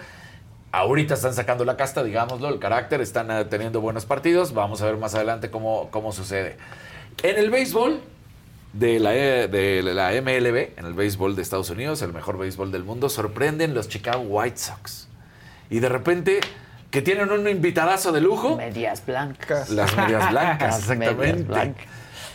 [0.71, 4.55] Ahorita están sacando la casta, digámoslo, el carácter, están eh, teniendo buenos partidos.
[4.55, 6.57] Vamos a ver más adelante cómo, cómo sucede.
[7.23, 8.01] En el béisbol
[8.73, 12.71] de la, E- de la MLB, en el béisbol de Estados Unidos, el mejor béisbol
[12.71, 15.07] del mundo, sorprenden los Chicago White Sox.
[15.69, 16.39] Y de repente,
[16.91, 19.69] que tienen un invitadazo de lujo, Medias blancas.
[19.69, 21.43] las medias blancas, Las medias exactamente.
[21.43, 21.85] blancas.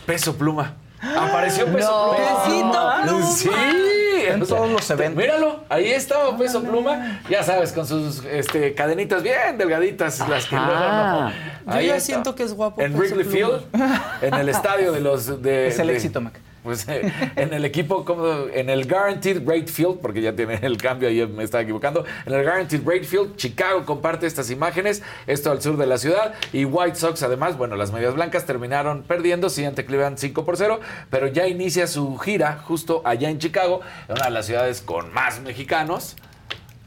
[0.05, 0.75] Peso pluma.
[1.01, 2.15] Apareció Peso No.
[2.15, 2.43] Pluma.
[2.43, 3.25] Pesito Pluma.
[3.31, 3.49] Sí.
[4.27, 5.17] En o sea, todos los eventos.
[5.23, 7.21] Míralo, ahí estaba Peso Pluma.
[7.29, 11.29] Ya sabes, con sus este, cadenitas bien delgaditas, las que luego no.
[11.29, 11.99] Yo ya está.
[12.01, 12.81] siento que es guapo.
[12.81, 13.59] En Peso Wrigley Pluma.
[13.59, 15.41] Field, en el estadio de los.
[15.41, 16.39] De, Es el de- éxito, Mac.
[16.63, 16.87] Pues
[17.35, 21.25] en el equipo, como en el Guaranteed Rate Field, porque ya tiene el cambio, ahí
[21.27, 22.05] me estaba equivocando.
[22.25, 26.33] En el Guaranteed Rate Field, Chicago comparte estas imágenes, esto al sur de la ciudad.
[26.53, 30.79] Y White Sox, además, bueno, las medias blancas terminaron perdiendo, ante Cleveland 5 por 0,
[31.09, 35.11] pero ya inicia su gira justo allá en Chicago, en una de las ciudades con
[35.13, 36.15] más mexicanos.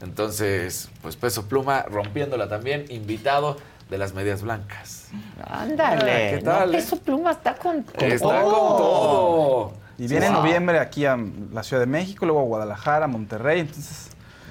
[0.01, 3.57] Entonces, pues Peso Pluma rompiéndola también, invitado
[3.89, 5.09] de las medias blancas.
[5.45, 6.11] Ándale.
[6.11, 6.77] Ah, ¿qué tal, No, eh?
[6.81, 9.73] Peso Pluma está con, con Está con todo.
[9.97, 10.41] Y viene en Wow.
[10.41, 11.17] noviembre aquí a
[11.53, 13.61] la Ciudad de México, luego a Guadalajara, Monterrey.
[13.61, 14.09] Entonces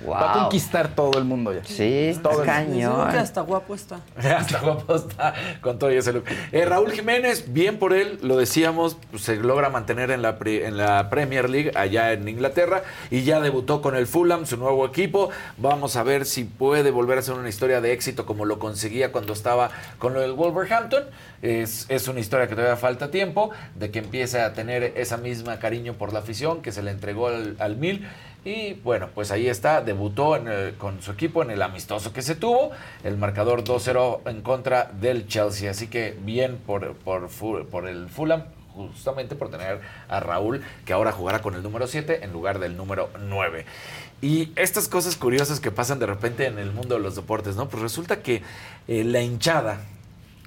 [0.09, 1.65] va a conquistar todo el mundo ya.
[1.65, 3.09] Sí, está Todo digo que cañón.
[3.17, 4.01] hasta guapo está.
[4.17, 6.25] Hasta guapo está con todo y ese look.
[6.53, 10.63] Eh, Raúl Jiménez, bien por él, lo decíamos, pues, se logra mantener en la, pri-
[10.63, 14.85] en la Premier League allá en Inglaterra y ya debutó con el Fulham, su nuevo
[14.87, 15.31] equipo.
[15.59, 19.13] Vamos a ver si puede volver a ser una historia de éxito como lo conseguía
[19.13, 21.05] cuando estaba con lo del Wolverhampton.
[21.43, 25.59] Es, es una historia que todavía falta tiempo de que empiece a tener esa misma
[25.59, 28.07] cariño por la afición que se le entregó al, al Mil.
[28.45, 30.39] Y bueno, pues ahí está, debutó
[30.77, 32.73] con su equipo en el amistoso que se tuvo,
[33.03, 35.71] el marcador 2-0 en contra del Chelsea.
[35.71, 41.41] Así que bien por, por el Fulham, justamente por tener a Raúl, que ahora jugará
[41.41, 43.65] con el número 7 en lugar del número 9.
[44.21, 47.69] Y estas cosas curiosas que pasan de repente en el mundo de los deportes, ¿no?
[47.69, 48.43] Pues resulta que
[48.89, 49.81] eh, la hinchada,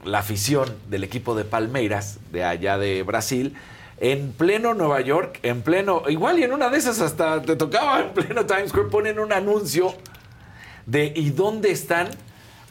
[0.04, 3.56] la afición del equipo de Palmeiras, de allá de Brasil,
[4.00, 8.02] en pleno Nueva York, en pleno, igual y en una de esas hasta te tocaba,
[8.02, 9.94] en pleno Times Square, ponen un anuncio
[10.86, 12.10] de ¿y dónde están?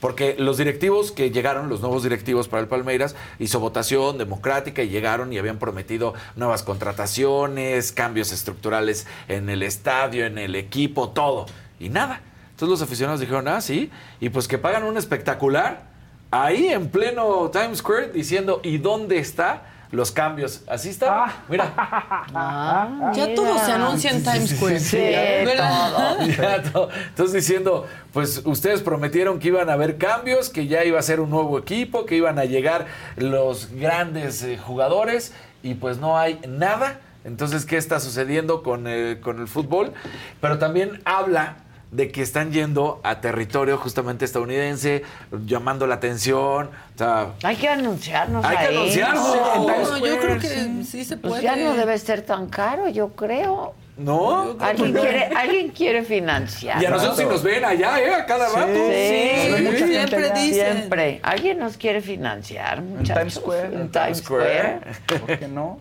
[0.01, 4.89] Porque los directivos que llegaron, los nuevos directivos para el Palmeiras, hizo votación democrática y
[4.89, 11.47] llegaron y habían prometido nuevas contrataciones, cambios estructurales en el estadio, en el equipo, todo.
[11.81, 12.21] Y nada.
[12.51, 15.85] Entonces los aficionados dijeron, ah, sí, y pues que pagan un espectacular
[16.31, 19.65] ahí en pleno Times Square diciendo, ¿y dónde está?
[19.91, 20.63] Los cambios.
[20.69, 21.27] Así está.
[21.49, 21.73] Mira.
[21.77, 24.81] Ah, Ya todo se anuncia en Times Square.
[24.81, 24.97] Sí.
[26.37, 26.89] Ya, todo.
[27.09, 31.21] Entonces diciendo, pues ustedes prometieron que iban a haber cambios, que ya iba a ser
[31.21, 35.33] un nuevo equipo, que iban a llegar los grandes eh, jugadores
[35.63, 37.01] y pues no hay nada.
[37.25, 39.93] Entonces, ¿qué está sucediendo con el, con el fútbol?
[40.41, 41.57] Pero también habla
[41.91, 45.03] de que están yendo a territorio justamente estadounidense,
[45.47, 46.67] llamando la atención.
[46.95, 48.77] O sea, Hay que anunciarnos Hay que ahí.
[48.77, 49.37] anunciarnos.
[49.57, 51.43] No, yo creo que sí se Pues puede.
[51.45, 53.75] ya no debe ser tan caro, yo creo.
[53.97, 54.57] ¿No?
[54.61, 56.83] ¿Alguien quiere, ¿alguien quiere financiar?
[56.83, 58.15] Y a nosotros sí nos ven allá, ¿eh?
[58.15, 58.67] A cada rato.
[58.75, 60.73] Sí, Sí, siempre dicen.
[60.77, 61.21] Siempre.
[61.23, 63.15] ¿Alguien nos quiere financiar, muchachos?
[63.17, 63.67] Times Square.
[63.75, 64.81] En En Times Square.
[65.07, 65.79] ¿Por qué no?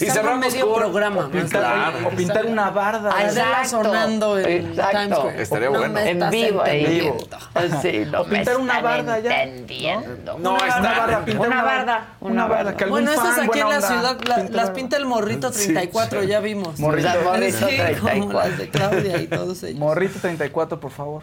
[0.00, 1.26] Y cerramos medio con- programa.
[1.26, 2.04] o pintar- bien.
[2.04, 3.10] O pintar una barda.
[3.16, 3.68] Ah, Exacto.
[3.68, 4.98] sonando en Exacto.
[4.98, 5.42] Times Square.
[5.42, 5.98] Estaría No bueno.
[6.00, 6.80] En vivo, ahí.
[6.80, 7.26] entendiendo.
[7.82, 9.42] Sí, no O pintar me una barda ya.
[9.44, 10.38] entendiendo.
[10.38, 12.74] No, Una está- barda, pintar Una barda, una barda.
[12.88, 16.78] Bueno, esas aquí en la ciudad las una- pinta el Morrito 34, ya vimos.
[16.78, 17.08] Morrito.
[17.54, 18.50] O sea, Morrito Sí, como 34.
[18.50, 19.78] las de Claudia y todos ellos.
[19.78, 21.22] Morrito 34, por favor.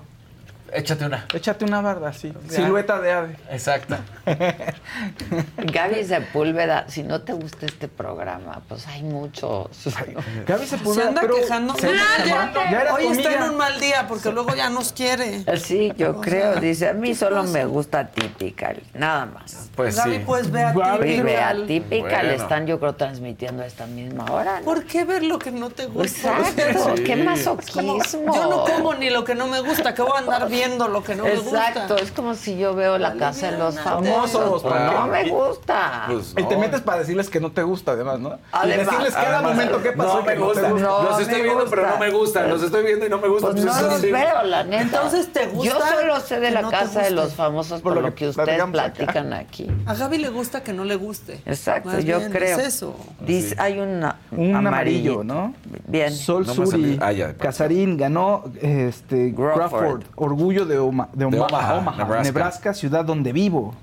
[0.74, 1.26] Échate una.
[1.34, 2.34] Échate una barda, sí.
[2.50, 2.56] Ya.
[2.56, 3.36] Silueta de ave.
[3.50, 3.98] Exacto.
[5.58, 9.68] Gaby Sepúlveda, si no te gusta este programa, pues hay muchos.
[10.48, 11.74] Gaby Se Sepúlveda, anda pero quejando.
[11.76, 15.44] se- ya, Hoy está en un mal día porque luego ya nos quiere.
[15.58, 16.54] Sí, yo O creo.
[16.54, 17.54] sea, Dice, a mí ¿qué solo pasa?
[17.54, 19.70] me gusta Typical, nada más.
[19.76, 20.24] Pues Gaby, sí.
[20.26, 21.22] pues ve a Gaby,
[21.68, 22.32] Typical Bueno.
[22.44, 24.60] están, yo creo, transmitiendo a esta misma hora.
[24.60, 24.66] ¿no?
[24.66, 26.38] ¿Por qué ver lo que no te gusta?
[26.38, 27.04] Exacto, Sí.
[27.04, 28.34] qué Como, masoquismo.
[28.36, 31.04] yo no como ni lo que no me gusta, que voy a andar viendo lo
[31.04, 31.70] que no me gusta.
[31.70, 36.04] Exacto, es como si yo veo la casa de los famosos, no me gusta.
[36.08, 38.38] Pues Y te metes para decirles que no te gusta, además, ¿no?
[38.52, 38.76] Además.
[38.76, 40.16] y decirles cada Además, momento qué pasó.
[40.16, 40.70] No me que te gusta.
[40.70, 41.94] No los estoy viendo, pero gusta.
[41.94, 42.50] no me gustan.
[42.50, 43.52] Los estoy viendo y no me gustan.
[43.54, 44.12] Pues no los sí.
[44.12, 44.82] veo, la neta.
[44.82, 48.10] Entonces, ¿te gusta Yo solo sé de la casa de los famosos por, Por lo
[48.10, 48.72] que que ustedes acá.
[48.72, 49.68] platican aquí.
[49.86, 51.42] A Gaby le gusta que no le guste.
[51.46, 52.60] Exacto, Más yo bien, creo.
[52.60, 52.96] Es eso.
[53.26, 55.24] Dice, hay una, Un amarillo.
[55.24, 55.54] ¿no?
[55.88, 56.14] Bien.
[56.14, 57.00] Sol Suri.
[57.02, 57.12] Ah.
[57.38, 59.70] Casarín ganó este, Crawford.
[59.70, 60.04] Crawford.
[60.42, 62.24] Orgullo de, Oma- de, Oma- Omaha, Omaha, Nebraska.
[62.24, 62.74] Nebraska.
[62.74, 63.76] ciudad donde vivo.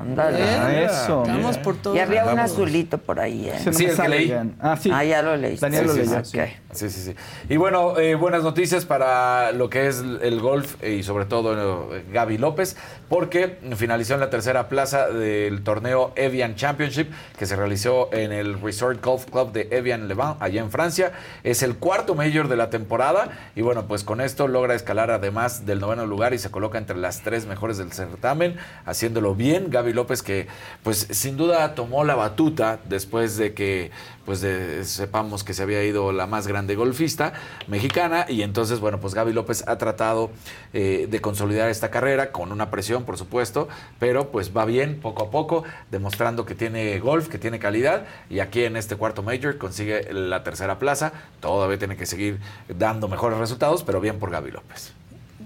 [0.00, 0.42] Ándale.
[0.42, 1.22] Ah, eso.
[1.22, 3.72] Estamos por todos Y había un azulito por ahí, ¿eh?
[3.72, 4.34] Sí, el que leí.
[4.60, 4.90] Ah, sí.
[4.92, 5.66] Ah, ya lo leíste.
[5.66, 6.38] Daniel lo Sí, leyó, sí.
[6.72, 7.14] Sí, sí, sí.
[7.48, 11.96] Y bueno, eh, buenas noticias para lo que es el golf eh, y sobre todo
[11.96, 12.76] eh, Gaby López,
[13.08, 18.60] porque finalizó en la tercera plaza del torneo Evian Championship que se realizó en el
[18.60, 21.12] Resort Golf Club de Evian Levant, allá en Francia.
[21.44, 25.66] Es el cuarto mayor de la temporada y bueno, pues con esto logra escalar además
[25.66, 29.70] del noveno lugar y se coloca entre las tres mejores del certamen, haciéndolo bien.
[29.70, 30.46] Gaby López que
[30.82, 33.90] pues sin duda tomó la batuta después de que
[34.24, 37.32] pues de- sepamos que se había ido la más grande golfista
[37.68, 40.30] mexicana y entonces bueno pues Gaby López ha tratado
[40.72, 43.68] eh, de consolidar esta carrera con una presión por supuesto
[43.98, 48.40] pero pues va bien poco a poco demostrando que tiene golf que tiene calidad y
[48.40, 51.12] aquí en este cuarto major consigue la tercera plaza.
[51.40, 54.92] Todavía tiene que seguir dando mejores resultados pero bien por Gaby López.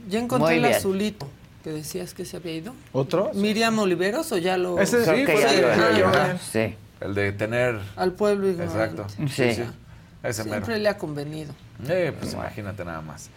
[0.08, 0.74] Ya encontré Muy el bien.
[0.74, 1.28] azulito
[1.62, 2.74] que decías que se había ido.
[2.92, 3.30] ¿Otro?
[3.34, 4.78] Miriam Oliveros o ya lo.
[4.78, 6.74] Ese sí, que pues, ya sí, lo sí, Ah, Sí.
[7.00, 9.02] el de tener Al pueblo ignorante.
[9.02, 9.42] exacto Sí.
[9.42, 11.52] ese mero Siempre le ha convenido.
[11.88, 13.30] Eh, pues imagínate nada más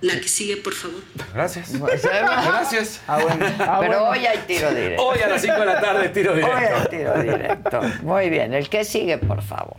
[0.00, 1.00] La que sigue, por favor.
[1.34, 3.46] gracias gracias Ah, bueno.
[3.60, 4.08] Ah, Pero bueno.
[4.10, 5.02] hoy hay tiro directo.
[5.06, 6.76] Hoy a las 5 de la tarde tiro Hoy directo.
[6.76, 7.80] hay tiro directo.
[8.02, 8.54] Muy bien.
[8.54, 9.76] El que sigue, por favor.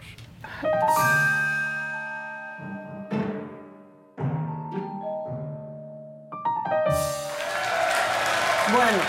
[8.74, 9.00] Bueno,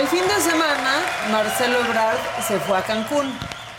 [0.00, 0.96] el fin de semana
[1.30, 3.32] Marcelo Ebrard se fue a Cancún.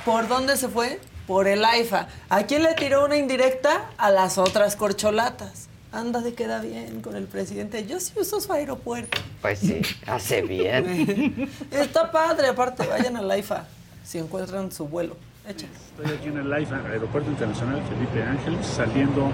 [0.05, 0.99] ¿Por dónde se fue?
[1.25, 2.07] Por el AIFA.
[2.30, 3.89] ¿A quién le tiró una indirecta?
[3.97, 5.67] A las otras corcholatas.
[5.91, 7.86] Anda, se queda bien con el presidente.
[7.86, 9.19] Yo sí uso su aeropuerto.
[9.41, 11.49] Pues sí, hace bien.
[11.71, 13.65] Está padre, aparte, vayan al AIFA
[14.05, 15.17] si encuentran su vuelo.
[15.47, 15.71] Échale.
[15.97, 19.30] Estoy aquí en el AIFA, Aeropuerto Internacional Felipe Ángeles, saliendo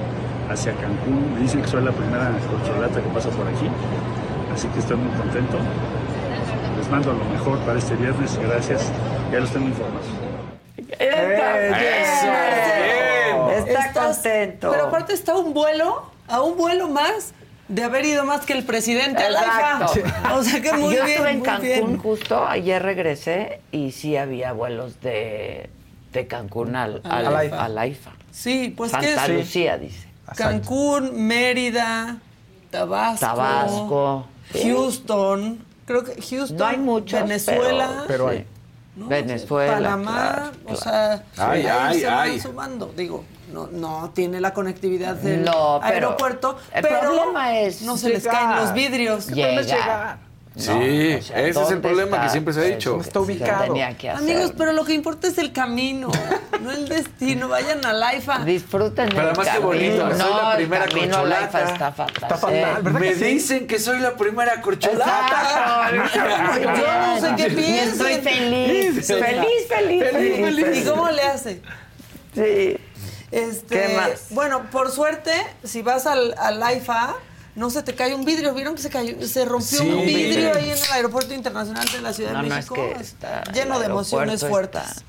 [0.50, 1.34] hacia Cancún.
[1.36, 3.68] Me dicen que soy la primera corcholata que pasa por aquí,
[4.54, 5.58] así que estoy muy contento.
[6.78, 8.92] Les mando lo mejor para este viernes, gracias.
[9.32, 10.06] Ya los tengo informados.
[10.90, 11.22] Está
[11.58, 11.74] bien.
[13.58, 14.72] Está Estás- contento.
[14.72, 17.34] Pero aparte está un vuelo, a un vuelo más
[17.68, 19.34] de haber ido más que el presidente al.
[19.36, 19.94] Exacto.
[20.36, 21.98] O sea que muy Yo bien, estuve en Cancún bien.
[21.98, 25.70] justo, ayer regresé y sí había vuelos de,
[26.12, 27.64] de Cancún al, Al al, AIFA.
[27.64, 28.12] al AIFA.
[28.32, 29.34] Sí, pues que Santa sí.
[29.34, 30.08] Lucía, dice.
[30.36, 32.18] Cancún, Mérida,
[32.72, 34.26] Tabasco, Tabasco.
[34.62, 38.36] Houston, creo que Houston, No hay muchos, Venezuela, pero sí.
[38.38, 38.46] hay.
[38.96, 39.08] ¿no?
[39.08, 42.40] Venezuela, Panamá, claro, o sea, Ay, ahí ay, se van ay.
[42.40, 42.94] sumando.
[42.96, 47.98] Digo, no, no tiene la conectividad del No, pero aeropuerto, el pero problema es no
[47.98, 48.40] se les llegar.
[48.40, 49.28] caen los vidrios.
[49.28, 50.20] Llegar.
[50.56, 53.00] Sí, No, o sea, ese es el ¿dónde problema que siempre se ha Sí, dicho.
[53.02, 53.64] Está ubicado.
[53.64, 54.24] tenía que hacer.
[54.24, 56.10] Amigos, pero lo que importa es el camino,
[56.62, 57.48] no el destino.
[57.50, 58.46] Vayan al AIFA.
[58.46, 61.62] Disfruten Pero el además qué bonito, soy la primera corcholata.
[61.64, 62.14] Está fatal.
[62.24, 62.84] Está fatal.
[62.84, 63.24] ¿verdad Me que sí?
[63.26, 65.90] dicen que soy la primera corcholata.
[66.14, 67.90] Yo no sé qué Y piensen.
[67.90, 69.08] Estoy feliz.
[69.08, 70.78] Feliz, feliz, feliz.
[70.78, 71.62] ¿Y cómo le hace?
[72.36, 72.78] Sí.
[73.32, 74.28] Este, ¿Qué más?
[74.30, 75.32] Bueno, por suerte,
[75.64, 77.16] si vas al, al AIFA,
[77.56, 78.54] no se te cae un vidrio.
[78.54, 79.90] ¿Vieron que se cayó, se rompió Sí.
[79.90, 82.76] un vidrio ahí en el aeropuerto internacional de la Ciudad No, de no, es México?
[82.76, 85.04] que Está lleno de emociones fuertes.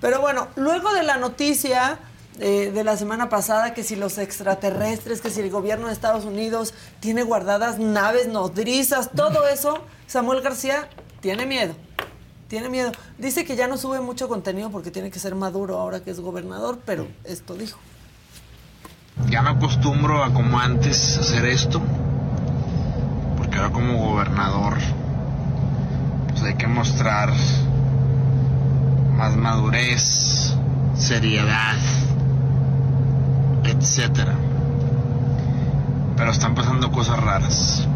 [0.00, 1.98] Pero bueno, luego de la noticia
[2.40, 6.24] eh, de la semana pasada, que si los extraterrestres, que si el gobierno de Estados
[6.24, 9.78] Unidos tiene guardadas naves nodrizas, todo eso,
[10.08, 10.88] Samuel García
[11.20, 11.74] tiene miedo.
[12.48, 12.90] Tiene miedo.
[13.18, 16.18] Dice que ya no sube mucho contenido porque tiene que ser maduro ahora que es
[16.20, 17.78] gobernador, pero esto dijo.
[19.30, 21.80] Ya me acostumbro a como antes hacer esto,
[23.36, 24.74] porque ahora como gobernador
[26.28, 27.32] pues hay que mostrar
[29.16, 30.56] más madurez,
[30.96, 31.76] seriedad,
[33.62, 34.34] etcétera.
[36.16, 37.88] Pero están pasando cosas raras.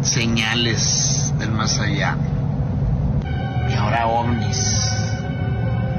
[0.00, 2.16] Señales del más allá.
[3.70, 4.58] Y ahora ovnis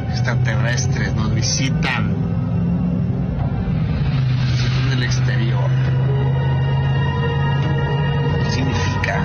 [0.10, 2.23] extraterrestres nos visitan visitan
[5.44, 5.70] del exterior.
[8.44, 9.22] ¿Qué significa?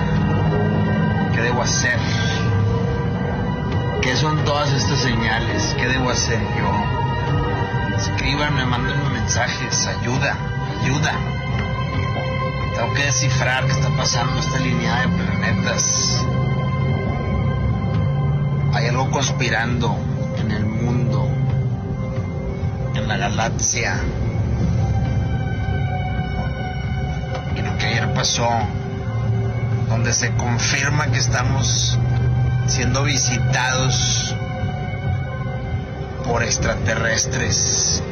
[1.33, 1.99] ¿Qué debo hacer?
[4.01, 5.75] ¿Qué son todas estas señales?
[5.77, 7.95] ¿Qué debo hacer yo?
[7.97, 10.35] Escríbanme, mándenme mensajes, ayuda,
[10.81, 11.13] ayuda.
[12.75, 16.25] Tengo que descifrar qué está pasando esta línea de planetas.
[18.73, 19.97] Hay algo conspirando
[20.37, 21.27] en el mundo,
[22.95, 23.99] en la galaxia.
[27.79, 28.49] Que ayer pasó,
[29.87, 31.97] donde se confirma que estamos
[32.67, 34.35] siendo visitados
[36.25, 38.03] por extraterrestres.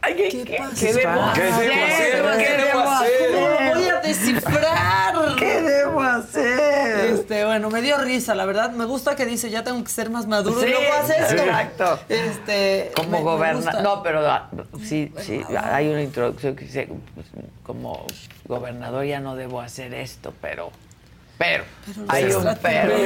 [0.00, 0.74] Ay, ¿qué, qué, pasa?
[0.78, 1.68] qué debo ¿Qué hacer?
[1.68, 2.38] debo hacer?
[2.38, 3.10] ¿Qué debo hacer?
[3.34, 5.14] ¿Cómo lo voy a descifrar?
[5.38, 6.51] ¿Qué debo hacer?
[7.22, 8.70] Este, bueno, me dio risa, la verdad.
[8.72, 10.60] Me gusta que dice, ya tengo que ser más maduro.
[10.60, 11.42] Sí, y luego hace esto.
[11.42, 12.00] exacto.
[12.08, 13.82] Este, Como gobernador.
[13.82, 14.50] No, pero ah,
[14.82, 17.26] sí, sí, hay una introducción que dice, pues,
[17.62, 18.04] como
[18.46, 20.70] gobernador ya no debo hacer esto, pero.
[21.38, 22.96] Pero, Pero hay un pero.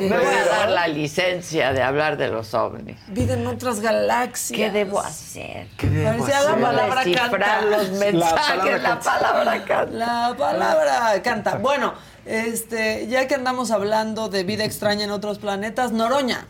[0.00, 2.96] Me voy a dar la licencia de hablar de los ovnis.
[3.08, 4.56] Vida en otras galaxias.
[4.56, 5.66] ¿Qué debo hacer?
[5.76, 7.60] Parecía la ¿Cómo palabra descifrar canta.
[7.60, 8.82] los mensajes?
[8.82, 9.86] La palabra canta.
[9.92, 11.56] La palabra canta.
[11.56, 11.92] Bueno,
[12.24, 16.46] este, ya que andamos hablando de vida extraña en otros planetas, Noroña.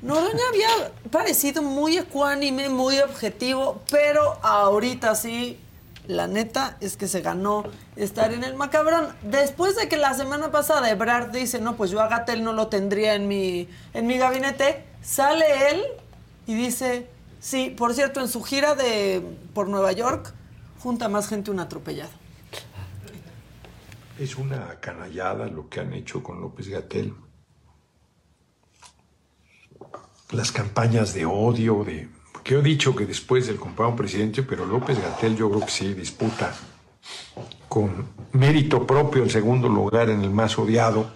[0.00, 5.60] Noroña había parecido muy ecuánime, muy objetivo, pero ahorita sí,
[6.06, 9.08] la neta es que se ganó estar en el macabrón.
[9.22, 12.68] Después de que la semana pasada Ebrard dice, no, pues yo a Gatel no lo
[12.68, 15.82] tendría en mi, en mi gabinete, sale él
[16.46, 17.06] y dice,
[17.40, 19.22] sí, por cierto, en su gira de
[19.54, 20.32] por Nueva York,
[20.80, 22.21] junta más gente un atropellado.
[24.18, 27.14] Es una canallada lo que han hecho con López Gatel.
[30.30, 32.08] Las campañas de odio, de.
[32.32, 35.94] Porque he dicho que después del comprado presidente, pero López Gatel yo creo que sí
[35.94, 36.54] disputa
[37.68, 41.10] con mérito propio el segundo lugar en el más odiado.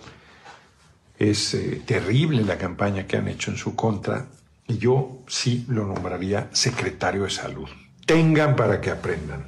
[1.18, 4.26] Es eh, terrible la campaña que han hecho en su contra
[4.68, 7.68] y yo sí lo nombraría secretario de salud.
[8.04, 9.46] Tengan para que aprendan.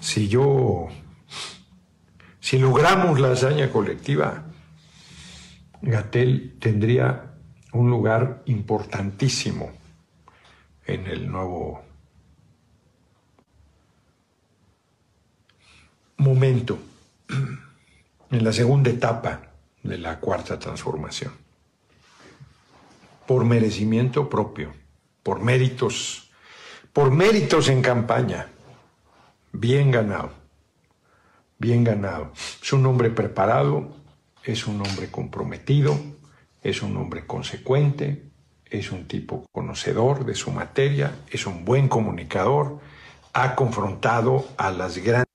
[0.00, 0.88] Si yo
[2.42, 4.42] si logramos la hazaña colectiva,
[5.80, 7.34] Gatel tendría
[7.72, 9.70] un lugar importantísimo
[10.84, 11.84] en el nuevo
[16.16, 16.78] momento,
[18.32, 19.52] en la segunda etapa
[19.84, 21.32] de la cuarta transformación.
[23.24, 24.74] Por merecimiento propio,
[25.22, 26.28] por méritos,
[26.92, 28.48] por méritos en campaña,
[29.52, 30.41] bien ganado
[31.62, 32.32] bien ganado.
[32.60, 33.88] Es un hombre preparado,
[34.44, 35.96] es un hombre comprometido,
[36.62, 38.24] es un hombre consecuente,
[38.68, 42.80] es un tipo conocedor de su materia, es un buen comunicador,
[43.32, 45.31] ha confrontado a las grandes...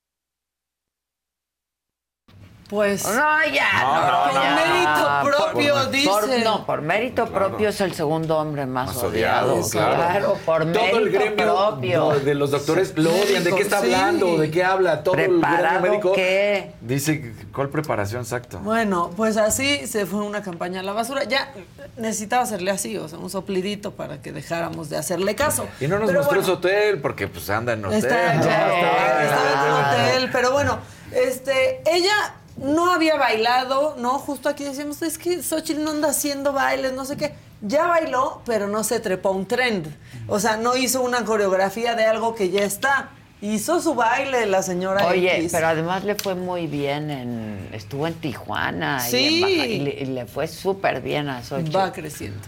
[2.70, 3.06] Pues.
[3.06, 3.14] No,
[3.54, 4.56] ya, No, no, por ya.
[4.56, 6.10] mérito propio, Por- dice.
[6.10, 9.54] por- no, por mérito propio es el segundo hombre más, Más odiado.
[9.56, 9.96] odiado, claro.
[9.96, 10.38] claro.
[10.46, 12.10] por Todo el mérito gremio propio.
[12.20, 13.46] de los doctores lo odian.
[13.46, 13.86] ¿De qué está Sí.
[13.94, 14.38] hablando?
[14.38, 15.02] ¿De qué habla?
[15.02, 16.74] Todo el ¿Preparado gremio médico qué?
[16.82, 18.60] dice, ¿cuál preparación exacto?
[18.60, 21.24] Bueno, pues así se fue una campaña a la basura.
[21.24, 21.54] Ya
[21.96, 25.66] necesitaba hacerle así, o sea, un soplidito para que dejáramos de hacerle caso.
[25.80, 28.00] Y no nos Pero mostró bueno, su hotel porque pues anda en hotel.
[28.00, 28.42] Está, ¿no?
[28.42, 29.80] claro, Está- estaba en un
[30.12, 30.80] hotel, pero bueno,
[31.14, 34.20] este, ella no había bailado, ¿no?
[34.20, 37.34] Justo aquí decíamos, es que Xochitl no anda haciendo bailes, no sé qué.
[37.62, 39.88] Ya bailó, pero no se trepó a un trend.
[40.28, 43.10] O sea, no hizo una coreografía de algo que ya está.
[43.42, 45.52] Hizo su baile la señora Oye, X.
[45.52, 47.70] pero además le fue muy bien en...
[47.72, 49.04] Estuvo en Tijuana.
[49.08, 49.36] y Sí.
[49.36, 51.76] en Baja- Y, le, y le fue súper bien a Xochitl.
[51.76, 52.40] Va creciendo.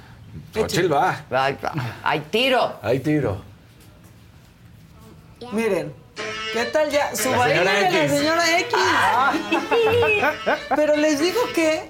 [0.54, 1.24] Xochitl va.
[2.04, 2.74] Hay tiro.
[2.82, 3.42] Hay tiro.
[5.52, 5.94] Miren,
[6.54, 7.16] ¿qué tal ya?
[7.16, 8.76] Su La de la señora X.
[10.76, 11.90] Pero les digo que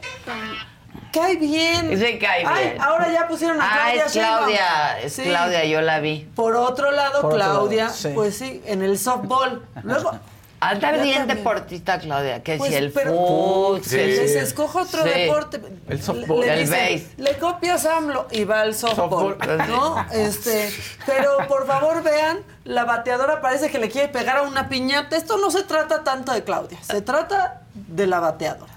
[1.13, 1.97] cae bien.
[1.99, 2.81] Sí, cae Ay, bien.
[2.81, 4.11] ahora ya pusieron a Ah, Claudia es.
[4.11, 5.23] Claudia, es Sí.
[5.23, 6.29] Claudia, yo la vi.
[6.35, 8.09] Por otro lado, Por otro lado, Claudia, sí.
[8.13, 9.65] pues sí, en el softball.
[9.83, 10.19] Luego,
[10.61, 11.37] Anda Ya bien también.
[11.37, 13.95] deportista, Claudia, que Pues, si el fútbol, Sí.
[13.95, 15.09] Les escojo otro Sí.
[15.09, 15.61] deporte.
[15.87, 16.41] El softball.
[16.41, 17.09] Le, El dicen, base.
[17.17, 19.57] le copias a AMLO y va al softball, Softball.
[19.69, 20.05] ¿no?
[20.11, 20.69] Este,
[21.05, 25.15] pero por favor vean, la bateadora parece que le quiere pegar a una piñata.
[25.15, 28.73] Esto no se trata tanto de Claudia, se trata de la bateadora.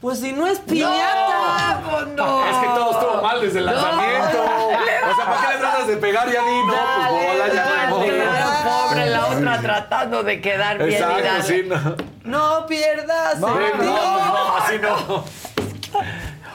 [0.00, 1.80] Pues si no es piñata.
[1.90, 2.44] pues no.
[2.48, 3.72] Es que todo estuvo mal desde el No.
[3.72, 4.42] lanzamiento.
[4.44, 6.74] O sea, ¿para qué le tratas de pegar ya ni no?
[7.08, 11.96] Pues bola ya claro, pobre la otra tratando de quedar bien y Exacto, sí, no.
[12.24, 13.38] No pierdas.
[13.38, 13.92] No, el no, tiro.
[13.94, 15.24] no, así no.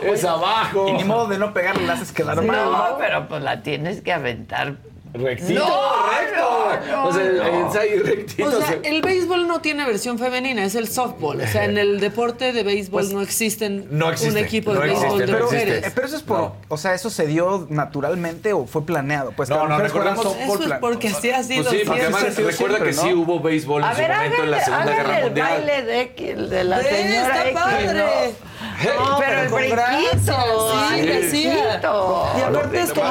[0.04, 0.88] Es abajo.
[0.88, 2.72] Y ni modo de no pegarle, la haces quedar mal.
[2.72, 4.76] No, pero pues la tienes que aventar.
[5.14, 6.92] Rectito, No, recto.
[6.92, 7.68] no, o sea, el no.
[7.68, 8.48] ensayo rectito.
[8.50, 11.40] O sea, se- el béisbol no tiene versión femenina, es el softball.
[11.40, 15.26] O sea, en el deporte de béisbol no existen no un equipo de béisbol de
[15.28, 15.92] pero, mujeres.
[15.94, 19.32] pero eso es por, o sea, eso se dio naturalmente o fue planeado.
[19.34, 22.22] Pues No, no, recordemos- softball Eso es porque así ha sido Pues sí, porque siempre.
[22.22, 25.00] además recuerda que sí hubo béisbol en A su ver, momento en la Segunda Guerra
[25.02, 25.48] háganle el Mundial.
[25.68, 28.04] baile de, de la Ve, señora está X, padre.
[28.64, 29.18] ¿No?
[29.20, 30.72] Pero el brinquito.
[30.92, 32.28] sí, el brinquito.
[32.38, 33.10] Y aparte es como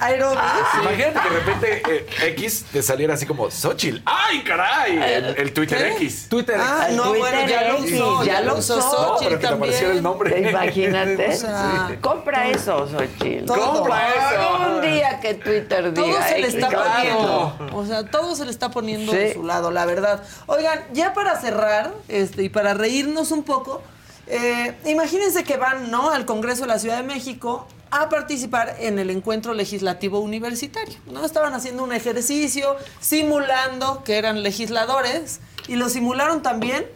[0.00, 0.38] aerobic.
[0.82, 3.98] Imagínate que de repente eh, X te saliera así como Xochitl.
[4.06, 4.96] ¡Ay, caray!
[5.02, 5.92] El, el Twitter ¿Qué?
[6.04, 6.28] X.
[6.28, 8.86] Twitter Ah, El no, Twitter bueno, ya lo X, usó, ya lo usó usó.
[8.92, 10.48] No, Xochitl pero que te apareciera el nombre.
[10.50, 11.24] Imagínate.
[11.34, 13.44] O sea, Compra eso, Xochitl.
[13.46, 13.74] Todo.
[13.74, 14.74] Compra eso.
[14.76, 16.06] Un día que Twitter diga.
[16.06, 16.92] Todo se le X, está claro.
[16.94, 17.76] poniendo.
[17.78, 19.18] O sea, todo se le está poniendo Sí.
[19.18, 20.22] de su lado, la verdad.
[20.46, 23.82] Oigan, ya para cerrar, este, y para reírnos un poco,
[24.26, 26.10] eh, imagínense que van, ¿no?
[26.10, 30.98] Al Congreso de la Ciudad de México a participar en el encuentro legislativo universitario.
[31.06, 31.24] ¿No?
[31.24, 36.86] Estaban haciendo un ejercicio, simulando que eran legisladores, y lo simularon también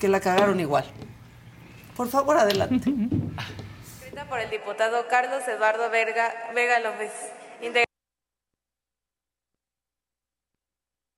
[0.00, 0.84] que la cagaron igual.
[1.96, 2.92] Por favor, adelante.
[4.28, 7.12] Por el diputado Carlos Eduardo Verga, Vega López.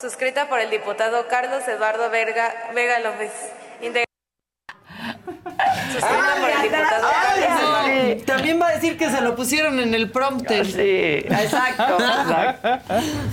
[0.00, 3.32] Suscrita por el diputado Carlos Eduardo Verga, Vega López.
[8.26, 10.66] También va a decir que se lo pusieron en el prompter.
[10.66, 12.68] Sí, exacto, exacto.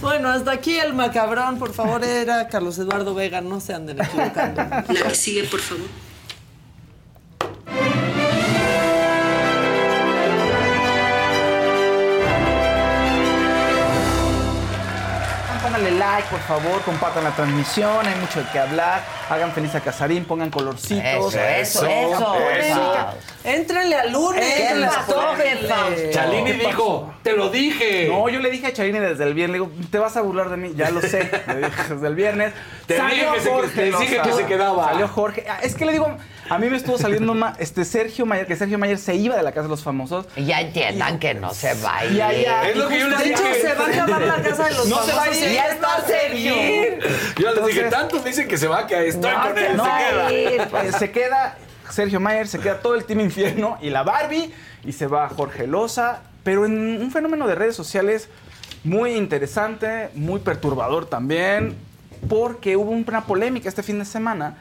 [0.02, 4.64] Bueno, hasta aquí el macabrón, por favor, era Carlos Eduardo Vega, no se anden equivocando.
[4.64, 5.88] La que sigue, por favor.
[15.78, 19.00] Pónganle like, por favor, compartan la transmisión, hay mucho de qué hablar,
[19.30, 21.36] hagan feliz a Casarín, pongan colorcitos.
[21.36, 23.14] Eso, eso, eso, polémica.
[23.44, 24.44] Éntrenle al lunes.
[24.56, 25.68] ¿Qué les pasó, tóquenle.
[25.68, 26.10] Fausto?
[26.12, 28.08] Chalini dijo, te lo dije.
[28.10, 30.50] No, yo le dije a Charini desde el viernes, le digo, te vas a burlar
[30.50, 32.54] de mí, ya lo sé, le dije desde el viernes.
[32.88, 34.86] Te dije que se- te dije que se quedaba.
[34.90, 35.46] Salió Jorge.
[35.62, 36.18] Es que le digo,
[36.50, 39.44] a mí me estuvo saliendo ma- este Sergio Mayer, que Sergio Mayer se iba de
[39.44, 40.26] la casa de los famosos.
[40.36, 42.14] Ya entiendan que no se va a ir.
[42.16, 42.68] Ya, ya.
[42.70, 43.62] Es lo que yo les De hecho, dije.
[43.62, 45.44] se va a acabar la casa de los No se va a famosos.
[45.48, 45.52] ir.
[45.54, 46.54] Ya está Sergio.
[47.40, 49.90] Yo les dije, tantos dicen que se va, que estoy No, con él, no se
[49.90, 50.34] va a queda.
[50.34, 50.62] ir.
[50.62, 51.58] Eh, se queda
[51.90, 55.68] Sergio Mayer, se queda todo el Team Infierno y la Barbie, y se va Jorge
[55.68, 58.30] Loza, pero en un fenómeno de redes sociales
[58.84, 61.76] muy interesante, muy perturbador también,
[62.30, 64.58] porque hubo una polémica este fin de semana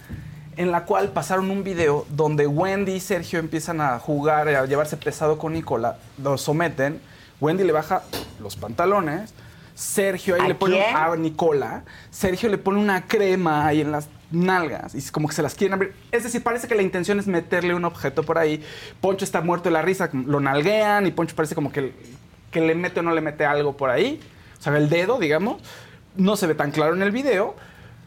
[0.56, 4.96] en la cual pasaron un video donde Wendy y Sergio empiezan a jugar, a llevarse
[4.96, 7.00] pesado con Nicola, lo someten,
[7.40, 8.02] Wendy le baja
[8.40, 9.34] los pantalones,
[9.74, 10.96] Sergio ahí ¿A le pone quién?
[10.96, 15.42] a Nicola, Sergio le pone una crema ahí en las nalgas y como que se
[15.42, 15.94] las quieren abrir.
[16.10, 18.64] Es decir, parece que la intención es meterle un objeto por ahí.
[19.00, 21.92] Poncho está muerto de la risa, lo nalguean y Poncho parece como que,
[22.50, 24.18] que le mete o no le mete algo por ahí.
[24.58, 25.62] O sea, el dedo, digamos.
[26.16, 27.54] No se ve tan claro en el video,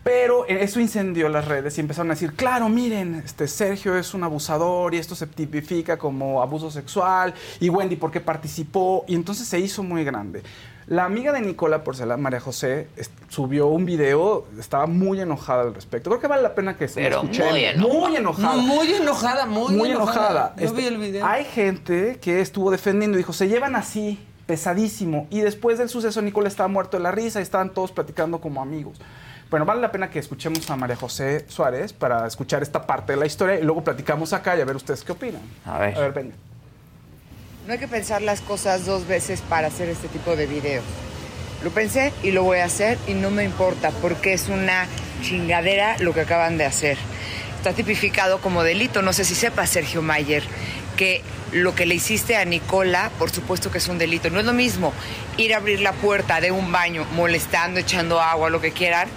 [0.03, 4.23] pero eso incendió las redes y empezaron a decir, claro, miren, este Sergio es un
[4.23, 9.47] abusador y esto se tipifica como abuso sexual y Wendy por qué participó y entonces
[9.47, 10.41] se hizo muy grande.
[10.88, 12.88] La amiga de Nicola Porcela, María José,
[13.27, 16.09] subió un video, estaba muy enojada al respecto.
[16.09, 17.45] Creo que vale la pena que se Pero escuchen.
[17.45, 17.93] muy enojada.
[17.93, 18.55] Muy enojada.
[18.55, 20.55] No, muy enojada, muy, Muy enojada.
[20.57, 21.23] Yo Este, vi el video.
[21.27, 24.17] Hay gente que estuvo defendiendo y dijo, se llevan así,
[24.49, 25.27] pesadísimo.
[25.30, 28.63] Y después del suceso, Nicola estaba muerto de la risa y estaban todos platicando como
[28.63, 28.97] amigos.
[29.51, 33.19] Bueno, vale la pena que escuchemos a María José Suárez para escuchar esta parte de
[33.19, 35.41] la historia y luego platicamos acá y a ver ustedes qué opinan.
[35.67, 35.95] A ver.
[35.95, 36.35] A ver, venga.
[37.67, 40.84] No hay que pensar las cosas dos veces para hacer este tipo de videos.
[41.63, 44.88] Lo pensé y lo voy a hacer y no me importa porque es una
[45.21, 46.97] chingadera lo que acaban de hacer.
[47.57, 49.03] está tipificado como delito.
[49.03, 50.41] No sé si sepa, Sergio Mayer,
[50.99, 51.21] que
[51.53, 54.30] lo que le hiciste a Nicola, por supuesto que es un delito.
[54.30, 54.91] No es lo mismo
[55.38, 59.07] ir a abrir la puerta de un baño molestando, echando agua, lo que quieran,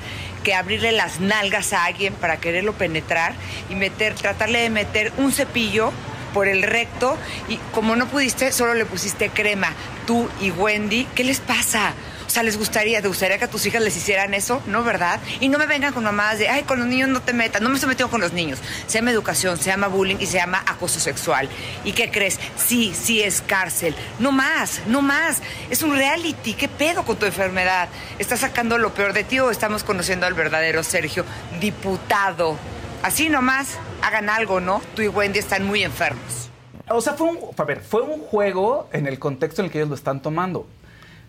[0.45, 3.35] que abrirle las nalgas a alguien para quererlo penetrar
[3.69, 5.91] y meter, tratarle de meter un cepillo
[6.33, 7.19] por el recto
[7.49, 9.73] y como no pudiste, solo le pusiste crema.
[10.07, 11.95] Tú y Wendy, ¿qué les pasa?
[12.33, 14.63] Sea, ¿les gustaría, te gustaría que a tus hijas les hicieran eso?
[14.65, 15.21] ¿No, verdad?
[15.41, 17.61] Y no me vengan con mamadas de, ay, con los niños no te metas.
[17.61, 18.59] No me estoy metiendo con los niños.
[18.87, 21.51] Se llama educación, se llama bullying y se llama acoso sexual.
[21.85, 22.41] ¿Y qué crees?
[22.57, 23.95] Sí, sí es cárcel.
[24.19, 25.43] No más, no más.
[25.69, 26.55] Es un reality.
[26.55, 27.91] ¿Qué pedo con tu enfermedad?
[28.19, 31.27] ¿Estás sacando lo peor de ti o estamos conociendo al verdadero Sergio,
[31.61, 32.57] diputado?
[33.03, 34.81] Así nomás, hagan algo, ¿no?
[34.97, 36.49] Tú y Wendy están muy enfermos.
[36.89, 39.81] O sea, fue un, a ver, fue un juego en el contexto en el que
[39.81, 40.67] ellos lo están tomando.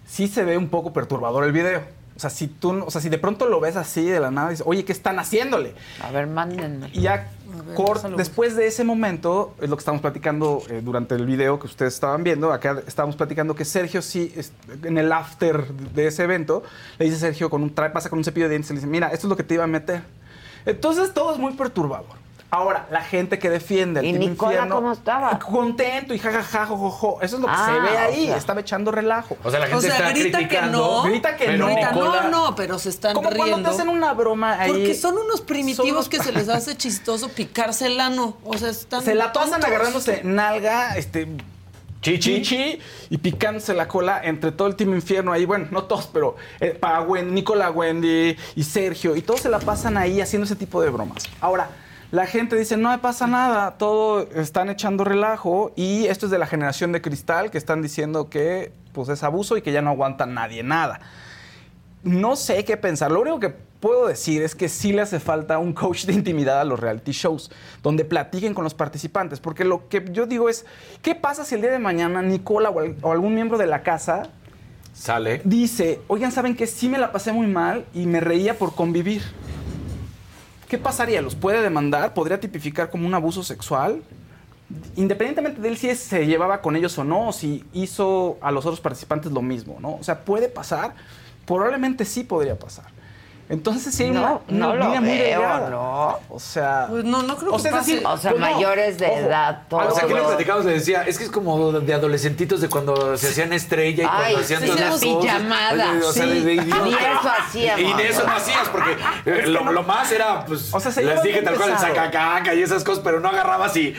[0.06, 1.82] Sí se ve un poco perturbador el video.
[2.16, 4.52] O sea, si tú, o sea, si de pronto lo ves así de la nada,
[4.52, 5.74] dices, oye, ¿qué están haciéndole?
[6.00, 6.90] A ver, mándenme.
[6.94, 7.32] Y ya,
[7.76, 11.66] cort- después de ese momento, es lo que estamos platicando eh, durante el video que
[11.66, 12.54] ustedes estaban viendo.
[12.54, 14.52] Acá estábamos platicando que Sergio, sí, es-
[14.84, 16.62] en el after de ese evento,
[17.00, 18.88] le dice Sergio, con un, trae, pasa con un cepillo de dientes y le dice,
[18.92, 20.04] mira, esto es lo que te iba a meter.
[20.68, 22.22] Entonces, todo es muy perturbador.
[22.56, 25.40] Ahora, la gente que defiende al ¿Y Team Nicola Infierno, cómo estaba?
[25.40, 27.20] Contento y jajaja, jojojo.
[27.24, 28.26] Eso es lo que Ah, se ve o ahí.
[28.28, 28.38] sea.
[28.38, 29.38] Estaba echando relajo.
[29.44, 30.78] O sea, la O gente sea, está grita que criticando.
[30.78, 31.04] no.
[31.10, 31.66] Grita que pero no.
[31.74, 33.50] Grita, Nicola- no, no, pero se están Como riendo.
[33.50, 34.70] cuando te hacen una broma ahí.
[34.72, 38.38] Porque son unos primitivos Son- que se les hace chistoso picarse el ano.
[38.46, 39.70] O sea, están Se la pasan tontos.
[39.70, 41.28] agarrándose nalga, este.
[42.02, 42.42] Chichi.
[42.44, 45.46] Chichi y picándose la cola entre todo el Team Infierno ahí.
[45.46, 49.16] Bueno, no todos, pero eh, para Wendy, Nicola Wendy y Sergio.
[49.16, 51.24] Y todos se la pasan ahí haciendo ese tipo de bromas.
[51.40, 51.70] Ahora,
[52.14, 55.72] la gente dice, no me pasa nada, todo están echando relajo.
[55.76, 59.58] Y esto es de la generación de cristal que están diciendo que pues, es abuso
[59.58, 61.00] y que ya no aguanta nadie nada.
[62.04, 63.12] No sé qué pensar.
[63.12, 66.62] Lo único que puedo decir es que sí le hace falta un coach de intimidad
[66.62, 67.50] a los reality shows,
[67.82, 69.40] donde platiquen con los participantes.
[69.40, 70.68] Porque lo que yo digo es,
[71.02, 74.30] ¿qué pasa si el día de mañana Nicola o, o algún miembro de la casa
[74.94, 75.42] Sale.
[75.44, 79.24] dice, oigan, ¿saben que Sí me la pasé muy mal y me reía por convivir.
[80.74, 81.22] ¿Qué pasaría?
[81.22, 82.16] ¿Los puede demandar?
[82.16, 84.02] ¿Podría tipificar como un abuso sexual?
[84.96, 88.66] Independientemente de él si se llevaba con ellos o no, o si hizo a los
[88.66, 89.98] otros participantes lo mismo, ¿no?
[89.98, 90.96] O sea, ¿puede pasar?
[91.46, 92.86] Probablemente sí podría pasar.
[93.50, 95.70] Entonces sí hay No, una, una no lo línea muy veo, delgada.
[95.70, 96.20] ¿no?
[96.30, 96.88] O sea...
[96.90, 97.92] Pues no, no creo o que sea, pase.
[97.92, 100.28] decir, O sea, pues no, mayores de ojo, edad, lo O sea, que le que-
[100.28, 104.08] platicamos, le decía, es que es como de adolescentitos de cuando se hacían estrella y
[104.10, 105.92] Ay, cuando hacían sí, todas una las pijamada.
[106.08, 106.30] O sea, Sí.
[106.30, 106.84] de, de idiota.
[106.86, 107.82] Ni eso hacíamos.
[107.82, 111.04] Y de eso no hacías, porque eh, lo, lo más era, pues, O sea, se
[111.04, 113.94] les dije tal cual el sacacaca y esas cosas, pero no agarrabas y...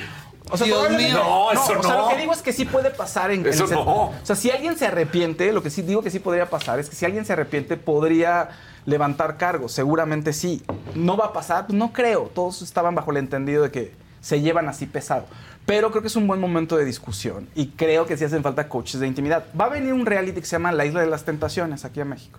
[0.50, 1.14] O sea, Dios mío.
[1.22, 2.02] No, eso o sea, no.
[2.02, 3.80] lo que digo es que sí puede pasar en Eso no.
[3.80, 6.90] O sea, si alguien se arrepiente, lo que sí digo que sí podría pasar es
[6.90, 8.50] que si alguien se arrepiente podría
[8.86, 10.62] levantar cargos, seguramente sí.
[10.94, 12.30] No va a pasar, pues no creo.
[12.34, 15.26] Todos estaban bajo el entendido de que se llevan así pesado.
[15.66, 18.68] Pero creo que es un buen momento de discusión y creo que sí hacen falta
[18.68, 19.46] coaches de intimidad.
[19.58, 22.04] Va a venir un reality que se llama La Isla de las Tentaciones aquí a
[22.04, 22.38] México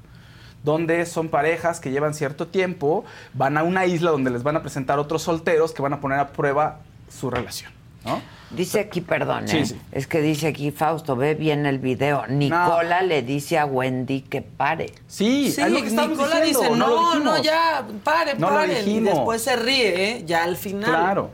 [0.66, 4.62] donde son parejas que llevan cierto tiempo, van a una isla donde les van a
[4.64, 7.72] presentar otros solteros que van a poner a prueba su relación,
[8.06, 8.22] ¿no?
[8.52, 9.66] Dice aquí, perdón, Sí, ¿eh?
[9.66, 9.82] sí.
[9.92, 12.26] es que dice aquí Fausto, ve bien el video.
[12.28, 14.94] Nicola le dice a Wendy que pare.
[15.08, 18.84] Sí, Sí, es lo que Nicola diciendo, dice, no, no, ya, pare, pare.
[18.84, 20.24] Y después se ríe, ¿eh?
[20.26, 20.90] Ya al final.
[20.90, 21.32] Claro.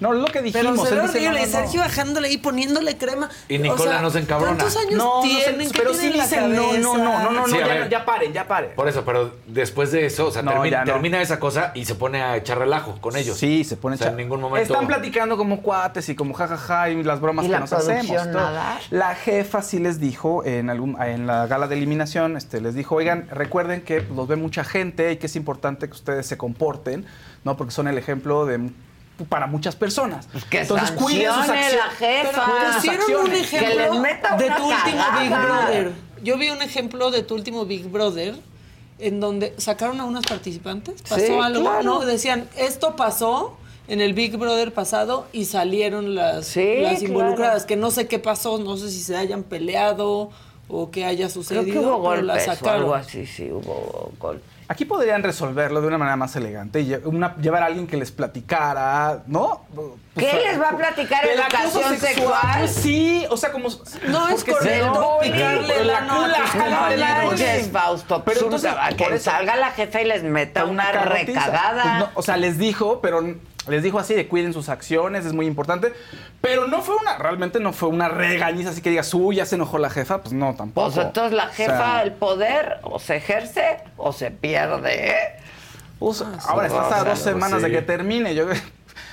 [0.00, 0.72] No, es lo que dijimos.
[0.78, 1.46] Pero se él ve dice, no, horrible.
[1.46, 1.52] no.
[1.52, 3.30] Sergio bajándole y poniéndole crema.
[3.48, 4.56] Y Nicola no se encabrona.
[4.56, 5.70] ¿Cuántos años No, no sé, tienen?
[5.70, 7.88] ¿Qué pero tienen sí dicen, no, no, no, no, no, Sí, a ya, ver.
[7.88, 8.70] ya paren, ya paren.
[8.74, 10.42] Por eso, pero después de eso, o sea,
[10.84, 13.38] termina esa cosa y se pone a echar relajo con ellos.
[13.38, 14.72] Sí, se pone O sea, cha- en ningún momento...
[14.72, 18.26] Están platicando como cuates y como jajaja y las bromas ¿Y que la nos hacemos.
[18.26, 18.78] nada?
[18.90, 22.96] La jefa sí les dijo en algún en la gala de eliminación, este, les dijo,
[22.96, 26.36] oigan, recuerden que pues, los ve mucha gente y que es importante que ustedes se
[26.36, 27.04] comporten,
[27.44, 27.56] ¿no?
[27.56, 28.70] Porque son el ejemplo de
[29.28, 30.26] para muchas personas.
[30.50, 31.74] que Entonces cuiden sus acciones.
[31.76, 32.46] la jefa.
[32.74, 33.50] Pusieron un acciones.
[33.50, 35.20] Que les ejemplo meta de tu último cagada.
[35.20, 35.92] Big Brother.
[36.22, 38.34] Yo vi un ejemplo de tu último Big Brother
[38.98, 41.82] en donde sacaron a unas participantes, pasó Sí, algo, claro.
[41.82, 43.56] no, decían, esto pasó
[43.88, 47.06] en el Big Brother pasado y salieron las, Sí, las claro.
[47.06, 50.30] involucradas, que no sé qué pasó, no sé si se hayan peleado
[50.68, 52.80] o qué haya Creo sucedido, que hubo pero golpes o sacaron.
[52.82, 54.44] algo así, sí, hubo golpes.
[54.66, 58.10] Aquí podrían resolverlo de una manera más elegante y una- llevar a alguien que les
[58.10, 59.64] platicara, ¿no?
[60.16, 61.26] ¿Qué les va a platicar?
[61.26, 62.58] El acoso ¿Educación sexual?
[62.60, 63.68] Pues sí, o sea, como...
[64.08, 68.22] No es correcto picarle la ano a cula, Fausto.
[68.24, 71.98] Pero entonces, que salga la jefa y les meta una recagada.
[71.98, 73.22] Pues o sea, les dijo, pero
[73.68, 75.92] les dijo así de cuiden sus acciones, es muy importante.
[76.40, 79.54] Pero no fue una, realmente no fue una regañiza así que digas, uy, ya se
[79.54, 80.20] enojó la jefa.
[80.20, 80.88] Pues no, tampoco.
[80.92, 85.14] Pues entonces la O jefa, sea, el poder, o se ejerce o se pierde.
[85.98, 88.34] Pues, ahora estás a dos semanas de que termine.
[88.34, 88.46] Yo,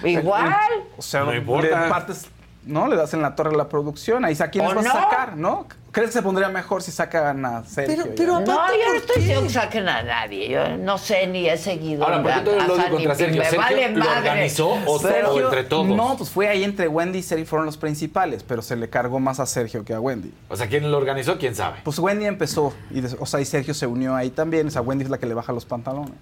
[0.03, 0.53] Igual.
[0.97, 1.87] O sea, No importa.
[1.89, 2.27] partes,
[2.65, 2.87] ¿no?
[2.87, 4.23] Le das en la torre a la producción.
[4.25, 4.91] Ahí a quiénes ¿O vas no?
[4.91, 5.67] a sacar, ¿no?
[5.91, 8.03] ¿Crees que se pondría mejor si sacan a Sergio?
[8.03, 8.45] Pero- pero ya?
[8.45, 10.49] No, aparte, yo no ¿por estoy diciendo que saquen a nadie.
[10.49, 12.05] Yo no sé ni he seguido.
[12.05, 13.15] Ahora, ¿por qué todo el odio contra.
[13.15, 13.41] Sergio?
[13.43, 14.17] ¿Sergio vale lo madre.
[14.29, 15.87] organizó o- Pero- o entre todos?
[15.87, 19.19] No, pues fue ahí entre Wendy y Sergio fueron los principales, pero se le cargó
[19.19, 20.33] más a Sergio que a Wendy.
[20.47, 21.37] O sea, ¿quién lo organizó?
[21.37, 21.79] ¿Quién sabe?
[21.83, 24.67] Pues Wendy empezó, y o sea, y Sergio se unió ahí también.
[24.67, 26.13] O sea, Wendy es la que le baja los pantalones.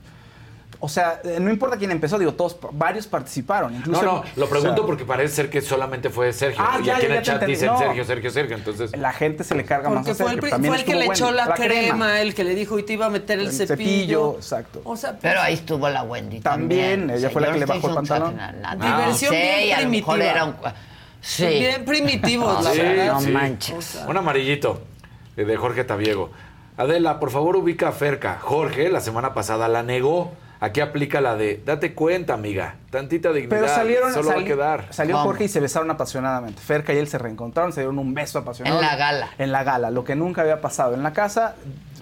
[0.82, 3.74] O sea, eh, no importa quién empezó, digo, todos, varios participaron.
[3.74, 6.64] No, Incluso, no, lo pregunto o sea, porque parece ser que solamente fue Sergio.
[6.66, 7.78] Ah, y ya, aquí en el chat dicen No.
[7.78, 8.56] Sergio, Sergio, Sergio.
[8.56, 10.36] Entonces, La gente se le carga más Porque a fue Sergio.
[10.36, 12.84] el, pri- también fue el que le echó la, crema, el que le dijo y
[12.84, 13.76] te iba a meter el, El cepillo.
[13.76, 14.82] cepillo, exacto.
[14.86, 17.18] O sea, pues, Pero ahí estuvo la Wendy También, también.
[17.20, 18.38] ella fue la que le bajó el pantalón.
[18.40, 18.96] saquen a nadie.
[18.98, 20.18] Diversión Sí, bien primitiva.
[20.26, 20.56] era un-
[21.22, 21.46] Sí.
[21.46, 23.20] bien primitivos, la Sí, verdad.
[23.22, 24.00] no manches.
[24.08, 24.82] Un amarillito
[25.36, 26.32] eh, de Jorge Tabiego.
[26.78, 28.38] Adela, por favor ubica a Ferca.
[28.42, 30.32] Jorge la semana pasada la negó.
[30.62, 32.76] Aquí aplica la de, date cuenta, amiga.
[32.90, 33.62] Tantita dignidad.
[33.62, 34.88] Pero salieron, Solo va a quedar.
[34.90, 35.18] salió.
[35.20, 36.62] Jorge y se besaron apasionadamente.
[36.62, 38.78] Ferca y él se reencontraron, se dieron un beso apasionado.
[38.78, 39.30] En la gala.
[39.38, 40.96] En la gala, lo que nunca había pasado.
[40.96, 41.56] En la casa,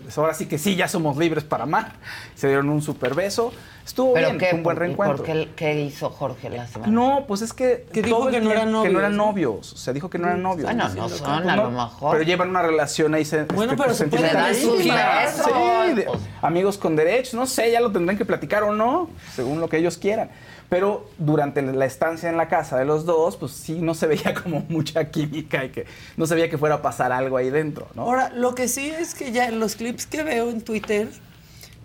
[0.08, 1.92] pues ahora sí que sí, ya somos libres para amar.
[2.34, 3.52] Se dieron un super beso.
[3.86, 4.46] Estuvo ¿Pero bien, qué?
[4.52, 5.18] fue un buen ¿Por- reencuentro.
[5.18, 6.92] ¿Por qué, qué hizo Jorge la semana?
[6.94, 7.86] No, pues es que.
[7.92, 9.74] Que dijo que no eran tiempo- Que no eran novios, novios.
[9.74, 10.64] O sea, dijo que no eran novios.
[10.64, 12.12] Bueno, no son, a lo mejor.
[12.14, 13.26] Pero llevan una relación ahí.
[13.26, 14.90] se- Bueno, este, pero se puede dar sus Sí,
[15.96, 16.20] de- Pues.
[16.42, 19.78] amigos con derechos, no sé, ya lo tendrán que platicar o no, según lo que
[19.78, 20.30] ellos quieran.
[20.70, 24.34] Pero durante la estancia en la casa de los dos, pues sí, no se veía
[24.44, 25.86] como mucha química y que
[26.18, 28.04] no se veía que fuera a pasar algo ahí dentro, ¿no?
[28.04, 31.10] Ahora, lo que sí es que ya en los clips que veo en Twitter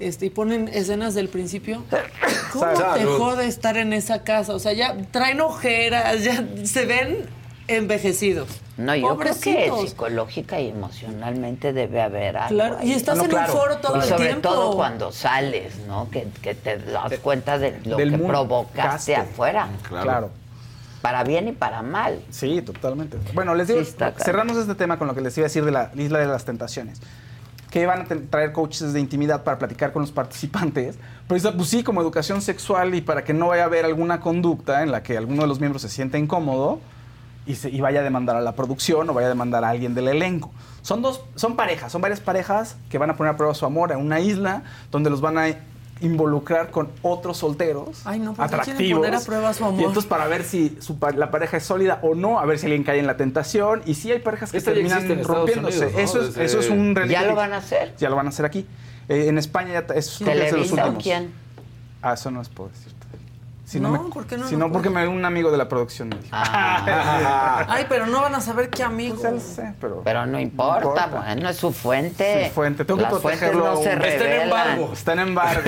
[0.01, 1.85] este, y ponen escenas del principio,
[2.53, 2.95] ¿cómo Salud.
[2.95, 4.55] te jode estar en esa casa?
[4.55, 7.29] O sea, ya traen ojeras, ya se ven
[7.77, 8.49] envejecidos.
[8.77, 9.90] No, yo creo que Pobrecitos.
[9.90, 12.55] psicológica y emocionalmente debe haber algo.
[12.55, 12.93] Claro, y ahí.
[12.93, 14.49] estás No, en claro, un foro todo Y el sobre tiempo.
[14.49, 16.09] todo cuando sales, ¿no?
[16.11, 19.31] Que, que te das cuenta de lo del que provocaste Gasto.
[19.32, 19.69] afuera.
[19.89, 20.31] claro.
[21.03, 22.20] Para bien y para mal.
[22.31, 23.19] Sí, totalmente.
[23.35, 24.24] Bueno, les digo, Sí, está claro.
[24.24, 26.44] cerramos este tema con lo que les iba a decir de la Isla de las
[26.44, 27.01] Tentaciones.
[27.70, 30.97] Que van a traer coaches de intimidad para platicar con los participantes.
[31.27, 34.82] Pero pues sí, como educación sexual y para que no vaya a haber alguna conducta
[34.85, 36.78] en la que alguno de los miembros se sienta incómodo
[37.47, 39.94] y, se- y vaya a demandar a la producción o vaya a demandar a alguien
[39.94, 40.51] del elenco.
[40.82, 43.93] Son dos, son parejas, son varias parejas que van a poner a prueba su amor
[43.93, 45.47] en una isla donde los van a
[46.01, 49.01] involucrar con otros solteros Ay, no, ¿por qué quieren atractivos.
[49.02, 49.81] poner a prueba su amor?
[49.81, 52.66] Y entonces para ver si su la pareja es sólida o no, a ver si
[52.66, 53.82] alguien cae en la tentación.
[53.86, 55.77] Y sí hay parejas que Esto ya terminan rompiéndose.
[55.86, 56.01] Unidos, ¿no?
[56.01, 57.14] eso, es, Desde- eso es un reality.
[57.14, 57.94] ¿Ya lo van a hacer?
[57.98, 58.66] Ya lo van a hacer aquí.
[59.09, 61.02] Eh, en España ya ta- es creo que es de los ¿Televisa o últimos.
[61.05, 61.32] quién?
[62.02, 63.02] Ah, eso no es por decirte.
[63.73, 66.11] Si No, me- ¿por qué no Si no, porque me, un amigo de la producción
[66.11, 66.28] me dijo.
[66.31, 69.16] Ah, Ay, pero no van a saber qué amigo.
[69.23, 70.03] Ya lo sé, pero...
[70.05, 71.07] pero no importa, importa.
[71.07, 72.49] bueno, es su fuente.
[72.49, 73.93] Su fuente, tengo que protegerlo no se.
[73.94, 74.90] Está en embargo.
[74.93, 75.62] Está en embargo.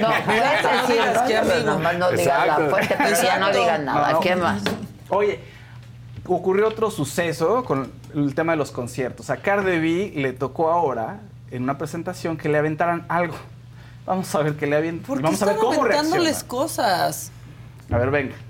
[0.00, 1.70] No, puedes no decir, digas no, qué no, amigo.
[1.72, 2.70] nomás no digas la Exacto.
[2.70, 3.58] fuente, pero ya no Exacto.
[3.58, 4.06] digas nada.
[4.08, 4.20] No, no.
[4.20, 4.62] ¿Qué más?
[5.10, 5.40] Oye,
[6.26, 9.28] ocurrió otro suceso con el tema de los conciertos.
[9.28, 11.20] A Cardi B le tocó ahora,
[11.50, 13.34] en una presentación, que le aventaran algo.
[14.06, 15.06] Vamos a ver qué le avientan.
[15.06, 16.32] ¿Por y qué vamos a ver cómo reacciona.
[16.46, 17.30] cosas?
[17.90, 18.49] A ver, venga.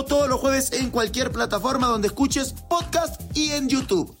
[0.05, 4.15] todos los jueves en cualquier plataforma donde escuches podcast y en YouTube.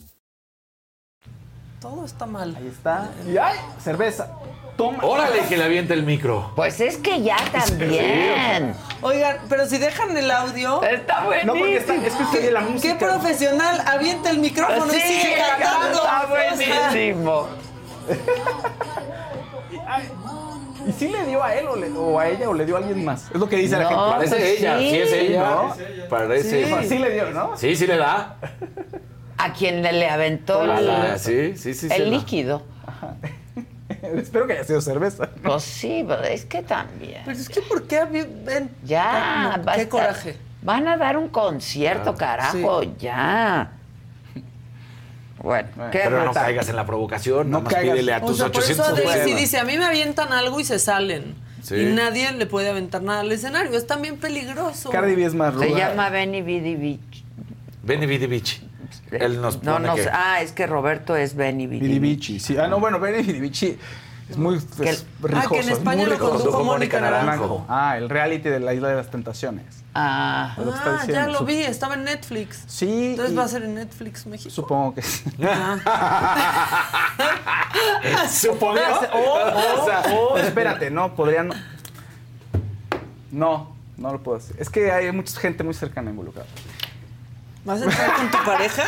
[1.79, 2.55] Todo está mal.
[2.55, 3.09] Ahí está.
[3.27, 3.57] Y ¡ay!
[3.83, 4.29] Cerveza.
[4.77, 5.03] Toma.
[5.03, 6.51] Órale, que le avienta el micro.
[6.55, 8.73] Pues es que ya también.
[9.01, 10.81] Oigan, pero si dejan el audio.
[10.83, 11.53] Está buenísimo.
[11.53, 12.97] No, porque está, es que la música.
[12.97, 15.97] Qué profesional, avienta el micrófono y Sí, sigue cantando.
[15.97, 17.47] está O sea, buenísimo.
[20.87, 22.79] ¿Y sí le dio a él o, le- o a ella o le dio a
[22.79, 23.29] alguien más?
[23.33, 24.11] Es lo que dice la No, gente.
[24.11, 24.89] Parece pues ella, sí.
[24.89, 25.43] sí es ella.
[25.49, 25.75] ¿no?
[26.09, 26.65] Parece.
[26.65, 27.57] Sí, sí le dio, ¿no?
[27.57, 28.37] Sí, sí le da.
[29.37, 31.87] A quien le, le aventó el, la- sí, sí, sí.
[31.89, 32.17] se el da.
[32.17, 32.63] líquido.
[34.01, 35.29] Espero que haya sido cerveza.
[35.43, 37.21] Pues sí, pero es que también.
[37.25, 38.03] Pues es que, ¿por qué?
[38.05, 38.69] Ven.
[38.83, 40.35] Ya, No, va a qué coraje.
[40.63, 43.71] Van a dar un concierto, carajo, ya.
[45.41, 47.93] Bueno, qué Pero no caigas en la provocación, No más caigas.
[47.95, 49.39] pídele a O tus sea, por eso 800 Adele sí pesos.
[49.39, 51.35] dice, a mí me avientan algo y se salen.
[51.63, 51.75] Sí.
[51.75, 53.75] Y nadie le puede aventar nada al escenario.
[53.77, 54.89] Es también peligroso.
[54.89, 55.65] Cardi B es más ruda.
[55.65, 57.23] Se llama Benny Bidi Beach.
[57.83, 58.61] Benny Vidi Beach.
[59.11, 60.07] Él nos No, pone no, que...
[60.11, 62.57] ah, es que Roberto es Benny Bidi Bidi sí.
[62.57, 63.77] Ah, no, bueno, Benny Bidi
[64.29, 65.05] es muy es Que- rijoso.
[65.35, 67.25] Ah, que en es España muy lo condujo Mónica Mónica Naranjo.
[67.25, 67.65] Naranjo.
[67.67, 69.80] Ah, el reality de la Isla de las Tentaciones.
[69.93, 72.63] Ah, lo Ah, ya lo vi, estaba en Netflix.
[72.67, 73.07] Sí.
[73.09, 74.49] Entonces y va a ser en Netflix México.
[74.49, 75.25] Supongo que sí.
[78.29, 78.79] Supongo.
[79.13, 81.49] O, O sea, o- espérate, no, podrían.
[83.31, 84.55] No, no lo puedo decir.
[84.59, 86.47] Es que hay mucha gente muy cercana involucrada.
[87.63, 88.83] ¿Vas a entrar con tu pareja?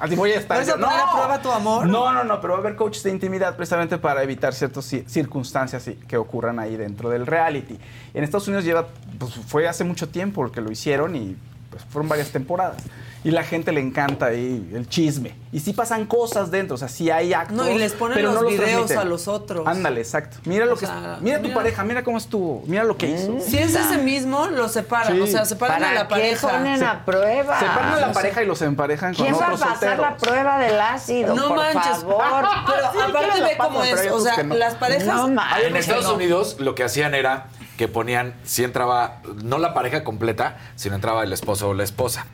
[0.00, 0.58] Así voy a estar.
[0.58, 0.80] ¿Vas a yo.
[0.84, 1.86] poner a prueba tu amor?
[1.86, 5.06] No, no, no, pero va a haber coaches de intimidad precisamente para evitar ciertas ci-
[5.06, 7.78] circunstancias que ocurran ahí dentro del reality.
[8.14, 8.86] En Estados Unidos lleva,
[9.18, 11.36] pues fue hace mucho tiempo que lo hicieron y
[11.70, 12.82] pues fueron varias temporadas.
[13.22, 15.34] Y la gente le encanta ahí el chisme.
[15.52, 17.54] Y sí pasan cosas dentro, o sea, sí hay actos.
[17.56, 18.98] No, y les ponen pero los no videos transmiten.
[18.98, 19.66] a los otros.
[19.66, 20.38] Ándale, exacto.
[20.44, 23.38] Mira lo O que sea, mira tu pareja, mira cómo estuvo, mira lo que hizo.
[23.40, 25.12] Si es ese mismo, lo separan.
[25.16, 25.20] Sí.
[25.20, 26.48] O sea, separan ¿Para a la qué pareja.
[26.48, 27.58] ponen Se- a prueba?
[27.60, 30.22] Separan a la pareja y los emparejan con ¿Quién va a otros pasar la solteros.
[30.28, 31.34] prueba del ácido?
[31.34, 31.96] No por manches.
[31.98, 32.24] favor.
[32.66, 33.92] Pero Sí, aparte ve cómo es.
[34.10, 34.54] O otros sea, no.
[34.54, 35.04] las parejas.
[35.06, 35.28] No
[35.62, 35.76] En.
[35.76, 36.14] Estados no.
[36.14, 41.22] Unidos lo que hacían era que ponían, si entraba, no la pareja completa, sino entraba
[41.24, 42.26] el esposo o la esposa.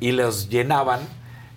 [0.00, 1.00] Y los llenaban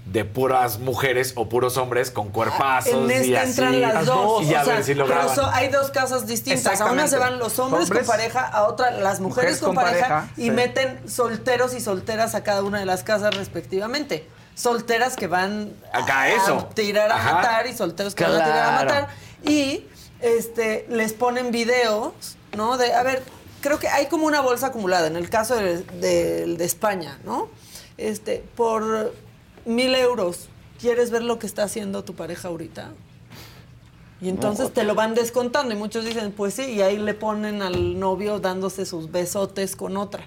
[0.05, 3.49] de puras mujeres o puros hombres con cuerpazos En y esta así.
[3.51, 4.43] entran las dos.
[4.43, 6.81] Y a o sea, ver si pero so- hay dos casas distintas.
[6.81, 8.07] A una se van los hombres, Hombres.
[8.07, 10.51] con pareja, a otra las mujeres, Mujeres con, con pareja, pareja, y sí.
[10.51, 14.27] meten solteros y solteras a cada una de las casas respectivamente.
[14.55, 16.67] Solteras que van Acá eso.
[16.73, 17.33] tirar a Ajá.
[17.35, 19.07] matar y solteros que van a tirar a matar.
[19.45, 19.85] Y
[20.19, 22.13] este les ponen videos,
[22.57, 22.77] ¿no?
[22.77, 23.23] De, a ver,
[23.61, 27.49] creo que hay como una bolsa acumulada en el caso de, de- de España, ¿no?
[28.01, 29.13] Este, por
[29.65, 30.49] mil euros,
[30.79, 32.89] ¿quieres ver lo que está haciendo tu pareja ahorita?
[34.21, 37.61] Y entonces te lo van descontando y muchos dicen, pues sí, y ahí le ponen
[37.61, 40.23] al novio dándose sus besotes con otra.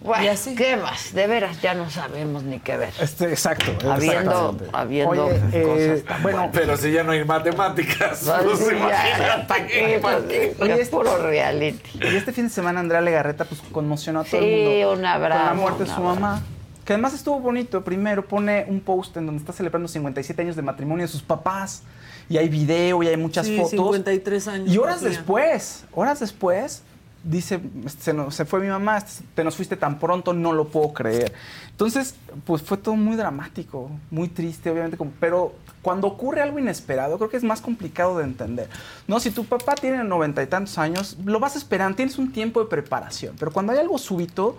[0.00, 0.56] Bueno, Y así.
[0.56, 1.14] ¿qué más?
[1.14, 2.92] De veras, ya no sabemos ni qué ver.
[3.00, 3.70] Este, exacto.
[3.88, 6.56] Habiendo, habiendo Oye, eh, cosas tan bueno, buenas.
[6.58, 9.46] Pero si ya no hay matemáticas, Pues pues sí, imagínate.
[9.46, 9.98] ¿para qué?
[10.02, 10.54] ¿para Pues qué?
[10.56, 12.00] sí, Oye, es puro reality.
[12.00, 14.92] Y este fin de semana Andrea Legarreta pues conmocionó a todo Sí, el mundo.
[15.00, 16.42] un abrazo, Con la muerte de su mamá.
[16.84, 17.82] Que además estuvo bonito.
[17.84, 21.82] Primero pone un post en donde está celebrando 57 años de matrimonio de sus papás.
[22.28, 23.70] Y hay video y hay muchas Sí, fotos.
[23.70, 24.68] 53 años.
[24.74, 26.82] Y horas después, horas después,
[27.24, 27.60] dice,
[28.00, 29.04] se, nos- se fue mi mamá,
[29.34, 31.32] te nos fuiste tan pronto, no lo puedo creer.
[31.70, 32.14] Entonces,
[32.46, 37.28] pues fue todo muy dramático, muy triste, obviamente, como- pero cuando ocurre algo inesperado, creo
[37.30, 38.68] que es más complicado de entender.
[39.06, 42.60] No, si tu papá tiene noventa y tantos años, lo vas esperando, tienes un tiempo
[42.60, 44.56] de preparación, pero cuando hay algo súbito,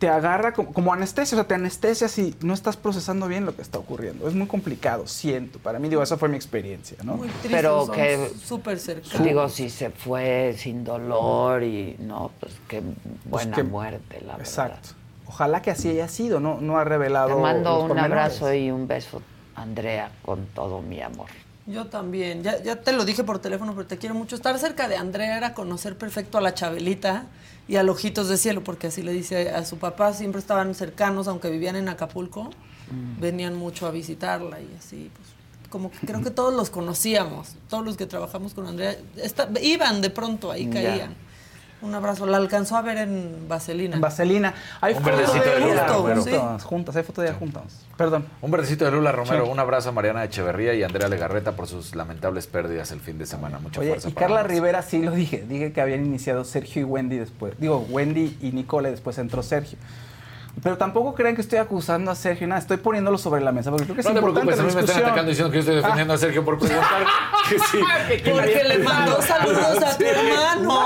[0.00, 3.54] te agarra como, como anestesia, o sea, te anestesia si no estás procesando bien lo
[3.54, 4.26] que está ocurriendo.
[4.26, 5.58] Es muy complicado, siento.
[5.60, 7.16] Para mí, digo, esa fue mi experiencia, ¿no?
[7.16, 9.22] Muy tristes, Pero que- súper cercanos.
[9.22, 12.82] Digo, si se fue sin dolor y no, pues qué
[13.26, 14.40] buena que- muerte, la verdad.
[14.40, 14.88] Exacto.
[15.26, 17.36] Ojalá que así haya sido, no, no ha revelado.
[17.36, 18.12] Te mando los un pormenores.
[18.40, 19.22] abrazo y un beso,
[19.54, 21.28] Andrea, con todo mi amor.
[21.70, 22.42] Yo también.
[22.42, 24.34] Ya, ya te lo dije por teléfono, pero te quiero mucho.
[24.36, 27.24] Estar cerca de Andrea era conocer perfecto a la Chabelita
[27.68, 30.12] y al Ojitos de Cielo, porque así le dice a su papá.
[30.12, 32.50] Siempre estaban cercanos, aunque vivían en Acapulco.
[33.20, 35.28] Venían mucho a visitarla y así, pues.
[35.70, 40.00] Como que creo que todos los conocíamos, todos los que trabajamos con Andrea, esta- iban
[40.00, 41.14] de pronto ahí, caían.
[41.82, 42.26] Un abrazo.
[42.26, 43.94] La alcanzó a ver en Vaselina.
[43.96, 44.54] En Vaselina.
[44.80, 46.22] Hay Un fotos verdecito de Lula Romero.
[46.22, 47.62] juntas, juntas, hay fotos de ellas juntas.
[47.96, 48.26] Perdón.
[48.42, 49.50] Un verdecito de Lula Romero, Sí.
[49.50, 53.26] un abrazo a Mariana Echeverría y Andrea Legarreta por sus lamentables pérdidas el fin de
[53.26, 53.58] semana.
[53.58, 54.52] Mucha Oye, fuerza y para Carla ambas.
[54.52, 55.44] Rivera sí lo dije.
[55.48, 57.54] Dije que habían iniciado Sergio y Wendy después.
[57.58, 59.78] Digo, Wendy y Nicole, después entró Sergio.
[60.62, 63.84] Pero tampoco crean que estoy acusando a Sergio, nada, estoy poniéndolo sobre la mesa, porque
[63.84, 65.06] creo que es No te importante preocupes, a la mí me están discusión.
[65.08, 67.04] atacando diciendo que yo estoy defendiendo a Sergio por preguntar
[67.48, 67.80] que sí.
[68.30, 70.80] Porque le mandó saludos a tu hermano.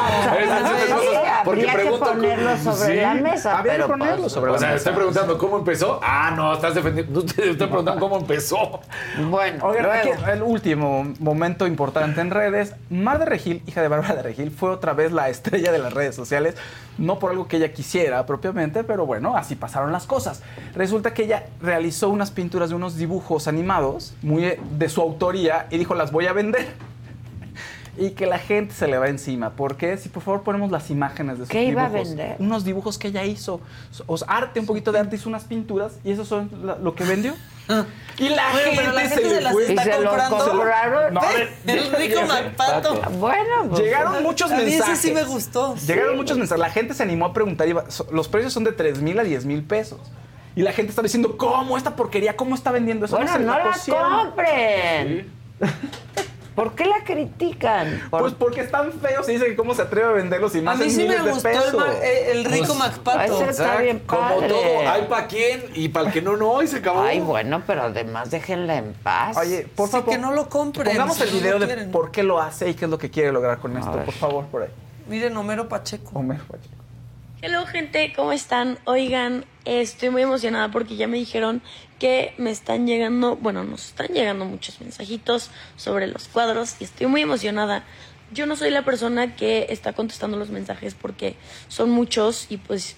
[1.45, 4.51] Porque Habría que pregunto cómo- ponerlo sobre Sí, la mesa, habría que ponerlo pues, sobre
[4.51, 4.79] O la sea, mesa.
[4.79, 6.01] estoy preguntando cómo empezó.
[6.03, 7.21] Ah, no, estás defendiendo.
[7.21, 8.81] No te estoy preguntando cómo empezó.
[9.29, 10.13] Bueno, Oigan, luego.
[10.15, 12.75] aquí el último momento importante en redes.
[12.91, 15.93] Mar de Regil, hija de Bárbara de Regil, fue otra vez la estrella de las
[15.93, 16.55] redes sociales.
[16.97, 20.43] No por algo que ella quisiera propiamente, pero bueno, así pasaron las cosas.
[20.75, 25.67] Resulta que ella realizó unas pinturas de unos dibujos animados, muy eh, de su autoría,
[25.71, 26.94] y dijo, las voy a vender.
[27.97, 29.51] Y que la gente se le va encima.
[29.51, 32.09] Porque si por favor ponemos las imágenes de sus ¿Qué iba a dibujos.
[32.09, 32.37] vender?
[32.41, 33.61] Unos dibujos que ella hizo.
[34.07, 36.95] O sea, arte, un poquito de arte, hizo unas pinturas y eso son la- lo
[36.95, 37.35] que vendió.
[38.17, 39.63] Y la Bueno, gente, pero la gente se, se le las fue.
[39.67, 40.39] está ¿Y se lo comprando.
[40.39, 41.15] compraron?
[41.15, 43.03] No, ver, El rico Macpato.
[43.19, 44.99] Bueno, pues, Llegaron muchos A mí ese mensajes.
[45.01, 45.75] sí me gustó.
[45.87, 46.61] Llegaron muchos mensajes.
[46.61, 47.67] La gente se animó a preguntar.
[47.69, 49.99] iba- so- los precios son de 3 mil a 10 mil pesos.
[50.55, 52.37] Y la gente está diciendo, ¿cómo esta porquería?
[52.37, 53.17] ¿Cómo está vendiendo eso?
[53.17, 54.13] bueno, se no la pusieron".
[54.27, 55.33] compren.
[56.55, 58.03] ¿Por qué la critican?
[58.11, 60.63] Por- Pues porque están feos y dicen que cómo se atreve a venderlos y A
[60.63, 61.75] más mí en sí me miles gustó el, pesos.
[61.75, 63.41] ma- eh, el rico Pues, Macpato.
[63.43, 64.49] ese está bien Como padre.
[64.49, 67.03] todo, hay para quién y para el que no, no, y se acabó.
[67.03, 69.37] Ay, bueno, pero además déjenla en paz.
[69.37, 70.11] Oye, por Sí, favor.
[70.11, 70.87] que no lo compren.
[70.87, 73.33] Pongamos si el video de por qué lo hace y qué es lo que quiere
[73.33, 73.93] lograr con esto.
[73.93, 74.05] ver.
[74.05, 74.69] Por favor, por ahí.
[75.09, 76.11] Miren, Homero Pacheco.
[76.19, 76.74] Homero Pacheco.
[77.47, 78.79] Hello gente, ¿cómo están?
[78.87, 81.61] Oigan, estoy muy emocionada porque ya me dijeron
[81.99, 87.07] que me están llegando, bueno, nos están llegando muchos mensajitos sobre los cuadros y estoy
[87.07, 87.85] muy emocionada.
[88.33, 91.37] Yo no soy la persona que está contestando los mensajes porque
[91.69, 92.97] son muchos y pues,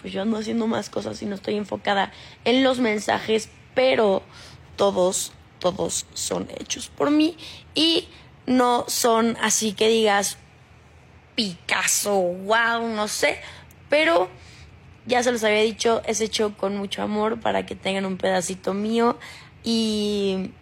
[0.00, 2.12] pues yo ando haciendo más cosas y no estoy enfocada
[2.44, 4.22] en los mensajes, pero
[4.76, 7.36] todos, todos son hechos por mí
[7.74, 8.06] y
[8.46, 10.38] no son así que digas,
[11.34, 13.40] Picasso, wow, no sé,
[13.90, 14.30] pero
[15.04, 18.72] ya se los había dicho, es hecho con mucho amor para que tengan un pedacito
[18.72, 19.18] mío
[19.62, 20.52] y,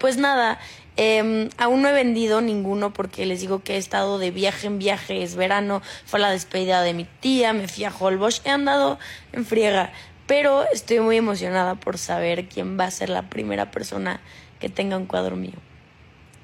[0.00, 0.58] pues nada,
[0.96, 4.78] em, aún no he vendido ninguno porque les digo que he estado de viaje en
[4.78, 8.98] viaje, es verano, fue la despedida de mi tía, me fui a Holbox, he andado
[9.32, 9.92] en friega,
[10.26, 14.20] pero estoy muy emocionada por saber quién va a ser la primera persona
[14.58, 15.58] que tenga un cuadro mío.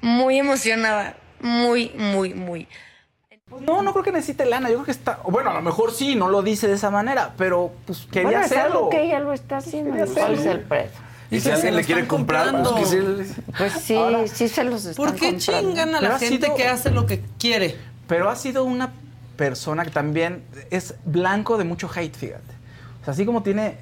[0.01, 2.67] Muy emocionada, muy, muy, muy.
[3.49, 4.69] Pues no, no creo que necesite lana.
[4.69, 5.19] Yo creo que está.
[5.27, 8.39] Bueno, a lo mejor sí, no lo dice de esa manera, pero pues quería Bueno,
[8.45, 8.75] es hacerlo.
[8.77, 9.91] algo que ella lo está haciendo.
[10.13, 10.99] ¿Cuál es el precio?
[11.31, 13.01] Y si se alguien le quiere comprar, pues se-
[13.57, 15.69] Pues sí, Ahora, sí se los están ¿Por qué comprando.
[15.69, 17.75] chingan a Pero la ha gente sido- que hace lo que quiere?
[18.07, 18.91] Pero ha sido una
[19.35, 22.53] persona que también es blanco de mucho hate, fíjate.
[23.01, 23.77] O sea, así como tiene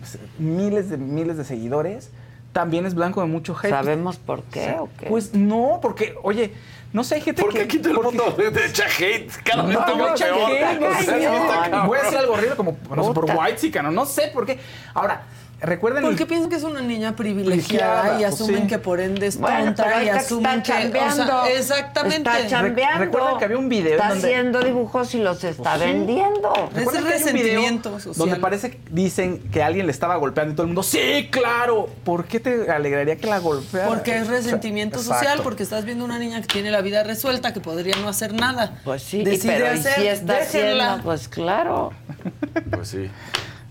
[0.00, 2.10] pues, miles de miles de seguidores,
[2.52, 3.70] también es blanco de mucho hate.
[3.70, 5.06] ¿Sabemos por qué o qué?
[5.06, 6.52] Pues no, porque, oye,
[6.92, 7.58] no sé, hay gente ¿Por que.
[7.58, 9.30] qué aquí todo el mundo te echa hate?
[9.42, 11.86] Cada vez No, echa hate, O sea, no.
[11.86, 14.58] Voy a decir algo horrible como no sé, por white chica, no sé por qué.
[14.94, 15.22] Ahora,
[15.62, 18.66] recuerden ¿Por el- qué piensan que es una niña privilegiada Privilegiada, y pues asumen sí.
[18.68, 20.72] que por ende es Bueno, tonta y asumen está que.
[20.72, 21.24] o chambeando.
[21.44, 22.30] sea, exactamente.
[22.30, 22.98] Está chambeando.
[23.04, 25.80] recuerdan que había un video Está donde- haciendo dibujos y los está Sí.
[25.84, 26.52] vendiendo.
[26.70, 28.14] Ese ¿Recuerdan que hay un video resentimiento social.
[28.16, 31.88] Donde parece que dicen que alguien le estaba golpeando y todo el mundo, sí, claro.
[32.04, 33.88] ¿Por qué te alegraría que la golpeara?
[33.88, 35.18] Porque es O sea, resentimiento exacto.
[35.20, 38.32] social, porque estás viendo una niña que tiene la vida resuelta, que podría no hacer
[38.34, 38.78] nada.
[38.84, 40.84] Pues sí, Decide pero ¿y hacer, si está déjenla.
[40.84, 41.04] haciendo?
[41.04, 41.92] Pues claro.
[42.70, 43.10] Pues sí.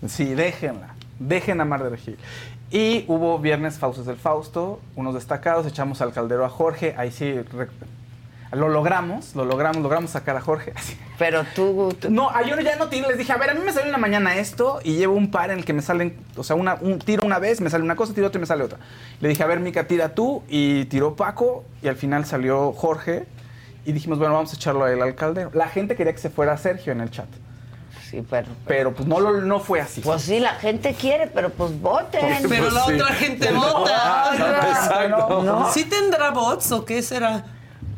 [0.08, 0.94] Sí, déjenla.
[1.28, 2.16] Dejen a Mar de Regil.
[2.70, 7.34] Y hubo viernes Faustos del Fausto, unos destacados, echamos al caldero a Jorge, ahí sí
[8.52, 10.72] lo logramos, lo logramos, logramos sacar a Jorge.
[11.18, 11.94] Pero tú...
[11.98, 13.92] tú- No, a yo ya no les dije, a ver, a mí me salió en
[13.92, 16.74] la mañana esto y llevo un par en el que me salen, o sea, una,
[16.80, 18.78] un tiro una vez, me sale una cosa, tiro otra y me sale otra.
[19.20, 23.24] Le dije, a ver, Mica, tira tú y tiró Paco y al final salió Jorge
[23.86, 25.50] y dijimos, bueno, vamos a echarlo a él al caldero.
[25.54, 27.28] La gente quería que se fuera Sergio en el chat,
[28.12, 28.46] Sí, pero...
[28.66, 30.02] pero pues no, lo- no fue así.
[30.02, 32.46] Pues sí, la gente quiere, pero pues voten.
[32.46, 32.92] Pero la sí.
[32.92, 34.30] otra gente vota.
[34.68, 35.42] Exacto.
[35.42, 35.72] No.
[35.72, 37.42] ¿Sí tendrá bots o qué será?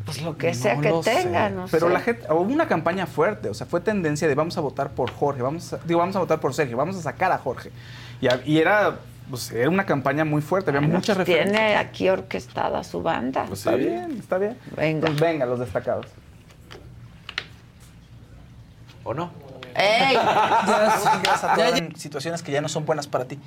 [0.05, 1.55] Pues lo que sea No que tenga, sé.
[1.57, 1.93] no Pero sé.
[1.93, 5.11] la gente, hubo una campaña fuerte, o sea, fue tendencia de vamos a votar por
[5.11, 7.73] Jorge, vamos a, digo, vamos a votar por Sergio, vamos a sacar a Jorge.
[8.21, 11.59] Y, a- y era, pues, era una campaña muy fuerte, había Bueno, muchas pues referencias.
[11.61, 13.47] Tiene aquí orquestada su banda.
[13.49, 13.79] Pues Está sí.
[13.79, 14.57] bien, está bien.
[14.77, 15.07] Venga.
[15.09, 16.07] Pues venga, los destacados.
[19.03, 19.31] ¿O no?
[19.75, 20.17] ¡Ey!
[21.57, 23.39] Ya, en situaciones que ya no son buenas para ti.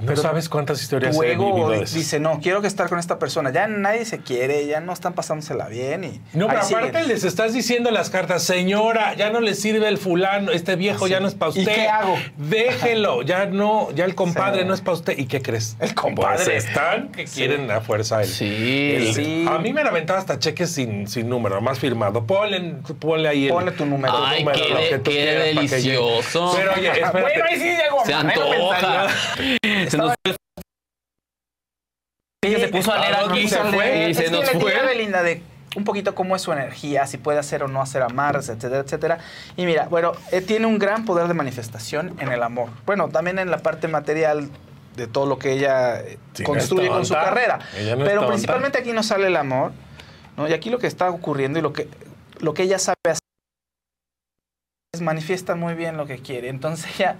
[0.00, 3.50] No sabes cuántas historias Tu ego dice, no, quiero que estar con esta persona.
[3.52, 6.84] Ya nadie se quiere, ya no están pasándosela bien y No, pero siguen.
[6.88, 11.06] aparte les estás diciendo las cartas, señora, ya no le sirve el fulano, este viejo
[11.06, 11.74] ya no es para ¿Y usted.
[11.74, 12.16] qué hago?
[12.36, 14.68] Déjelo, ya no, ya el compadre Sí.
[14.68, 15.16] no es para usted.
[15.18, 15.76] ¿Y qué crees?
[15.78, 16.44] El compadre.
[16.44, 19.46] Pues están que quieren a fuerza el, Sí, el- sí.
[19.48, 22.24] A mí me han aventado hasta cheques sin, sin número, más firmado.
[22.26, 24.14] Ponle, ponle ahí el, Ponle tu número.
[24.16, 26.54] tu Ay, número, qué de- que tú qué que delicioso.
[26.56, 27.20] Pero oye, espérate.
[27.20, 28.04] Bueno, ahí sí llegó.
[28.04, 29.06] Se antoja.
[29.90, 30.36] Se nos fue.
[32.44, 33.98] Ella se puso a leer ¿a dónde aquí se fue?
[33.98, 34.86] y Es se nos fue.
[34.86, 35.42] Belinda de
[35.76, 39.18] un poquito cómo es su energía, si puede hacer o no hacer amarse, etcétera, etcétera.
[39.56, 42.70] Y mira, bueno, eh, tiene un gran poder de manifestación en el amor.
[42.84, 44.50] Bueno, también en la parte material
[44.96, 47.60] de todo lo que ella eh, no construye con su carrera.
[47.76, 49.72] Ella no es Pero principalmente aquí nos sale el amor,
[50.36, 50.48] ¿no?
[50.48, 51.88] Y aquí lo que está ocurriendo y lo que,
[52.40, 53.18] lo que ella sabe hacer
[54.94, 56.48] es manifiesta muy bien lo que quiere.
[56.48, 57.16] Entonces ella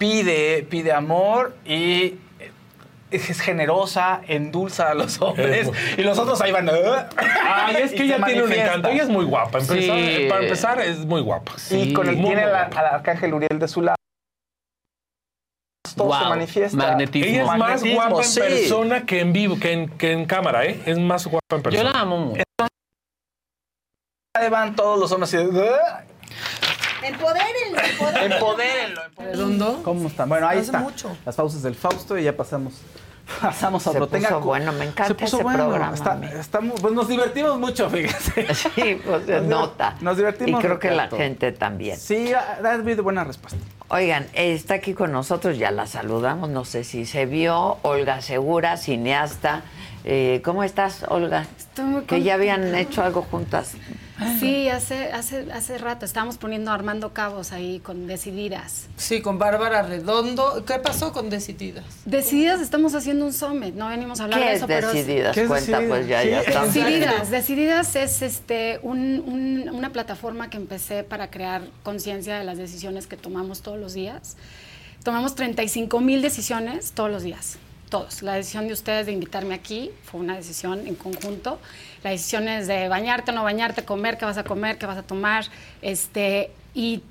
[0.00, 2.50] pide, pide amor y eh,
[3.10, 5.68] es generosa, endulza a los hombres
[5.98, 6.70] y los otros ahí van.
[7.46, 8.88] Ay, es que y ella tiene un encanto.
[8.88, 9.58] Ella es muy guapa.
[9.58, 10.26] Empezar- Sí.
[10.28, 11.52] Para empezar, es muy guapa.
[11.70, 13.96] Y con el Muy tiene la- al arcángel Uriel de su lado.
[15.96, 16.18] todo Wow.
[16.22, 16.76] se manifiesta.
[16.78, 17.28] Magnetismo.
[17.30, 18.40] Ella es más Magnetismo, guapa en sí.
[18.40, 20.80] persona que en vivo, que en, que en cámara, ¿eh?
[20.86, 21.90] Es más guapa en persona.
[22.00, 22.42] amo mucho.
[24.34, 25.44] Ahí van todos los hombres así
[27.00, 27.08] de...
[27.08, 29.00] Empodérenlo, Empodérenlo.
[29.18, 29.80] ¿Redondo?
[29.82, 30.28] ¿Cómo están?
[30.28, 30.78] Bueno, ahí está.
[30.80, 31.16] mucho.
[31.24, 32.74] Las pausas del Fausto y ya pasamos.
[33.40, 34.18] Pasamos a Se otro.
[34.18, 35.68] puso bueno, me encanta Se puso ese bueno.
[35.68, 38.52] programa, Está- pues nos divertimos mucho, fíjate.
[38.54, 39.94] Sí, pues se nota.
[40.00, 40.58] Nos divertimos.
[40.60, 41.96] Y creo que la gente también.
[41.96, 43.58] Sí, ha habido buena respuesta.
[43.88, 48.76] Oigan, está aquí con nosotros, ya la saludamos, no sé si se vio, Olga Segura,
[48.76, 49.62] cineasta.
[50.04, 51.46] Eh, ¿Cómo estás, Olga?
[51.58, 53.72] Estoy muy Que ya habían hecho algo juntas.
[54.38, 58.86] Sí, hace, hace, hace rato estábamos poniendo armando cabos ahí con Decididas.
[58.96, 60.62] Sí, con Bárbara Redondo.
[60.66, 61.84] ¿Qué pasó con Decididas?
[62.04, 65.34] Decididas estamos haciendo un summit, no venimos a hablar ¿Qué de es eso, pero Decididas?
[65.34, 65.88] ¿Qué es Cuenta, Decididas?
[65.98, 66.74] pues, ya, ya estamos.
[66.74, 72.58] Decididas, Decididas es este un- un- una plataforma que empecé para crear conciencia de las
[72.58, 74.36] decisiones que tomamos todos los días.
[75.02, 77.56] Tomamos 35 mil decisiones todos los días,
[77.90, 78.22] todos.
[78.22, 81.58] La decisión de ustedes de invitarme aquí fue una decisión en conjunto.
[82.02, 84.96] La decisión es de bañarte o no bañarte, comer, qué vas a comer, qué vas
[84.96, 85.44] a tomar,
[85.82, 87.02] este, y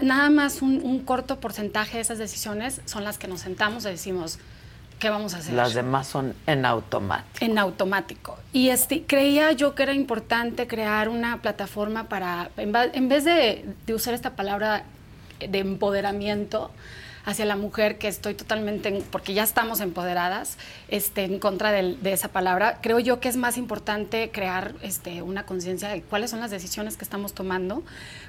[0.00, 3.88] nada más un, un corto porcentaje de esas decisiones son las que nos sentamos y
[3.88, 4.38] decimos,
[5.00, 5.54] ¿qué vamos a hacer?
[5.54, 7.44] Las demás son en automático.
[7.44, 8.38] en automático.
[8.52, 13.64] Y este, creía yo que era importante crear una plataforma para, en, en vez de,
[13.86, 14.84] de usar esta palabra
[15.40, 16.70] de empoderamiento
[17.28, 20.56] hacia la mujer, que estoy totalmente, en- porque ya estamos empoderadas,
[20.88, 25.20] este, en contra del- de esa palabra, creo yo que es más importante crear este,
[25.20, 27.82] una conciencia de cuáles son las decisiones que estamos tomando,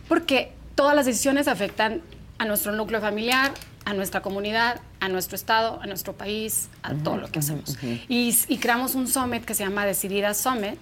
[0.10, 2.02] porque todas las decisiones afectan
[2.40, 3.52] a nuestro núcleo familiar,
[3.86, 7.78] a nuestra comunidad, a nuestro estado, a nuestro país, a todo lo que hacemos.
[8.10, 10.78] Y, y creamos un summit que se llama Decidida Summit,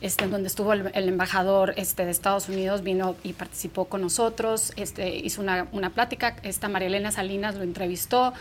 [0.00, 4.72] este, donde estuvo el, el embajador este, de Estados Unidos, vino y participó con nosotros,
[4.76, 8.32] este, hizo una, una plática, esta María Elena Salinas lo entrevistó,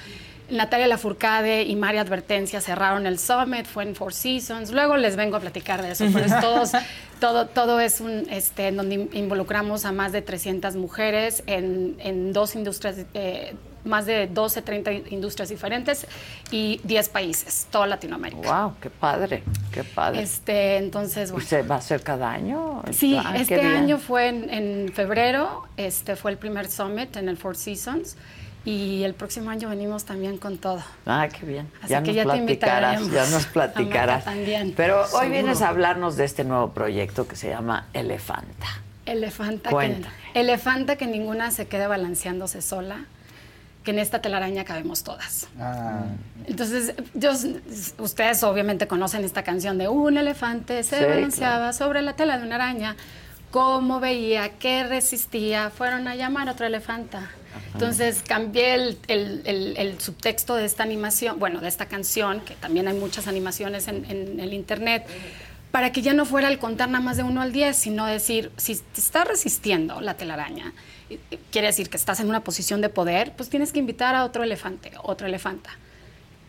[0.49, 5.37] Natalia Lafourcade y María Advertencia cerraron el summit, fue en Four Seasons, luego les vengo
[5.37, 6.71] a platicar de eso, pero es todos,
[7.19, 11.95] todo, todo es un, este, en donde in- involucramos a más de 300 mujeres en,
[11.99, 13.55] en dos industrias, eh,
[13.85, 16.07] más de 12, 30 industrias diferentes
[16.51, 18.63] y 10 países, toda Latinoamérica.
[18.63, 20.21] Wow, qué padre, qué padre.
[20.23, 21.47] Este, entonces, ¿Y bueno.
[21.47, 22.81] se va a hacer cada año?
[22.91, 27.37] Sí, Ah, este año fue en, en febrero, este fue el primer summit en el
[27.37, 28.17] Four Seasons
[28.65, 30.81] y el próximo año venimos también con todo.
[31.05, 31.69] Ah, qué bien.
[31.81, 33.11] Así ya que nos ya te platicarás, invitaremos.
[33.11, 34.25] ya nos platicarás.
[34.25, 34.73] También.
[34.75, 35.29] Pero hoy Seguro.
[35.29, 38.67] vienes a hablarnos de este nuevo proyecto que se llama Elefanta.
[39.05, 40.13] Elefanta que, Cuéntame.
[40.33, 43.05] elefanta que ninguna se quede balanceándose sola,
[43.83, 45.47] que en esta telaraña cabemos todas.
[46.47, 47.31] Entonces, yo,
[47.99, 52.45] ustedes obviamente conocen esta canción de un elefante se Sí, balanceaba sobre la tela de
[52.47, 52.95] una araña.
[53.51, 57.29] Cómo veía, qué resistía, fueron a llamar a otro elefanta.
[57.73, 63.27] Entonces cambié el, subtexto de esta animación, bueno, de esta canción, que también hay muchas
[63.27, 65.05] animaciones en, el internet,
[65.71, 68.51] para que ya no fuera el contar nada más de uno al 10, sino decir,
[68.55, 70.73] si te está resistiendo la telaraña,
[71.51, 74.43] quiere decir que estás en una posición de poder, pues tienes que invitar a otro
[74.43, 75.71] elefante, otra elefanta.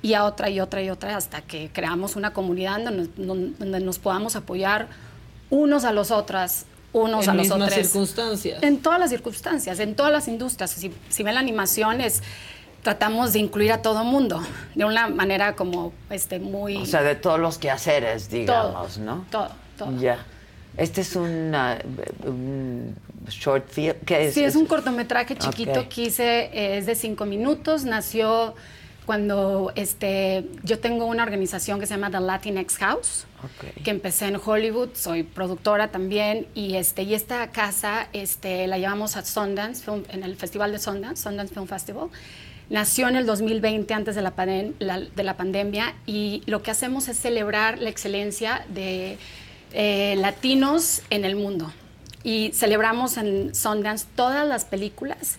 [0.02, 3.98] Y a otra y otra y otra hasta que creamos una comunidad donde, donde- nos
[3.98, 4.88] podamos apoyar
[5.50, 6.64] unos a los otros,
[7.02, 7.72] unos En a los otros.
[7.74, 8.62] circunstancias.
[8.62, 10.70] En todas las circunstancias, en todas las industrias.
[10.70, 12.22] Si, si ven la animación, es,
[12.82, 14.40] tratamos de incluir a todo mundo
[14.74, 16.76] de una manera como este, muy...
[16.76, 19.24] O sea, de todos los quehaceres, digamos, ¿no?
[19.30, 19.98] todo, todo.
[19.98, 20.18] Ya.
[20.76, 21.78] Este es un, ah,
[22.24, 22.94] un
[23.28, 23.94] short film.
[24.04, 24.34] ¿Qué es?
[24.34, 28.54] Sí, es un cortometraje chiquito que hice, es de cinco minutos, nació
[29.06, 33.24] cuando este, yo tengo una organización que se llama The Latinx House,
[33.84, 39.16] Que empecé en Hollywood, soy productora también, y, este, y esta casa este, la llevamos
[39.16, 42.08] a Sundance, Film- en el Festival de Sundance, Sundance Film Festival.
[42.68, 46.70] Nació en el 2020, antes de la, paden- la- de la pandemia, y lo que
[46.70, 49.18] hacemos es celebrar la excelencia de
[49.72, 51.72] eh, latinos en el mundo.
[52.24, 55.36] Y celebramos en Sundance todas las películas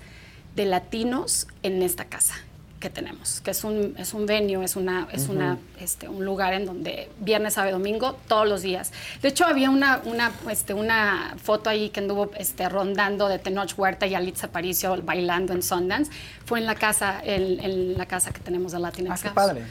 [0.56, 2.36] de latinos en esta casa
[2.80, 5.62] que tenemos, que es un, es un venue, es, una, es una, Ujú.
[5.84, 8.92] este, un lugar en donde viernes, sábado, domingo, todos los días.
[9.22, 13.74] De hecho, había una, una, este, una foto ahí que anduvo este, rondando de Tenoch
[13.78, 16.12] Huerta y Alitza Aparicio bailando en Sundance.
[16.46, 19.64] Fue en la casa, en, en la casa que tenemos de Latinx Ah, qué padre.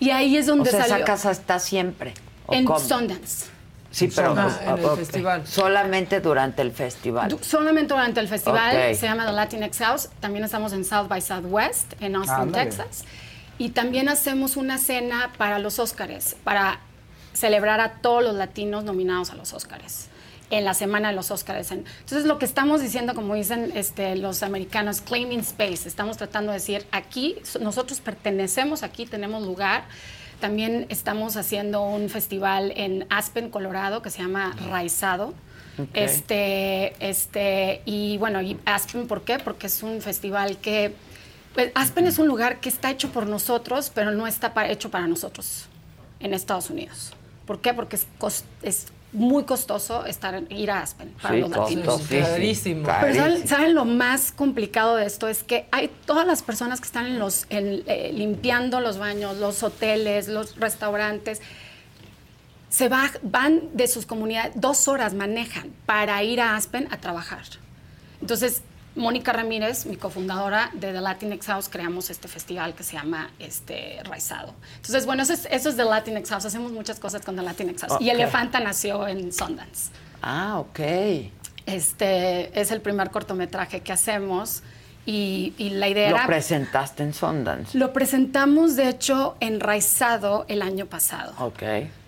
[0.00, 0.96] Y ahí es donde o sea, salió.
[0.96, 2.14] esa casa está siempre.
[2.46, 2.78] ¿o en cómo?
[2.80, 3.46] Sundance.
[3.94, 4.96] Sí, pero Ah, en el ok.
[4.98, 5.46] festival.
[5.46, 7.28] Solamente durante el festival.
[7.30, 8.96] Du- Solamente durante el festival Ok.
[8.96, 10.08] se llama The Latinx House.
[10.20, 12.64] También estamos en South by Southwest, en Austin, Ándale.
[12.70, 13.04] Texas.
[13.56, 16.80] Y también hacemos una cena para los Óscares, para
[17.34, 20.08] celebrar a todos los latinos nominados a los Óscares.
[20.50, 21.72] en la semana de los Oscars.
[21.72, 26.58] Entonces lo que estamos diciendo, como dicen este, los americanos, claiming space, estamos tratando de
[26.58, 29.84] decir, aquí nosotros pertenecemos, aquí tenemos lugar.
[30.40, 35.34] También estamos haciendo un festival en Aspen, Colorado, que se llama Raizado.
[35.92, 39.38] Este, este, y bueno, y Aspen, ¿por qué?
[39.38, 40.94] Porque es un festival que
[41.54, 45.06] pues, Aspen es un lugar que está hecho por nosotros, pero no está hecho para
[45.06, 45.66] nosotros
[46.20, 47.12] en Estados Unidos.
[47.46, 47.74] ¿Por qué?
[47.74, 48.06] Porque es,
[48.62, 52.02] es muy costoso estar ir a Aspen para los latinos.
[52.08, 52.88] Carísimo.
[53.00, 55.28] Pero ¿saben, lo más complicado de esto?
[55.28, 59.62] Es que hay todas las personas que están en los, eh, limpiando los baños, los
[59.62, 61.40] hoteles, los restaurantes.
[62.68, 67.44] Se van de sus comunidades, dos horas manejan para ir a Aspen a trabajar.
[68.20, 68.62] Entonces,
[68.96, 74.00] Mónica Ramírez, mi cofundadora de The Latinx House, creamos este festival que se llama este,
[74.04, 74.54] Raizado.
[74.76, 76.44] Entonces, bueno, eso es, eso es The Latinx House.
[76.44, 78.00] Hacemos muchas cosas con The Latinx House.
[78.00, 79.90] Y Elefanta nació en Sundance.
[80.22, 80.80] Ah, ok.
[81.66, 84.62] Este es el primer cortometraje que hacemos.
[85.06, 86.26] Y, la idea ¿Lo era...
[86.26, 87.76] presentaste en Sundance?
[87.76, 91.34] Lo presentamos, de hecho, en Raizado el año pasado.
[91.38, 91.62] Ok.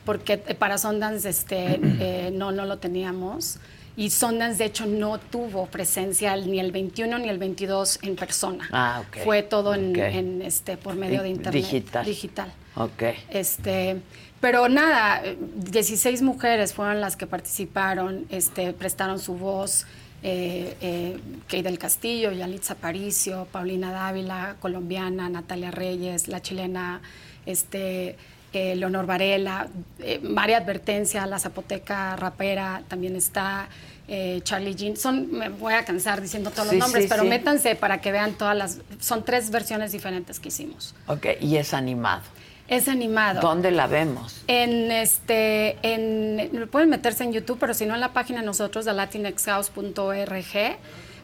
[0.04, 3.58] Porque para Sundance este, eh, no, no lo teníamos
[3.96, 8.68] y Sundance de hecho no tuvo presencia ni el 21 ni el 22 en persona.
[8.70, 9.24] Ah, ok.
[9.24, 11.64] Fue todo en, este por medio de internet.
[11.64, 12.04] Digital.
[12.04, 12.52] Digital.
[12.76, 13.02] Ok.
[13.30, 14.02] Este,
[14.40, 15.22] pero nada,
[15.56, 19.86] 16 mujeres fueron las que participaron, este, prestaron su voz.
[20.22, 27.00] Eh, eh, Kay del Castillo, Yalitza Aparicio, Paulina Dávila, colombiana, Natalia Reyes, la chilena,
[27.44, 28.16] este,
[28.52, 29.68] eh, Leonor Varela,
[29.98, 33.68] eh, María Advertencia, la zapoteca rapera también está,
[34.08, 34.96] eh, Charlie Jean.
[34.96, 38.56] Son, me voy a cansar diciendo todos los nombres, pero métanse para que vean todas
[38.56, 38.78] las.
[39.00, 40.94] Son tres versiones diferentes que hicimos.
[41.06, 42.22] Ok, y es animado.
[42.68, 43.40] Es animado.
[43.40, 44.42] ¿Dónde la vemos?
[44.48, 48.92] En este, en, pueden meterse en YouTube, pero si no en la página nosotros de
[48.92, 50.78] latinexhouse.org.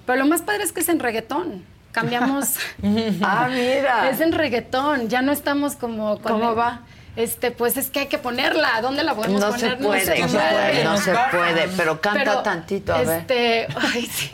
[0.06, 1.64] Pero lo más padre es que es en reggaetón.
[1.92, 2.56] Cambiamos.
[3.22, 4.10] ah, mira.
[4.10, 5.08] Es en reggaetón.
[5.08, 6.20] Ya no estamos como.
[6.20, 6.82] ¿Cómo va?
[7.14, 8.80] Este, pues es que hay que ponerla.
[8.80, 9.70] ¿Dónde la podemos no poner?
[9.70, 13.68] Se puede, no, se puede, no se puede, pero canta tantito, a este, ver.
[13.76, 14.30] Ay, sí.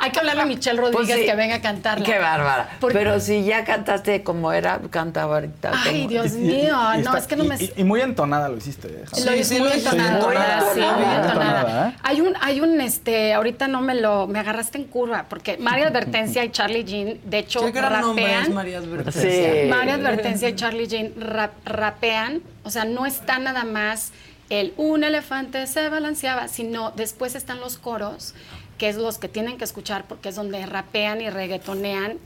[0.00, 2.04] Hay que hablarle a Michelle pues Rodríguez que venga a cantarla.
[2.04, 2.70] Qué bárbara.
[2.80, 5.72] Pero si ya cantaste como era, canta ahorita.
[5.74, 7.56] Ay, Dios mío, no, es que no me...
[7.76, 9.04] Y, muy entonada lo hiciste.
[9.12, 10.64] Sí, lo hice muy entonada.
[10.74, 11.94] Sí, muy entonada.
[12.02, 15.88] Hay un, hay un, este, ahorita no me lo, me agarraste en curva, porque María
[15.88, 18.42] Advertencia y Charlie Jean, de hecho, Qué gran rapean.
[18.44, 19.22] es María Advertencia.
[19.22, 19.68] Sí.
[19.68, 21.52] María Advertencia y Charlie Jean rap,
[21.90, 24.12] rapean, o sea, no está nada más
[24.50, 28.34] el un elefante se balanceaba, sino después están los coros,
[28.78, 32.18] que es los que tienen que escuchar porque es donde rapean y reggaetonean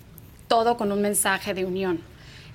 [0.47, 2.01] todo con un mensaje de unión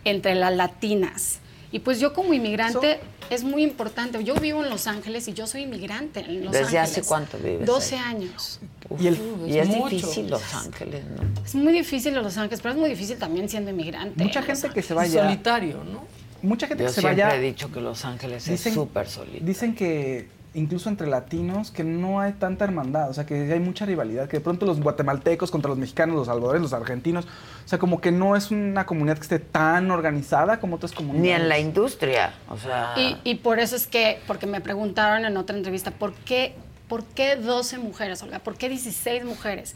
[0.06, 1.40] entre las latinas.
[1.70, 4.24] Y pues yo como inmigrante es muy importante.
[4.24, 6.92] Yo vivo en Los Ángeles y yo soy inmigrante en Los ¿Desde Ángeles.
[6.92, 7.66] hace cuánto vives?
[7.66, 8.60] 12 años.
[8.98, 11.44] y, es, difícil Los Ángeles, ¿no?
[11.44, 14.24] Es muy difícil Los Ángeles, pero es muy difícil también siendo inmigrante.
[14.24, 15.24] Mucha gente que se vaya.
[15.26, 16.06] Solitario, ¿no?
[16.42, 17.36] Mucha gente Yo que se siempre vaya.
[17.36, 19.46] he dicho que Los Ángeles es súper solitario.
[19.46, 23.86] Dicen que incluso entre latinos que no hay tanta hermandad, o sea, que hay mucha
[23.86, 27.78] rivalidad, que de pronto los guatemaltecos contra los mexicanos, los salvadoreños, los argentinos, o sea,
[27.78, 31.22] como que no es una comunidad que esté tan organizada como otras comunidades.
[31.22, 32.94] Ni en la industria, o sea...
[32.98, 36.56] Y, y por eso es que, porque me preguntaron en otra entrevista, ¿por qué,
[36.88, 38.40] ¿por qué 12 mujeres, Olga?
[38.40, 39.76] ¿Por qué 16 mujeres?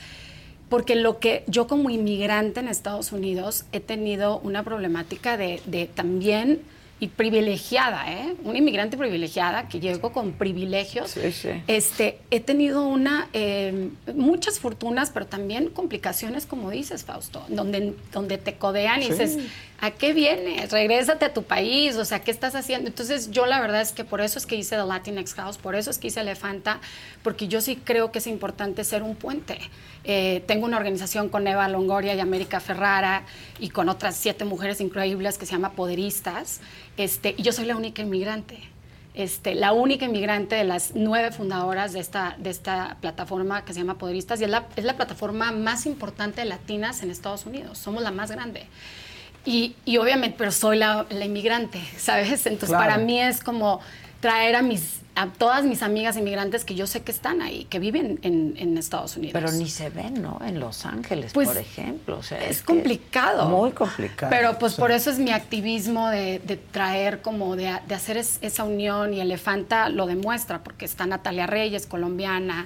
[0.71, 5.85] Porque lo que yo como inmigrante en Estados Unidos he tenido una problemática de, de
[5.85, 6.61] también
[7.01, 8.35] y privilegiada, ¿eh?
[8.43, 11.09] Una inmigrante privilegiada que llegó con privilegios.
[11.11, 11.49] Sí, sí.
[11.65, 18.37] Este, he tenido una eh, muchas fortunas, pero también complicaciones, como dices, Fausto, donde, donde
[18.37, 19.11] te codean y Sí.
[19.13, 19.37] dices,
[19.79, 20.71] ¿a qué vienes?
[20.71, 22.87] Regrésate a tu país, o sea, ¿qué estás haciendo?
[22.87, 25.73] Entonces, yo la verdad es que por eso es que hice The Latinx House, por
[25.75, 26.81] eso es que hice Elefanta,
[27.23, 29.57] porque yo sí creo que es importante ser un puente.
[30.03, 33.23] Eh, tengo una organización con Eva Longoria y América Ferrara
[33.59, 36.59] y con otras siete mujeres increíbles que se llama Poderistas,
[37.01, 38.59] este, y yo soy la única inmigrante.
[39.13, 43.79] Este, la única inmigrante de las nueve fundadoras de esta, de esta plataforma que se
[43.79, 47.77] llama Poderistas y es la, es la plataforma más importante de latinas en Estados Unidos.
[47.77, 48.67] Somos la más grande.
[49.43, 52.45] Y, y obviamente, pero soy la, la inmigrante, ¿sabes?
[52.45, 52.85] Entonces, Claro.
[52.85, 53.81] para mí es como
[54.21, 57.79] traer a mis a todas mis amigas inmigrantes que yo sé que están ahí, que
[57.79, 59.33] viven en, en Estados Unidos.
[59.33, 60.39] Pero ni se ven, ¿no?
[60.43, 62.17] En Los Ángeles, Pues, por ejemplo.
[62.19, 63.49] O sea, es complicado.
[63.49, 64.29] Muy complicado.
[64.29, 64.79] Pero pues Sí.
[64.79, 69.13] por eso es mi activismo de, de traer como de, de hacer es- esa unión
[69.13, 72.65] y Elefanta lo demuestra porque está Natalia Reyes, colombiana,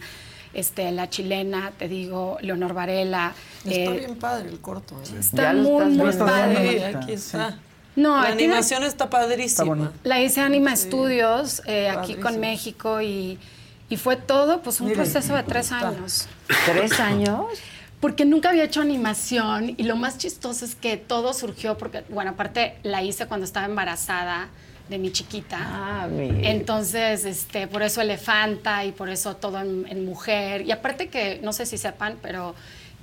[0.54, 3.34] este, la chilena, te digo, Leonor Varela.
[3.66, 4.96] Está eh, bien padre el corto.
[5.02, 5.18] ¿eh?
[5.20, 6.78] Está muy, muy padre.
[6.78, 7.58] Sí, aquí está.
[7.96, 9.92] No, la animación está padrísima.
[10.04, 13.40] La hice Anima Studios eh, aquí con México y,
[13.90, 16.28] Y fue todo, pues, un Miren, proceso de tres años.
[16.66, 17.46] ¿Tres años?
[18.02, 22.32] Porque nunca había hecho animación y lo más chistoso es que todo surgió porque, bueno,
[22.32, 24.50] aparte la hice cuando estaba embarazada
[24.90, 25.58] de mi chiquita.
[25.60, 30.62] Ah, mi- Entonces, este, por eso elefanta y por eso todo en, en mujer.
[30.64, 32.54] Y aparte que, no sé si sepan, pero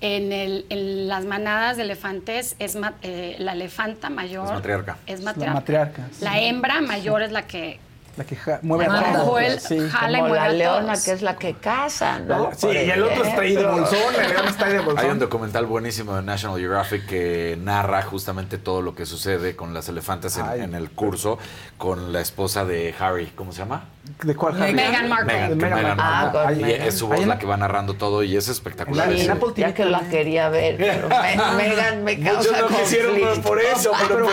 [0.03, 4.47] en, el- en las manadas de elefantes es ma- eh, la elefanta mayor.
[4.47, 4.97] Es matriarca.
[5.07, 5.55] Es La matriarca.
[5.55, 6.03] matriarca.
[6.13, 6.25] sí.
[6.25, 7.79] La hembra mayor es la que
[8.19, 9.29] La que ja- mueve a La que todos.
[9.29, 9.79] juel- Sí.
[9.91, 12.51] jala y mueve la a leona, que es la que caza, ¿no?
[12.55, 14.95] Sí, y el otro está ahí de bolsón, el león está ahí de Hay un
[14.95, 15.19] bolsón.
[15.19, 20.37] documental buenísimo de National Geographic que narra justamente todo lo que sucede con las elefantes
[20.37, 21.39] en el curso
[21.79, 23.85] con la esposa de Harry, ¿cómo se llama?
[24.25, 24.73] ¿De cuál Harry?
[24.75, 25.33] Meghan Markle.
[25.33, 26.41] Meghan, Meghan Meghan Markle.
[26.41, 26.41] Markle.
[26.65, 26.89] Ah, Meghan.
[26.89, 29.09] es su voz en la la- que va narrando todo y es espectacular.
[29.13, 31.09] En ese- Apple TV Ya que la quería ver, pero
[32.05, 33.49] Me- causa Muchos no quisieron conflicto.
[33.49, 34.27] por eso, pero,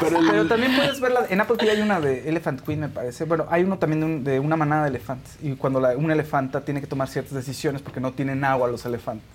[0.00, 2.88] pero, el- Pero también puedes verla, en Apple TV hay una de Elephant Queen, me
[2.88, 3.24] parece.
[3.24, 5.36] Bueno, hay uno también de, un- de una manada de elefantes.
[5.40, 8.84] Y cuando la, una elefanta tiene que tomar ciertas decisiones porque no tienen agua los
[8.84, 9.26] elefantes.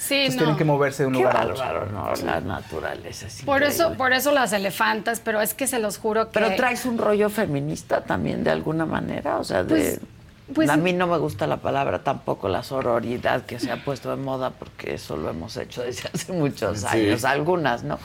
[0.00, 0.38] Sí, Entonces no.
[0.44, 1.86] tienen que moverse de un Qué lugar a otro.
[1.92, 2.10] ¿no?
[2.24, 6.30] La naturaleza es Por eso, por eso las elefantas, pero es que se los juro
[6.30, 6.40] que.
[6.40, 9.74] Pero traes un rollo feminista también de alguna manera, o sea, de...
[9.74, 10.00] Pues-
[10.54, 14.10] pues- a mí no me gusta la palabra tampoco la sororidad que se ha puesto
[14.10, 16.86] de moda porque eso lo hemos hecho desde hace muchos Sí.
[16.88, 17.98] años, algunas, ¿no?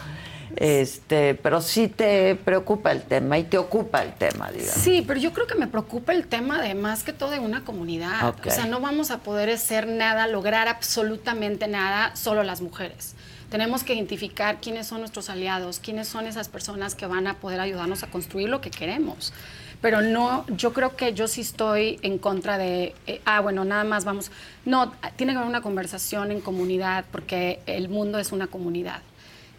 [0.55, 4.81] Este, pero sí te preocupa el tema y te ocupa el tema, digamos.
[4.81, 7.63] Sí, pero yo creo que me preocupa el tema de más que todo de una
[7.63, 8.35] comunidad.
[8.45, 13.15] O sea, no vamos a poder hacer nada, lograr absolutamente nada solo las mujeres.
[13.49, 17.59] Tenemos que identificar quiénes son nuestros aliados, quiénes son esas personas que van a poder
[17.59, 19.33] ayudarnos a construir lo que queremos.
[19.81, 23.83] Pero no, yo creo que yo sí estoy en contra de, eh, ah, bueno, nada
[23.83, 24.31] más vamos.
[24.65, 29.01] No, tiene que haber una conversación en comunidad porque el mundo es una comunidad.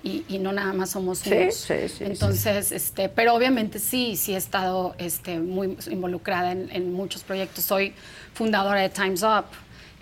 [0.03, 1.55] Y, y no nada más somos Sí, unos.
[1.55, 2.05] sí, sí.
[2.05, 7.65] Entonces, este, pero obviamente sí, sí he estado este, muy involucrada en, en muchos proyectos.
[7.65, 7.93] Soy
[8.33, 9.47] fundadora de Times Up,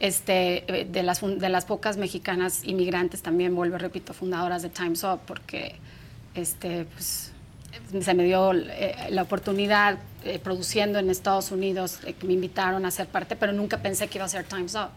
[0.00, 5.04] este, eh, de, las, de las pocas mexicanas inmigrantes también, vuelvo, repito, fundadoras de Times
[5.04, 5.76] Up, porque
[6.34, 7.32] este, pues,
[8.00, 12.86] se me dio eh, la oportunidad eh, produciendo en Estados Unidos, eh, que me invitaron
[12.86, 14.88] a ser parte, pero nunca pensé que iba a ser Times Up.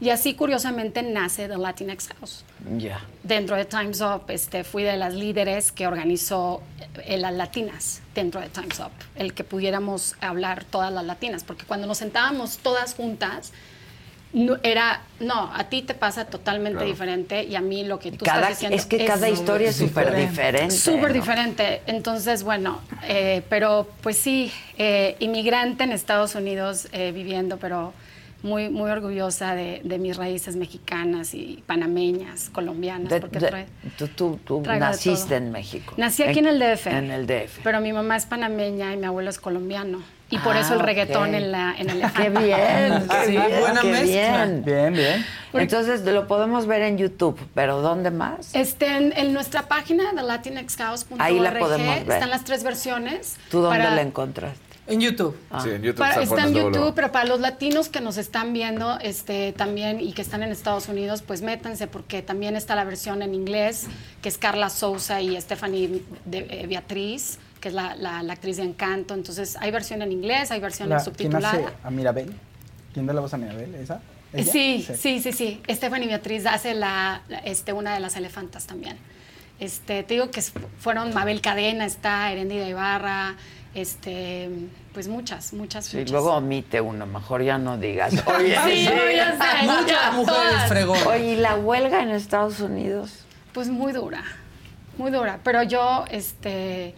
[0.00, 2.44] Y así, curiosamente, nace The Latinx House
[2.76, 3.00] Ya.
[3.24, 6.62] dentro de Times Up este, fui de las líderes que organizó
[7.04, 11.64] eh, las latinas dentro de Times Up, el que pudiéramos hablar todas las latinas, porque
[11.64, 13.52] cuando nos sentábamos todas juntas,
[14.36, 16.90] no, era, no, a ti te pasa totalmente Claro.
[16.90, 19.76] diferente y a mí lo que tú Cada- estás diciendo es que cada historia es
[19.76, 21.14] súper diferente, Súper ¿no?
[21.14, 21.80] diferente.
[21.86, 27.94] Entonces, bueno, eh, pero pues sí, eh, inmigrante en Estados Unidos eh, viviendo, pero
[28.42, 33.66] muy, muy orgullosa de, de mis raíces mexicanas y panameñas, colombianas, De- porque de-
[34.14, 35.94] tú naciste en México.
[35.96, 36.88] Nací aquí en el DF.
[36.88, 37.60] En el DF.
[37.64, 40.02] Pero mi mamá es panameña y mi abuelo es colombiano.
[40.28, 40.86] Y por Ah, eso el ok.
[40.86, 44.06] reggaetón en la en el Qué bien, qué Sí, bien, buena qué mezcla.
[44.46, 44.64] bien.
[44.64, 45.26] Bien, bien.
[45.52, 48.54] Entonces lo podemos ver en YouTube, pero ¿dónde más?
[48.54, 52.10] Este, en, en nuestra página de latinexhouse.org Ahí la podemos ver.
[52.12, 53.36] están las tres versiones.
[53.50, 54.58] ¿Tú dónde para- la encontraste?
[54.88, 55.36] En YouTube.
[55.64, 58.98] Sí, en YouTube Para- está, en YouTube, pero para los latinos que nos están viendo
[59.00, 63.20] este, también y que están en Estados Unidos, pues métanse porque también está la versión
[63.22, 63.86] en inglés,
[64.22, 68.58] que es Carla Souza y Stephanie de- eh, Beatriz, que es la, la- la actriz
[68.58, 69.12] de Encanto.
[69.14, 71.48] Entonces hay versión en inglés, hay versión La- en ¿Quién subtitulada.
[71.50, 72.32] hace a Mirabel?
[72.94, 73.74] ¿Quién da la voz a Mirabel?
[73.74, 74.00] ¿Esa?
[74.32, 74.52] ¿Ella?
[74.52, 75.60] Sí, sí, sí, sí.
[75.68, 78.96] Stephanie Beatriz hace la, este, una de las elefantas también.
[79.58, 83.34] Este, te digo que fueron Mabel Cadena, está Erendida Ibarra,
[83.74, 84.48] este,
[84.94, 86.12] pues muchas, muchas, Sí, muchas.
[86.12, 88.14] luego omite uno, mejor ya no digas.
[88.26, 91.06] Oye, Sí, no, ya sé, Muchas ya, mujeres fregonas.
[91.06, 93.24] Oye, ¿y la huelga en Estados Unidos?
[93.52, 94.22] Pues muy dura,
[94.98, 95.40] muy dura.
[95.42, 96.94] Pero yo, este,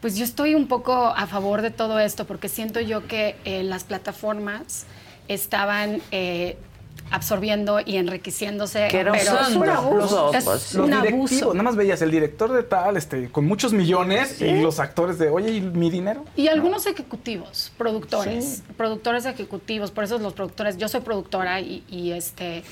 [0.00, 3.62] pues yo estoy un poco a favor de todo esto porque siento yo que eh,
[3.62, 4.86] las plataformas
[5.28, 6.56] estaban eh,
[7.10, 8.88] absorbiendo y enriqueciéndose.
[8.88, 10.32] Que un pero es un abuso.
[10.34, 11.54] Es pues, Los un directivos, abuso.
[11.54, 15.28] nada más veías el director de tal, este, con muchos millones y los actores de,
[15.28, 16.24] oye, ¿y mi dinero?
[16.36, 22.12] Y algunos ejecutivos, productores, productores ejecutivos, por eso los productores, yo soy productora y, y,
[22.12, 22.62] este,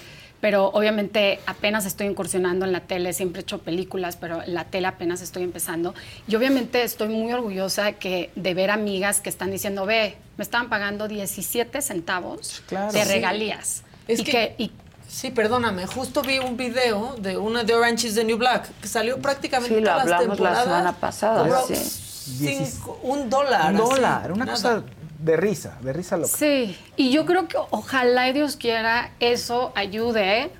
[0.41, 4.65] pero obviamente apenas estoy incursionando en la tele, siempre he hecho películas, pero en la
[4.65, 5.95] tele apenas estoy empezando.
[6.29, 10.69] Y obviamente estoy muy orgullosa que, de ver amigas que están diciendo, ve, me estaban
[10.69, 12.93] pagando 17 centavos Claro.
[12.93, 13.09] de Sí.
[13.09, 13.83] regalías.
[14.09, 14.71] Es y que- y-
[15.09, 18.89] Sí, perdóname, justo vi un video de una de Orange is the New Black que
[18.89, 20.65] salió prácticamente Sí, lo todas las hablamos la temporadas.
[20.65, 21.77] semana pasada, sí.
[21.77, 23.73] cinco- un dólar.
[23.75, 24.57] Un así, dólar, una nada.
[24.57, 24.83] cosa
[25.19, 26.37] de risa, de risa loca.
[26.37, 30.51] Sí, y yo creo que ojalá y Dios quiera eso ayude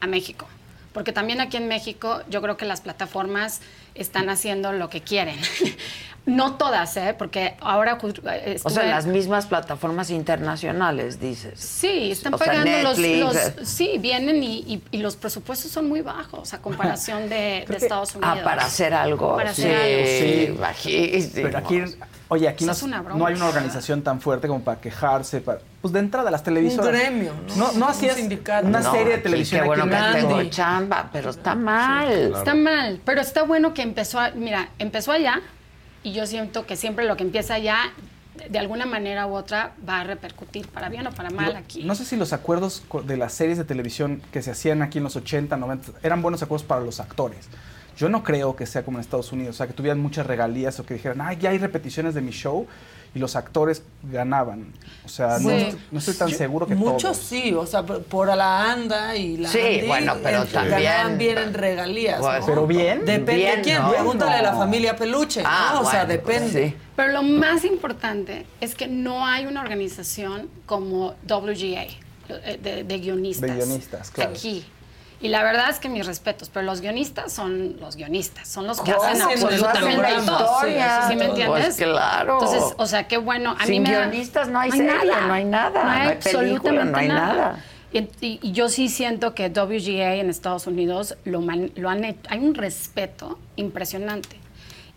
[0.00, 0.46] a México.
[0.92, 3.60] Porque también aquí en México yo creo que las plataformas
[3.94, 5.38] están haciendo lo que quieren.
[6.24, 7.16] No todas, ¿eh?
[7.18, 11.58] Porque ahora eh, O sea, las mismas plataformas internacionales, dices.
[11.58, 13.54] Sí, están O sea, pagando los, Netflix, los- eh.
[13.64, 18.38] Sí, vienen y, y- y los presupuestos son muy bajos a comparación de, Estados Unidos.
[18.40, 19.34] Ah, para hacer algo.
[19.34, 20.60] Para sí, hacer algo.
[20.60, 21.32] bajísimo.
[21.42, 21.82] Pero aquí,
[22.28, 23.18] oye, aquí no, es una broma.
[23.18, 25.40] no hay una organización tan fuerte como para quejarse.
[25.40, 26.86] Para, pues de entrada, las televisoras.
[26.86, 27.56] Un gremio, ¿no?
[27.56, 28.68] No, no Un hacías sindicato.
[28.68, 32.12] una No, serie de aquí, televisión Qué bueno aquí que tengo chamba, pero está mal.
[32.12, 35.40] Está mal, pero está bueno que empezó, a- mira, empezó allá
[36.02, 37.78] y yo siento que siempre lo que empieza allá,
[38.50, 41.84] de- alguna manera u otra, va a repercutir para bien o para mal No- aquí.
[41.84, 45.04] No sé si los acuerdos de las series de televisión que se hacían aquí en
[45.04, 47.48] los 80, 90 eran buenos acuerdos para los actores.
[47.96, 50.80] Yo no creo que sea como en Estados Unidos, o sea, que tuvieran muchas regalías
[50.80, 52.66] o que dijeran, ay, ya hay repeticiones de mi show
[53.14, 54.72] y los actores ganaban.
[55.04, 55.54] O sea, no, Sí.
[55.56, 57.16] estoy- no estoy tan Yo- seguro que Muchos todos.
[57.18, 60.46] sí, o sea, por, por a la anda y la Sí, Andy, bueno, pero eh,
[60.52, 62.20] también- ganaban bien en regalías.
[62.20, 62.46] Pues, ¿no?
[62.46, 63.90] pero bien, Depende bien, de quién, ¿no?
[63.90, 64.58] pregúntale a la No.
[64.58, 65.80] familia Peluche, Ah, ¿no?
[65.80, 66.68] O sea, bueno, depende.
[66.70, 66.76] sí.
[66.96, 71.82] Pero lo más importante es que no hay una organización como WGA,
[72.28, 73.50] eh, de, de guionistas.
[73.50, 74.30] De guionistas, claro.
[74.30, 74.64] Aquí.
[75.22, 78.80] Y la verdad es que mis respetos, pero los guionistas son los guionistas, son los
[78.80, 80.40] que hacen Pues absolutamente todo.
[80.56, 81.04] historia.
[81.08, 81.64] ¿Sí me entiendes?
[81.64, 82.40] Pues claro.
[82.42, 83.54] Entonces, o sea, qué bueno.
[83.58, 84.92] A Sin mí me da- guionistas no hay serie,
[85.26, 87.64] no hay nada, no hay película, no hay nada.
[87.92, 92.04] Y, y- y yo sí siento que WGA en Estados Unidos lo, man- lo han
[92.04, 94.36] hecho, hay un respeto impresionante.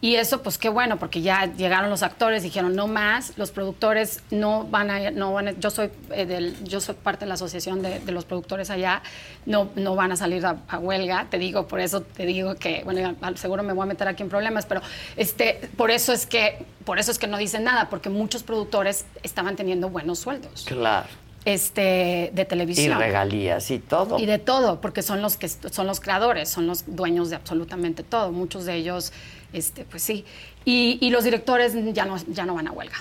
[0.05, 4.21] Y eso, pues qué bueno, porque ya llegaron los actores, dijeron no más, los productores
[4.29, 7.33] no van a, no van a- yo soy eh, del, yo soy parte de la
[7.33, 9.01] asociación de, los productores allá,
[9.47, 12.83] no, no van a salir a, a huelga, te digo, por eso te digo que,
[12.83, 14.81] bueno, seguro me voy a meter aquí en problemas, pero
[15.17, 19.05] este, por eso es que, por eso es que no dicen nada, porque muchos productores
[19.23, 21.07] estaban teniendo buenos sueldos Claro.
[21.45, 22.99] Este, de Y televisión.
[22.99, 24.19] regalías y todo.
[24.19, 28.03] Y de todo, porque son los que son los creadores, son los dueños de absolutamente
[28.03, 28.31] todo.
[28.31, 29.13] Muchos de ellos,
[29.53, 30.25] este, pues sí.
[30.65, 32.97] Y, y los directores ya no, ya no van a huelga.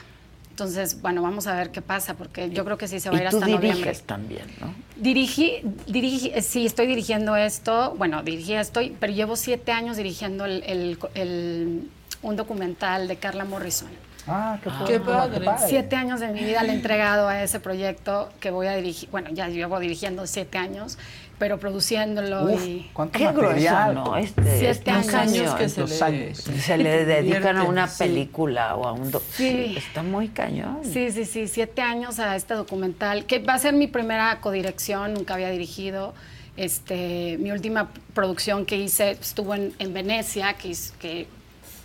[0.50, 3.18] Entonces, bueno, vamos a ver qué pasa, porque yo creo que sí se va a
[3.18, 3.94] ir y hasta diriges noviembre.
[4.06, 4.72] también, ¿no?
[4.94, 5.54] Dirigí,
[5.88, 7.94] dirigí, eh, sí, estoy dirigiendo esto.
[7.98, 11.88] Bueno, dirigí estoy, pero llevo siete años dirigiendo el- el- el-
[12.22, 13.88] un documental de Carla Morrison.
[14.26, 15.46] Ah, qué, Qué padre.
[15.66, 19.10] Siete años de mi vida le he entregado a ese proyecto que voy a dirigir.
[19.10, 20.96] Bueno, ya llevo dirigiendo siete años,
[21.38, 22.90] pero produciéndolo Uf, y.
[22.94, 23.94] ¿cuánto Qué grueso, material?
[23.94, 24.16] ¿no?
[24.16, 25.14] Este, Siete este años.
[25.14, 25.56] año.
[25.56, 26.38] que se le- años.
[26.38, 27.98] Se le dedican a una Sí.
[28.04, 29.10] película o a un...
[29.10, 29.74] do- Sí.
[29.76, 30.78] Está muy cañón.
[30.84, 35.12] Sí, sí, sí, siete años a este documental, que va a ser mi primera codirección,
[35.12, 36.14] nunca había dirigido.
[36.56, 41.26] Este, mi última producción que hice estuvo en, en Venecia, que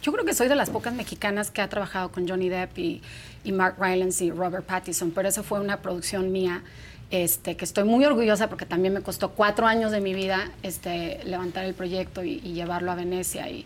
[0.01, 3.01] yo creo que soy de las pocas mexicanas que ha trabajado con Johnny Depp y,
[3.51, 6.61] Mark Rylance y Robert Pattinson, pero esa fue una producción mía
[7.09, 11.19] este, que estoy muy orgullosa porque también me costó cuatro años de mi vida este,
[11.23, 13.49] levantar el proyecto y, y llevarlo a Venecia.
[13.49, 13.65] Y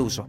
[0.00, 0.28] uso.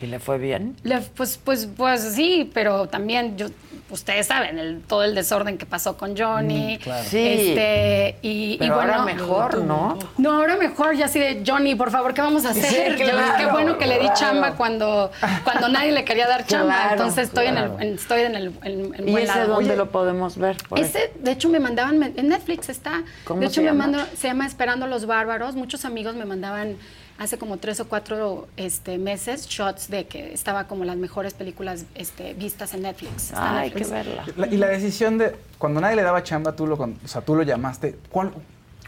[0.00, 0.76] ¿Y le fue bien?
[0.84, 3.46] Le- pues, pues, pues sí, pero también yo,
[3.90, 6.76] ustedes saben el, todo el desorden que pasó con Johnny.
[6.76, 7.04] Mm, claro.
[7.08, 7.18] Sí.
[7.18, 9.98] Este, y, bueno, ahora mejor, ¿no?
[10.18, 12.94] No, ahora mejor, ya así de Johnny, por favor, ¿qué vamos a hacer?
[12.96, 15.10] Claro, Qué bueno que le di chamba cuando,
[15.42, 16.74] cuando nadie le quería dar chamba.
[16.74, 17.74] Claro, Entonces estoy claro.
[17.74, 19.54] en el, en- estoy en el en, en ¿Y buen ese lado.
[19.54, 20.56] dónde Oye, lo podemos ver?
[20.76, 23.02] Ese, de hecho, me mandaban, me- en Netflix está.
[23.24, 23.86] ¿Cómo de hecho, se me llama?
[23.88, 25.56] mandó, se llama Esperando a los Bárbaros.
[25.56, 26.76] Muchos amigos me mandaban
[27.18, 31.84] hace como tres o cuatro este, meses shots de que estaba como las mejores películas
[31.94, 33.32] este, vistas en Netflix.
[33.34, 33.90] Ay, que Netflix.
[33.90, 34.24] verla.
[34.36, 37.34] La- y la decisión de, cuando nadie le daba chamba, tú lo, o sea, tú
[37.34, 38.32] lo llamaste, ¿cuál,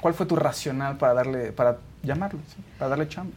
[0.01, 3.35] cuál fue tu racional para darle, para llamarlo, sí, para darle chamba?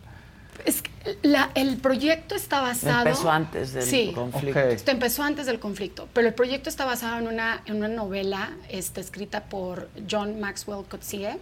[0.66, 0.92] Es que
[1.24, 3.00] la- el proyecto está basado.
[3.08, 4.60] Empezó antes del sí, conflicto.
[4.60, 4.66] Ok.
[4.68, 8.52] Esto empezó antes del conflicto, pero el proyecto está basado en una, en una novela
[8.70, 11.38] este, escrita por John Maxwell Coetzee.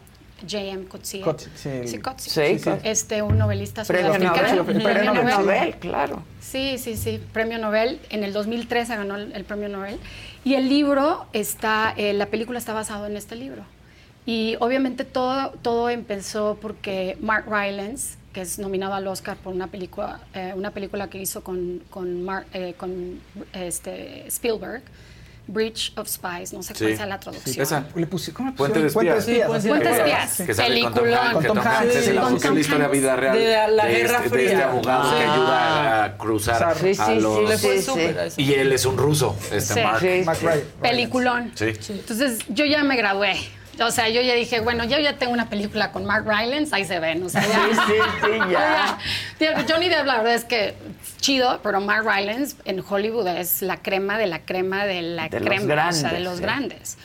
[0.49, 0.85] J.M.
[0.85, 1.22] Coetzee.
[1.22, 2.57] Coetzee, sí, Sí, Coetzee.
[2.57, 2.69] Sí, sí.
[2.84, 4.63] Este, un novelista Premio sudafricano.
[4.63, 4.81] Nobel.
[4.84, 6.23] Premio Nobel, claro.
[6.39, 7.99] Sí, sí, sí, premio Nobel.
[8.09, 9.97] En el 2013 ganó el, el premio Nobel.
[10.43, 13.63] Y el libro está, eh, la película está basada en este libro.
[14.26, 19.68] Y obviamente todo, todo empezó porque Mark Rylance, que es nominado al Oscar por una
[19.68, 23.19] película, eh, una película que hizo con, con, Mar- eh, con
[23.53, 24.84] este, Spielberg,
[25.52, 26.84] Bridge of Spies, no sé Sí.
[26.86, 27.53] cuál sea la traducción.
[27.53, 27.86] Sí, esa.
[27.95, 29.26] Le puse, ¿cómo le Puente de espías.
[29.26, 30.41] Puente de Puente de espías.
[30.48, 31.36] Que sale con Tom Peliculón.
[31.36, 34.56] Hanks, Tom Hanks es, la, la historia vida real De la Guerra este, de este
[34.56, 34.69] Fría.
[34.69, 35.34] abogado que Ah.
[35.34, 37.60] ayuda a cruzar Sí, sí, a sí, los...
[37.60, 38.41] Sí, sí.
[38.41, 39.80] Y él es un ruso, este Sí.
[39.82, 39.99] Mark.
[39.99, 40.48] Sí, sí.
[40.82, 41.52] Peliculón.
[41.56, 41.73] Sí.
[41.90, 43.36] Entonces yo ya me gradué.
[43.82, 46.86] O sea, yo ya dije, bueno, yo ya tengo una película con Mark Rylance, ahí
[46.86, 47.24] se ven.
[47.24, 47.66] O sea, ya.
[47.70, 47.94] Sí, sí,
[48.24, 48.98] sí, ya.
[49.40, 49.66] ya.
[49.68, 50.76] Johnny Depp, la verdad es que
[51.20, 55.40] chido, pero Mark Rylance en Hollywood es la crema de la crema de la De
[55.40, 55.90] los crema.
[55.90, 56.41] o sea, de los sí.
[56.41, 56.98] grandes.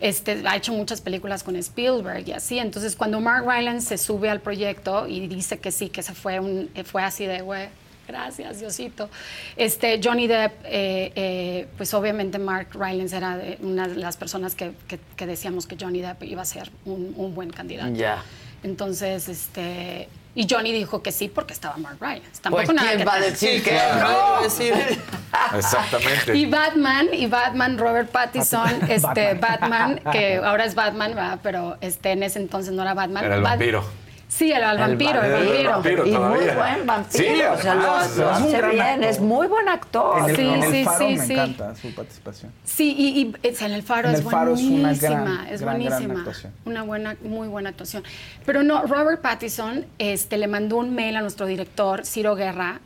[0.00, 2.58] Este, ha hecho muchas películas con Spielberg y así.
[2.58, 6.40] Entonces, cuando Mark Rylance se sube al proyecto y dice que sí, que se fue,
[6.40, 7.68] un, fue así de, güey,
[8.10, 9.08] gracias, Diosito.
[9.56, 14.54] Este, Johnny Depp, eh, eh, pues obviamente Mark Rylance era de- una de las personas
[14.54, 17.92] que, que- que decíamos que Johnny Depp iba a ser un, un buen candidato.
[17.94, 18.22] Ya.
[18.62, 20.08] Entonces, este...
[20.32, 22.40] Y Johnny dijo que sí porque estaba Mark Rylance.
[22.40, 23.76] Tampoco Pues, nada ¿quién que va a decir que no?
[23.78, 24.72] iba a decir.
[25.56, 26.36] Exactamente.
[26.36, 31.40] Y Batman, y Batman, Robert Pattinson, este, Batman, que ahora es Batman, ¿verdad?
[31.42, 33.24] pero este, en ese entonces no era Batman.
[33.24, 33.84] Era el Bat- vampiro.
[34.30, 35.58] Sí, era el vampiro, el, vampiro.
[35.58, 36.06] El vampiro.
[36.06, 40.20] Y muy buen vampiro, Sí, o sea, lo, hace bien, es muy buen actor.
[40.20, 41.32] En el, Sí, en el sí, faro sí, me sí.
[41.32, 42.52] encanta su participación.
[42.64, 45.78] Sí, y, y, es- en el faro En es El una buenísima, gran, es gran,
[45.80, 46.14] gran buenísima.
[46.20, 46.52] actuación.
[46.64, 48.04] Una buena, muy buena actuación.
[48.46, 52.80] Pero no, Robert Pattinson este, le mandó un mail a nuestro director, Ciro Guerra.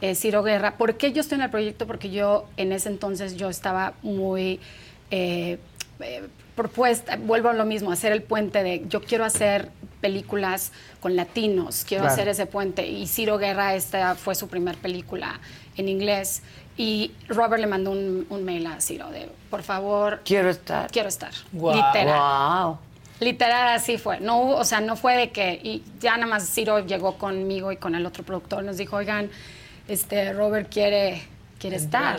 [0.00, 1.86] eh, Ciro Guerra, ¿por qué yo estoy en el proyecto?
[1.88, 4.60] Porque yo en ese entonces yo estaba muy
[5.10, 5.58] eh,
[6.00, 6.22] eh,
[6.54, 9.70] propuesta, vuelvo a lo mismo, hacer el puente de yo quiero hacer
[10.00, 12.14] películas con latinos, quiero Claro.
[12.14, 12.86] hacer ese puente.
[12.86, 15.40] Y Ciro Guerra, esta fue su primer película
[15.76, 16.42] en inglés.
[16.76, 20.90] Y Robert le mandó un, un mail a Ciro de, por favor, Quiero estar.
[20.90, 21.30] quiero estar.
[21.52, 21.76] Guau.
[21.76, 22.64] Literal.
[22.66, 22.78] Wow.
[23.20, 24.18] Literal así fue.
[24.20, 27.70] No hubo, o sea, no fue de que y ya nada más Ciro llegó conmigo
[27.72, 29.30] y con el otro productor nos dijo, "Oigan,
[29.88, 31.22] este Robert quiere
[31.60, 32.18] quiere estar."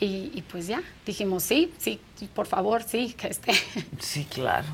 [0.00, 2.00] Y, y pues ya, dijimos, "Sí, sí,
[2.34, 3.52] por favor, sí, que esté."
[4.00, 4.66] Sí, claro.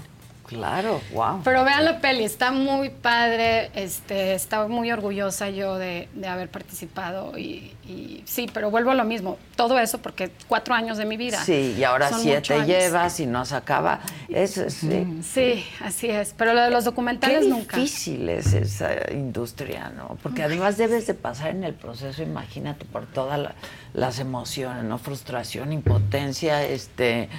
[0.46, 1.40] Claro, wow.
[1.42, 6.48] Pero vean la peli, está muy padre, este, estaba muy orgullosa yo de, de haber
[6.48, 11.04] participado y, y sí, pero vuelvo a lo mismo, todo eso porque cuatro años de
[11.04, 11.42] mi vida.
[11.42, 13.98] Sí, y ahora siete llevas y no se acaba.
[14.28, 15.20] Eso sí.
[15.24, 17.78] Sí, así es, pero lo de los Qué documentales nunca.
[17.78, 20.16] difícil es esa industria, ¿no?
[20.22, 23.56] Porque además debes de pasar en el proceso, imagínate, por todas la-
[23.96, 24.98] las emociones, ¿no?
[24.98, 27.30] Frustración, impotencia, este,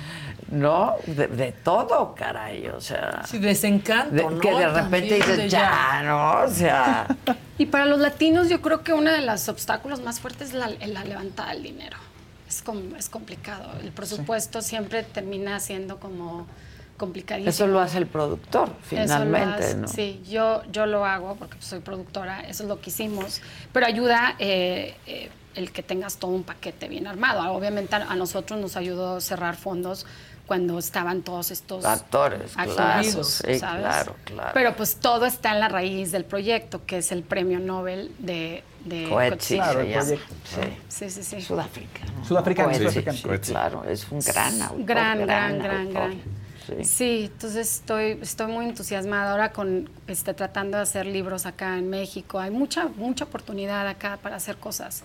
[0.50, 0.96] ¿no?
[1.06, 3.22] De, de todo, caray, o sea...
[3.28, 4.40] Sí, desencanto, de- ¿no?
[4.40, 6.42] Que de repente También dices, de ya, ¿no?
[6.42, 7.08] O sea...
[7.60, 10.68] Y para los latinos yo creo que uno de los obstáculos más fuertes es la,
[10.70, 11.98] la levantada del dinero.
[12.48, 13.72] Es, com- es complicado.
[13.84, 16.48] El presupuesto siempre termina siendo como
[16.98, 17.50] complicadísimo.
[17.52, 19.88] Eso lo hace el productor, Eso lo finalmente, hace- ¿no?
[19.88, 24.36] Sí, yo, yo lo hago porque soy productora, eso es lo que hicimos, pero ayuda
[24.40, 27.52] eh, eh, el que tengas todo un paquete bien armado.
[27.52, 30.06] Obviamente a, a nosotros nos ayudó cerrar fondos
[30.48, 33.60] cuando estaban todos estos Actores, claro, sí, ¿sabes?
[33.60, 34.52] claro, claro.
[34.54, 38.64] Pero pues todo está en la raíz del proyecto, que es el premio Nobel de,
[38.86, 40.26] de Coetzee, se el proyecto.
[40.88, 41.42] Sí, sí, sí.
[41.42, 42.26] Sudafricano.
[42.26, 43.38] Sudafricano, Coetzee, sudafricano.
[43.44, 44.86] sí, claro, es un gran autor.
[44.86, 45.94] Gran, gran, gran, autor.
[45.94, 46.22] gran.
[46.66, 46.84] Sí.
[46.84, 51.90] Sí, entonces estoy, estoy muy entusiasmada ahora con este, tratando de hacer libros acá en
[51.90, 52.40] México.
[52.40, 55.04] Hay mucha, mucha oportunidad acá para hacer cosas.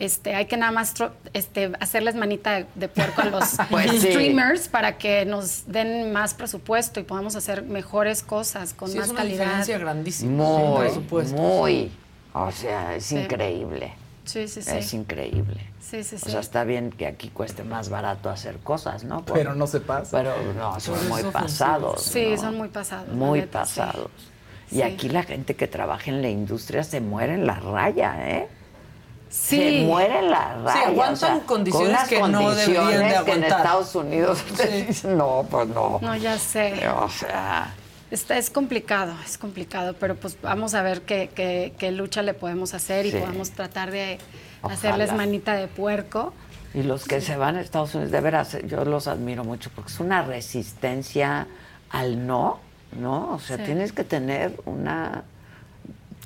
[0.00, 3.90] Este, hay que nada más tro- este, hacerles manita de, de puerco a los Pues
[3.92, 3.98] sí.
[4.10, 9.06] streamers para que nos den más presupuesto y podamos hacer mejores cosas con Sí, más
[9.06, 9.44] es una calidad.
[9.44, 10.32] diferencia grandísima.
[10.32, 10.88] Muy,
[11.32, 11.92] muy.
[12.32, 13.16] O sea, es Sí.
[13.18, 13.94] increíble.
[14.24, 14.70] Sí, sí, sí.
[14.74, 15.60] Es increíble.
[15.80, 16.30] Sí, sí, O sí.
[16.30, 19.22] sea, está bien que aquí cueste más barato hacer cosas, ¿no?
[19.24, 20.16] Por- Pero no se pasa.
[20.16, 22.02] Pero no, son Por muy pasados.
[22.02, 22.36] Sí, ¿no?
[22.40, 23.10] son muy pasados.
[23.10, 23.78] Muy neta, sí.
[23.80, 24.10] pasados.
[24.72, 24.82] Y Sí.
[24.82, 28.48] aquí la gente que trabaja en la industria se muere en la raya, ¿eh?
[29.36, 29.80] Sí.
[29.80, 30.86] Se muere en la raya.
[30.88, 33.58] aguantan o sea, condiciones con que no deberían de condiciones que en aguantar.
[33.58, 35.98] Estados Unidos te dicen, no, pues no.
[36.00, 36.86] No, ya sé.
[36.88, 37.74] O sea,
[38.12, 42.32] Está, es complicado, es complicado, pero pues vamos a ver qué, qué- qué lucha le
[42.32, 43.16] podemos hacer y Sí.
[43.18, 44.18] podamos tratar de
[44.62, 44.74] Ojalá.
[44.78, 46.32] hacerles manita de puerco.
[46.72, 49.90] Y los que se van a Estados Unidos, de veras, yo los admiro mucho porque
[49.90, 51.48] es una resistencia
[51.90, 52.60] al no,
[52.92, 53.32] ¿no?
[53.32, 53.64] O sea, Sí.
[53.64, 55.24] tienes que tener una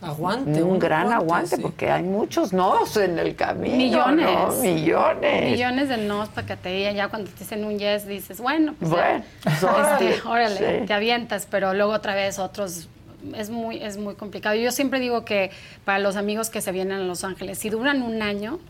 [0.00, 0.62] Aguante.
[0.62, 1.62] un un gran aguante, aguante, sí.
[1.62, 3.76] porque hay muchos nos en el camino.
[3.76, 4.26] Millones.
[4.26, 4.52] ¿no?
[4.62, 5.50] Millones.
[5.52, 6.94] Millones de nos para que te digan.
[6.94, 10.86] Ya cuando te dicen un yes, dices, bueno, pues Bueno, ya, este, sí, órale, sí.
[10.86, 12.88] te avientas, pero luego otra vez otros.
[13.34, 14.54] Es muy, es muy complicado.
[14.54, 15.50] Yo siempre digo que
[15.84, 18.60] para los amigos que se vienen a Los Ángeles, si duran un año,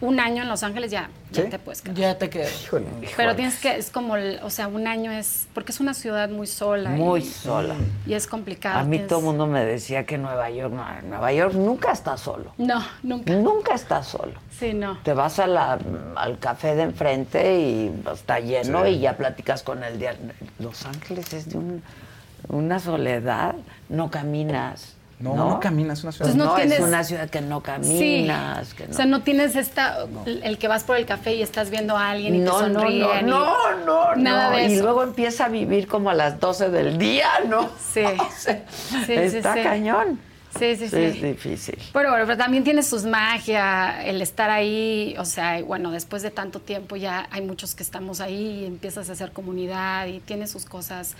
[0.00, 1.96] un año en Los Ángeles ya, ya te puedes quedar.
[1.96, 2.68] Ya te quedas.
[3.16, 6.28] Pero tienes que, es como, el- o sea, un año es, porque es una ciudad
[6.28, 6.90] muy sola.
[6.90, 7.74] Muy y- sola.
[8.06, 8.78] Y es complicado.
[8.80, 11.92] A mí tienes- todo el mundo me decía que Nueva York, no, Nueva York nunca
[11.92, 12.52] está solo.
[12.58, 13.32] No, nunca.
[13.32, 14.32] Nunca está solo.
[14.58, 14.98] Sí, no.
[15.02, 15.78] Te vas a la,
[16.16, 18.90] al café de enfrente y está lleno Sí.
[18.90, 20.14] y ya platicas con el de
[20.58, 21.82] Los Ángeles es de un-
[22.48, 23.54] una soledad,
[23.88, 24.95] no caminas.
[25.18, 27.40] No, no caminas, es una ciudad- Pues Entonces no no, tienes- es una ciudad que
[27.40, 28.74] no caminas.
[28.74, 31.96] que O sea, no tienes esta, el que vas por el café y estás viendo
[31.96, 33.26] a alguien y no, te no, sonríen.
[33.26, 34.56] y- no, no, no, Nada no.
[34.56, 37.70] de Y luego empieza a vivir como a las 12 del día, ¿no?
[37.92, 38.02] Sí.
[38.20, 39.62] O sea, Sí, sí, está sí.
[39.62, 40.20] cañón.
[40.58, 40.96] Sí, sí, sí.
[40.96, 41.78] Es difícil.
[41.92, 46.22] Pero, bueno, pero también tiene sus magia, el estar ahí, o sea, y bueno, después
[46.22, 50.20] de tanto tiempo ya hay muchos que estamos ahí y empiezas a hacer comunidad y
[50.20, 51.14] tiene sus cosas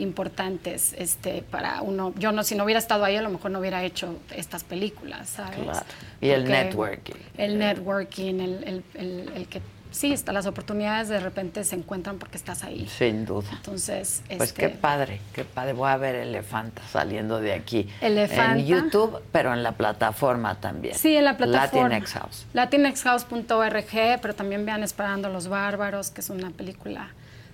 [0.00, 3.58] importantes este para uno yo no si no hubiera estado ahí a lo mejor no
[3.60, 5.80] hubiera hecho estas películas sabes Claro.
[6.20, 7.14] Y el networking.
[7.36, 9.60] el networking el, el- el- el que
[9.92, 13.48] sí está las oportunidades de repente se encuentran porque estás ahí Sin duda.
[13.52, 15.72] entonces Pues este, qué padre, qué padre.
[15.72, 17.88] Voy a ver Elefanta saliendo de aquí.
[18.00, 18.52] Elefanta.
[18.60, 20.94] En YouTube, pero en la plataforma también.
[20.94, 21.88] Sí, en la plataforma.
[21.88, 22.46] Latinx House.
[22.52, 27.10] Latinxhouse.org, pero también vean Esperando a los Bárbaros, que es una película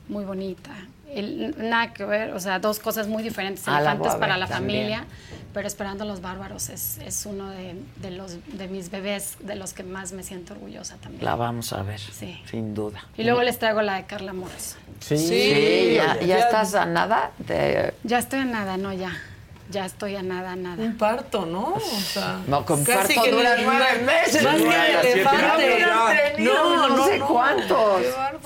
[0.09, 0.73] muy bonita.
[1.09, 3.65] El- nada que ver, o sea, dos cosas muy diferentes.
[3.67, 4.81] Ah, Elefantes a para la también.
[4.93, 5.05] familia,
[5.55, 9.55] pero Esperando a los Bárbaros es, es uno de, de los, de mis bebés de
[9.57, 11.25] los que más me siento orgullosa también.
[11.25, 12.39] La vamos a ver, Sí.
[12.51, 13.05] sin duda.
[13.17, 14.79] Y luego les traigo la de Carla Morrison.
[15.01, 17.95] Sí, Sí, ya, ya- ya estás a nada de...
[18.05, 19.13] Ya estoy a nada, no, ya.
[19.71, 20.81] Ya estoy a nada, nada.
[20.81, 21.75] Un parto, ¿no?
[21.75, 24.43] O sea, No, con casi parto que dura nueve meses.
[24.45, 25.85] Más que elefante.
[25.85, 26.39] años.
[26.39, 28.03] No, no sé cuántos.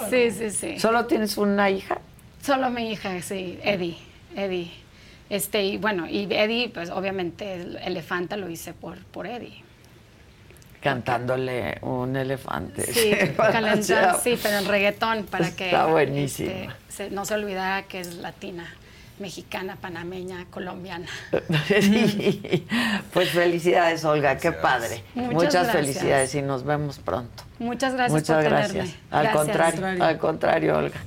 [0.08, 0.30] Qué.
[0.30, 0.80] Sí, sí, sí.
[0.80, 1.98] ¿Solo tienes una hija?
[2.42, 3.96] Solo mi hija, sí, Eddie,
[4.36, 4.70] Eddie.
[5.28, 9.62] Este, y bueno, y Eddie, pues obviamente el elefanta lo hice por, por Eddie.
[10.82, 12.82] Cantándole un elefante.
[12.92, 16.50] Sí, Para calentar, sí, pero en reggaetón para que Está buenísimo.
[16.50, 18.66] este, se- no se olvidara que es latina,
[19.18, 21.06] mexicana, panameña, colombiana.
[23.12, 25.02] pues felicidades, Olga, qué padre.
[25.14, 25.72] Muchas Muchas, gracias.
[25.76, 27.44] felicidades y nos vemos pronto.
[27.58, 28.72] Muchas gracias Muchas por gracias.
[28.72, 28.94] tenerme.
[29.10, 29.36] Al Gracias.
[29.44, 31.00] contrario, al contrario, Olga.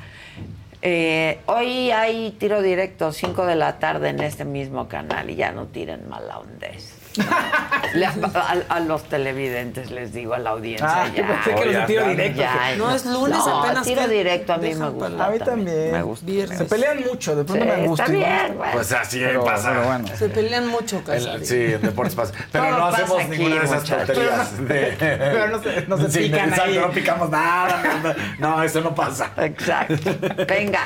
[0.85, 5.53] Eh, hoy hay tiro directo, 5 de la tarde en este mismo canal y ya
[5.53, 7.02] no tiren mala ondez.
[7.93, 11.27] Le- a, a los televidentes les digo, a la audiencia Ah, ya.
[11.27, 14.57] pensé que los tiro directo, que- No, es lunes No, apenas tiro que directo a
[14.57, 15.25] mí me gusta.
[15.25, 15.91] A mí también.
[15.91, 16.25] Me gusta.
[16.57, 18.03] Se pelean mucho, de pronto Sí, me gusta.
[18.05, 18.71] está bien, güey.
[18.71, 19.69] Pues así Pero- pasa.
[19.69, 20.07] pero bueno.
[20.17, 21.45] Se pelean mucho, El- Casari.
[21.45, 22.33] sí, en deportes pasa.
[22.51, 24.67] Pero Todo no pasa hacemos aquí, ninguna de esas tonterías.
[24.67, 26.77] de- Pero no se- no se Sí, pican ahí.
[26.79, 27.83] no picamos nada.
[28.39, 29.31] No, no, eso no pasa.
[29.37, 29.95] Exacto.
[30.47, 30.81] Venga.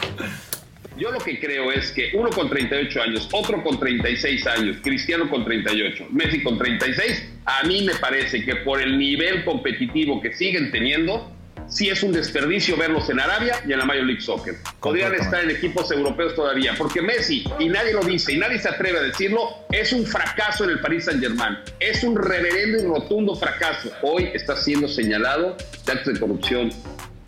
[0.97, 5.29] Yo lo que creo es que uno con 38 años, otro con 36 años, Cristiano
[5.29, 10.33] con 38, Messi con 36, a mí me parece que por el nivel competitivo que
[10.33, 11.31] siguen teniendo,
[11.67, 14.55] sí es un desperdicio verlos en Arabia y en la Major League Soccer.
[14.81, 18.69] Podrían estar en equipos europeos todavía, porque Messi, y nadie lo dice, y nadie se
[18.69, 21.59] atreve a decirlo, es un fracaso en el Paris Saint-Germain.
[21.79, 23.91] Es un reverendo y rotundo fracaso.
[24.01, 26.71] Hoy está siendo señalado de actos de corrupción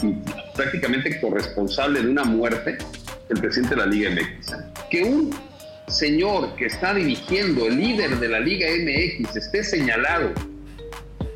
[0.01, 0.15] y
[0.55, 2.79] prácticamente corresponsable de una muerte
[3.29, 4.55] el presidente de la Liga MX.
[4.89, 5.35] Que un
[5.87, 10.33] señor que está dirigiendo, el líder de la Liga MX, esté señalado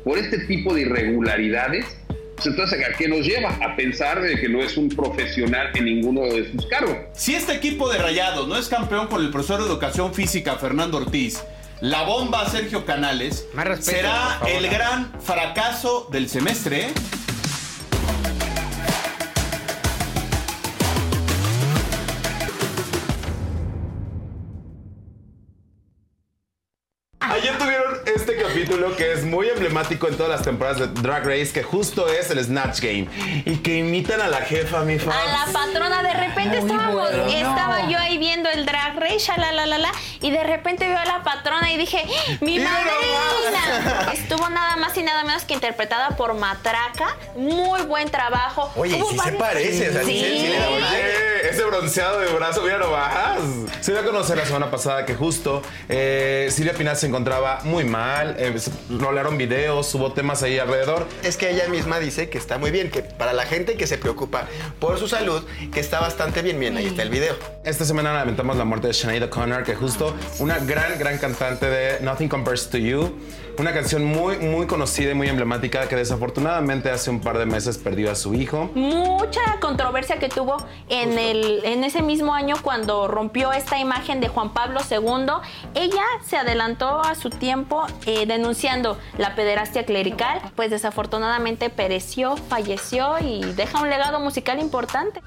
[0.04, 1.86] por este tipo de irregularidades,
[2.34, 3.50] pues entonces ¿a qué nos lleva?
[3.62, 6.96] A pensar de que no es un profesional en ninguno de sus cargos.
[7.14, 10.98] Si este equipo de Rayados no es campeón con el profesor de Educación Física Fernando
[10.98, 11.42] Ortiz,
[11.80, 16.88] la bomba Sergio Canales, respeto, será el gran fracaso del semestre.
[16.88, 16.92] ¿eh?
[28.84, 32.30] Capítulo que es muy emblemático en todas las temporadas de Drag Race, que justo es
[32.30, 33.06] el Snatch Game.
[33.44, 35.12] Y que imitan a la jefa, mi fan.
[35.14, 37.26] A la patrona, de repente Muy estábamos, bueno.
[37.26, 40.98] estaba yo ahí viendo el drag race, la la la la, y de repente veo
[40.98, 44.12] a la patrona y dije, ¡Ah, mi madrina.
[44.12, 48.70] Estuvo nada más y nada menos que interpretada por Matraca, muy buen trabajo.
[48.76, 52.62] Oye, sí se parece, o sea, sí sí le da- Oye, ese bronceado de brazo,
[52.62, 53.38] mira nomás.
[53.80, 57.84] Se dio a conocer la semana pasada que justo eh, Silvia Pinal se encontraba muy
[57.84, 61.06] mal, eh, se rolaron videos, hubo temas ahí alrededor.
[61.22, 63.98] Es que ella misma dice que está muy bien, que para la gente que se
[63.98, 64.46] preocupa
[64.78, 65.42] por su salud,
[65.72, 66.58] que está bastante bien.
[66.58, 67.36] Bien, ahí está el video.
[67.64, 72.00] Esta semana lamentamos la muerte de Sinead O'Connor, que justo una gran, gran cantante de
[72.00, 73.14] Nothing Compares to You.
[73.56, 77.78] Una canción muy, muy conocida y muy emblemática que desafortunadamente hace un par de meses
[77.78, 78.70] perdió a su hijo.
[78.74, 80.56] Mucha controversia que tuvo
[80.88, 85.34] en, el, en ese mismo año cuando rompió esta imagen de Juan Pablo II.
[85.74, 93.18] Ella se adelantó a su tiempo eh, denunciando la pederastia clerical, pues desafortunadamente pereció, falleció
[93.20, 95.22] y deja un legado musical importante.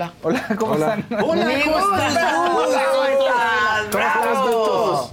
[0.00, 0.14] Hola.
[0.22, 0.94] Hola, ¿cómo Hola.
[0.94, 1.22] están?
[1.22, 2.16] Hola, ¿cómo estás?
[2.16, 2.62] Hola, ¿cómo
[3.04, 3.90] estás?
[3.90, 5.10] Bravo.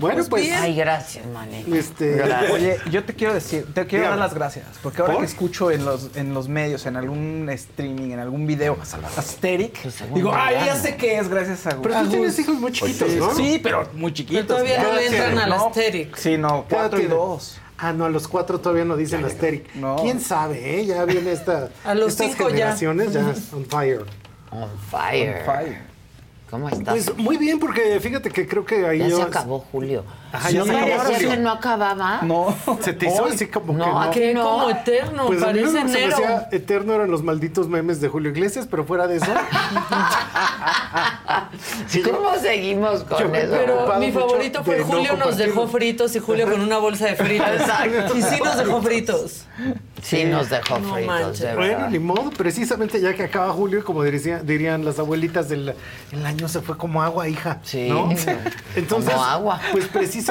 [0.00, 0.50] Bueno, pues.
[0.52, 1.74] Ay, gracias, manito.
[1.74, 2.50] Este, Gracias.
[2.50, 4.08] Oye, yo te quiero decir, te quiero Dígame.
[4.08, 5.22] dar las gracias, porque ahora ¿Por?
[5.22, 8.76] que escucho en los, en los medios, en algún streaming, en algún video,
[9.16, 11.86] Asterix, digo, ay, ya sé qué es gracias a Gus.
[11.86, 13.34] Pero tú tienes hijos muy chiquitos, sí, ¿no?
[13.34, 14.44] Sí, pero muy chiquitos.
[14.46, 16.20] Pero todavía no entran al no, Asterix.
[16.20, 17.60] Sí, no, ¿Qué edad cuatro y dos.
[17.78, 19.74] Ah, no, a los cuatro todavía no dicen Asterix.
[19.76, 19.96] No.
[19.96, 20.86] ¿Quién sabe, eh?
[20.86, 21.70] Ya viene esta.
[21.84, 22.74] A los estas cinco ya.
[22.76, 23.34] generaciones ya.
[23.52, 24.04] on fire.
[24.50, 25.38] On fire.
[25.38, 25.78] On fire.
[26.50, 26.94] ¿Cómo estás?
[26.94, 29.16] Pues muy bien, porque fíjate que creo que ahí ya yo.
[29.16, 30.04] se acabó Julio.
[30.36, 31.30] Ajá, Sí, Julio.
[31.30, 32.20] que no acababa.
[32.22, 32.54] No.
[32.80, 34.00] Se te hizo Hoy- así como no, que no.
[34.02, 34.44] aquí Que no.
[34.44, 38.00] como eterno, Pues a mí lo parece que se me eterno eran los malditos memes
[38.00, 39.26] de Julio Iglesias, pero fuera de eso.
[42.04, 43.52] ¿Cómo seguimos con Yo eso?
[43.56, 47.06] Pero mi favorito fue de no Julio nos dejó fritos y Julio con una bolsa
[47.06, 47.48] de fritos.
[47.48, 48.16] Exacto.
[48.16, 49.44] Y sí nos dejó fritos.
[50.02, 54.02] Sí, nos dejó No fritos, de Bueno, ni modo, precisamente ya que acaba Julio, como
[54.04, 55.74] diría- dirían las abuelitas del
[56.12, 57.58] el año se fue como agua, hija.
[57.62, 58.08] Sí, ¿no?
[58.76, 59.60] Entonces, como agua.
[59.72, 60.25] pues precisamente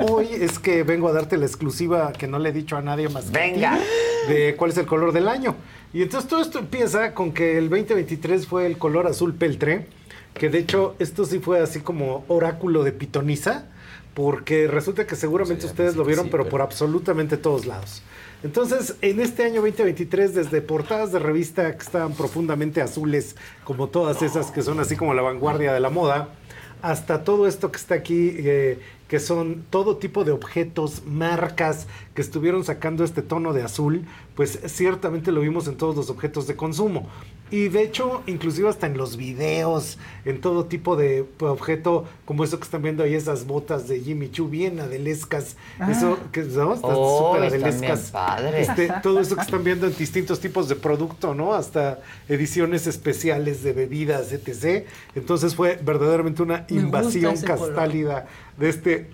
[0.00, 3.08] hoy es que vengo a darte la exclusiva que no le he dicho a nadie
[3.08, 3.78] más que a ti, Venga.
[4.28, 5.54] de cuál es el color del año.
[5.92, 9.86] Y entonces todo esto empieza con que el 2023 fue el color azul peltre,
[10.34, 13.66] que de hecho esto sí fue así como oráculo de pitoniza,
[14.14, 18.02] porque resulta que seguramente ustedes lo vieron, pero por absolutamente todos lados.
[18.42, 23.34] Entonces, en este año 2023, desde portadas de revista que estaban profundamente azules,
[23.64, 26.28] como todas esas que son así como la vanguardia de la moda,
[26.82, 32.22] hasta todo esto que está aquí, eh, que son todo tipo de objetos, marcas que
[32.22, 34.04] estuvieron sacando este tono de azul,
[34.36, 37.08] pues ciertamente lo vimos en todos los objetos de consumo.
[37.50, 42.44] Y de hecho, inclusive hasta en los videos, en todo tipo de pues, objeto, como
[42.44, 45.56] eso que están viendo ahí, esas botas de Jimmy Choo, bien adelescas,
[45.88, 46.74] eso que ¿no?
[46.74, 48.12] Están Oh, súper adelescas.
[48.54, 51.54] Este, todo eso que están viendo en distintos tipos de producto, ¿no?
[51.54, 54.86] Hasta ediciones especiales de bebidas, etc.
[55.14, 57.46] Entonces fue verdaderamente una Me invasión color.
[57.46, 58.26] castálida
[58.58, 59.10] de este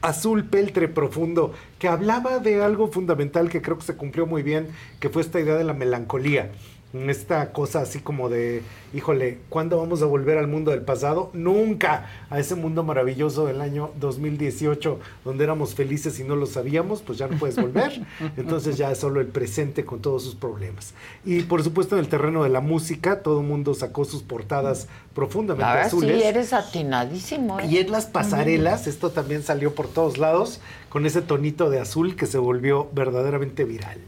[0.00, 4.68] azul peltre profundo que hablaba de algo fundamental que creo que se cumplió muy bien,
[5.00, 6.50] que fue esta idea de la melancolía.
[6.92, 8.62] Esta cosa así como de,
[8.92, 11.30] híjole, ¿cuándo vamos a volver al mundo del pasado?
[11.32, 17.00] Nunca a ese mundo maravilloso del año 2018, donde éramos felices y no lo sabíamos,
[17.00, 18.02] pues ya no puedes volver.
[18.36, 20.92] Entonces ya es solo el presente con todos sus problemas.
[21.24, 24.86] Y por supuesto en el terreno de la música, todo el mundo sacó sus portadas
[25.14, 26.20] profundamente A ver, azules.
[26.20, 27.58] sí, eres atinadísimo.
[27.58, 27.66] ¿eh?
[27.70, 30.60] Y en las pasarelas, esto también salió por todos lados,
[30.90, 33.98] con ese tonito de azul que se volvió verdaderamente viral.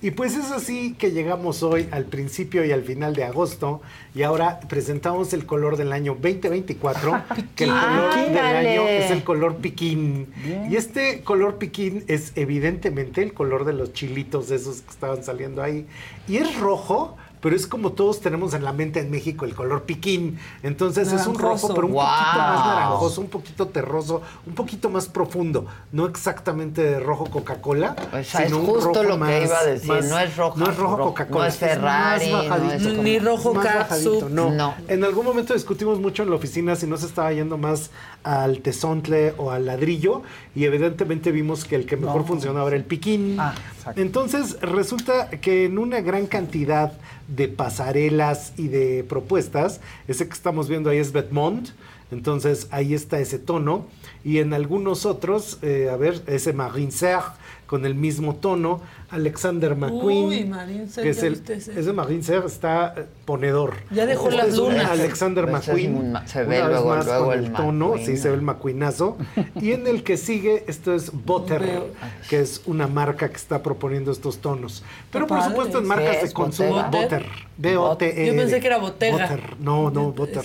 [0.00, 3.82] Y pues es así que llegamos hoy al principio y al final de agosto
[4.14, 7.22] y ahora presentamos el color del año 2024,
[7.56, 8.68] que el color del Ándale.
[8.70, 10.28] año es el color piquín.
[10.70, 15.62] Y este color piquín es evidentemente el color de los chilitos esos que estaban saliendo
[15.62, 15.84] ahí.
[16.28, 19.82] Y es rojo, pero es como todos tenemos en la mente en México el color
[19.84, 20.38] piquín.
[20.62, 22.02] Entonces es un rojo, pero un Wow.
[22.04, 25.66] poquito más naranjoso, un poquito terroso, un poquito más profundo.
[25.92, 27.96] No exactamente de rojo Coca-Cola.
[28.08, 30.36] O sea, es sino un justo rojo lo que iba a decir, más- no es
[30.36, 31.40] rojo- No es rojo ro- Coca-Cola.
[31.44, 32.88] no es Ferrari, más no bajadito.
[32.90, 34.50] es Ni rojo bajadito, No.
[34.50, 34.74] No.
[34.88, 37.90] En algún momento discutimos mucho en la oficina si no se estaba yendo más
[38.24, 40.22] al tesontle o al ladrillo
[40.54, 43.36] y evidentemente vimos que el que mejor funcionaba era el piquín.
[43.38, 44.00] Ah, exacto.
[44.00, 46.92] Entonces resulta que en una gran cantidad
[47.28, 51.68] de pasarelas y de propuestas, ese que estamos viendo ahí es Vetmont,
[52.10, 53.86] entonces ahí está ese tono.
[54.24, 57.32] Y en algunos otros, eh, a ver, ese Marin Serre
[57.66, 58.80] con el mismo tono,
[59.10, 60.24] Alexander McQueen.
[60.26, 61.80] Uy, Marín Ser, que es ¿ya el, ese?
[61.80, 63.74] ese Marín Ser está eh, ponedor.
[63.90, 64.90] Ya dejó las lunas.
[64.90, 66.14] Alexander Pues es McQueen.
[66.26, 68.06] se ve una vez más luego con el el tono, McQueen.
[68.06, 69.16] sí se ve el McQueenazo.
[69.60, 71.86] y en el que sigue, esto es Butter, Veo.
[72.28, 74.82] que es una marca que está proponiendo estos tonos.
[75.10, 75.50] Pero por padre.
[75.52, 76.84] supuesto en ¿Qué marcas de consumo?
[76.90, 77.26] Butter.
[77.56, 78.26] B-O-T-E.
[78.26, 79.12] Yo pensé que era Bottega.
[79.26, 79.56] Butter.
[79.58, 80.44] No, no, Butter.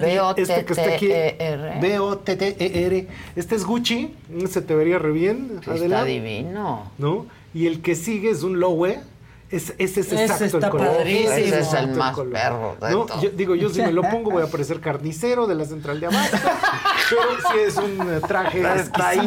[0.00, 0.42] B-O-T-T-E-R.
[0.42, 3.06] Este que está aquí, B-O-T-T-E-R.
[3.36, 4.14] Este es Gucci,
[4.48, 6.90] se te vería re bien, está divino.
[6.98, 7.26] ¿No?
[7.54, 9.00] Y el que sigue es un Lowe.
[9.50, 10.96] Es, ese es Ese exacto está el color.
[10.98, 11.32] padrísimo.
[11.32, 13.06] Ese es el más perro de ¿No?
[13.22, 16.06] Yo, digo, yo si me lo pongo voy a parecer carnicero de la central de
[16.06, 16.36] abasto.
[17.08, 17.22] pero
[17.52, 19.22] sí es un eh, traje Está exquisito,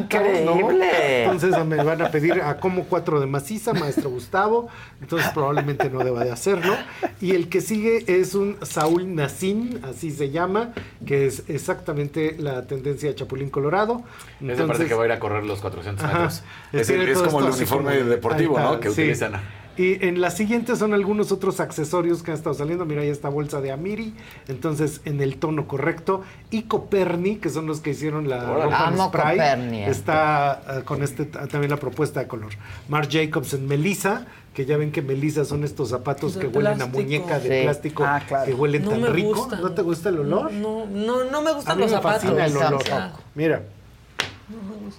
[0.45, 0.56] ¿no?
[0.60, 1.23] increíble.
[1.23, 4.68] Entonces me van a pedir a como cuatro de maciza, maestro Gustavo.
[5.02, 6.76] Entonces probablemente no deba de hacerlo.
[7.19, 10.73] Y el que sigue es un Saúl Nassim, así se llama,
[11.03, 14.03] que es exactamente la tendencia de Chapulín Colorado.
[14.39, 16.14] Ese parece que va a ir a correr los 400 Ajá.
[16.14, 16.43] metros.
[16.73, 18.80] Es, Tiene es como el uniforme como- deportivo, ¿no?
[18.80, 19.02] Que sí.
[19.02, 19.60] utilizan.
[19.82, 22.86] Y en la siguiente son algunos otros accesorios que han estado saliendo.
[22.86, 24.14] Mira, ahí esta bolsa de Amiri.
[24.48, 26.22] Entonces, en el tono correcto.
[26.52, 28.64] Y Coperni, que son los que hicieron la Órale.
[28.66, 29.38] ropa en Amo spray.
[29.38, 29.90] Coperni, eh.
[29.90, 32.52] Está eh, con este también la propuesta de color.
[32.90, 36.80] Marc Jacobs en Melissa, que ya ven que Melissa son estos zapatos De que huelen
[36.82, 37.64] a muñeca de Sí.
[37.64, 38.45] plástico Ah, claro.
[38.45, 39.30] que huelen No tan me rico.
[39.34, 39.62] gustan.
[39.62, 40.52] ¿No te gusta el olor?
[40.53, 42.22] No, no, no me A gustan mí los me zapatos.
[42.24, 42.84] fascina el o olor.
[42.84, 43.64] sea, Mira,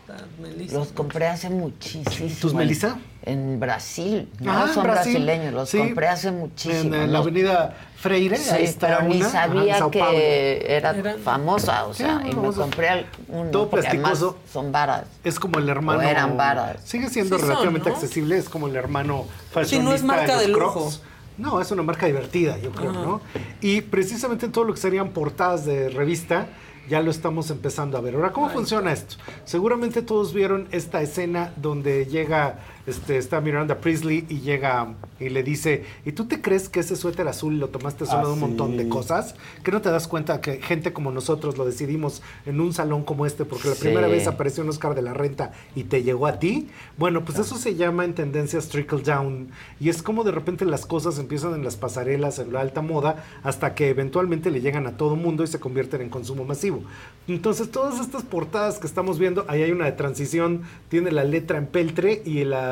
[0.08, 0.74] no Melissa.
[0.78, 2.28] Los compré hace muchísimo.
[2.40, 2.98] ¿Tus en- Melissa?
[3.24, 4.28] En Brasil.
[4.40, 5.12] No Ah, son Brasil.
[5.22, 5.78] brasileños, los Sí.
[5.78, 6.94] compré hace muchísimo.
[6.94, 8.36] en, la Los- avenida Freire.
[8.36, 12.34] Sí, ahí está pero ni una, en sabía que era Eran- famosa, o sea, y
[12.34, 14.38] me compré uno, Todo porque además plasticoso.
[14.52, 15.04] son varas.
[15.22, 16.00] Es como el hermano.
[16.00, 16.78] O eran varas.
[16.84, 17.94] Sigue siendo Sí son, relativamente ¿no?
[17.94, 19.26] accesible, es como el hermano
[19.64, 20.74] Sí, no es marca los de Crocs.
[20.74, 20.92] lujo.
[21.38, 23.20] No, es una marca divertida, yo creo, ¿no?
[23.62, 26.46] Y precisamente todo lo que serían portadas de revista,
[26.88, 28.14] ya lo estamos empezando a ver.
[28.14, 29.16] Ahora, ¿cómo funciona esto?
[29.44, 35.42] Seguramente todos vieron esta escena donde llega, este, está Miranda Priestley y llega y le
[35.42, 38.40] dice, ¿y tú te crees que ese suéter azul lo tomaste solo Ah, de un
[38.40, 38.88] montón de sí.
[38.88, 39.34] cosas?
[39.62, 43.24] ¿Que no te das cuenta que gente como nosotros lo decidimos en un salón como
[43.26, 43.82] este porque la Sí.
[43.82, 46.68] primera vez apareció un Oscar de la Renta y te llegó a ti?
[46.98, 49.48] Bueno, pues eso se llama en tendencias trickle down
[49.80, 53.24] y es como de repente las cosas empiezan en las pasarelas, en la alta moda,
[53.44, 56.82] hasta que eventualmente le llegan a todo mundo y se convierten en consumo masivo.
[57.28, 61.58] Entonces, todas estas portadas que estamos viendo, ahí hay una de transición, tiene la letra
[61.58, 62.71] en peltre y la,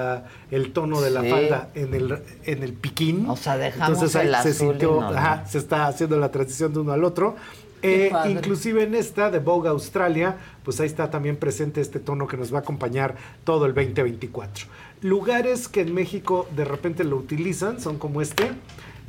[0.50, 1.30] el tono de la Sí.
[1.30, 3.26] falda en el, en el piquín.
[3.28, 6.30] O sea, dejamos Entonces ahí el se azul sintió, no- ajá, se está haciendo la
[6.30, 7.36] transición de uno al otro.
[7.82, 12.36] Eh, inclusive en esta de Vogue Australia, pues ahí está también presente este tono que
[12.36, 13.14] nos va a acompañar
[13.44, 14.66] todo el 2024.
[15.00, 18.50] Lugares que en México de repente lo utilizan son como este.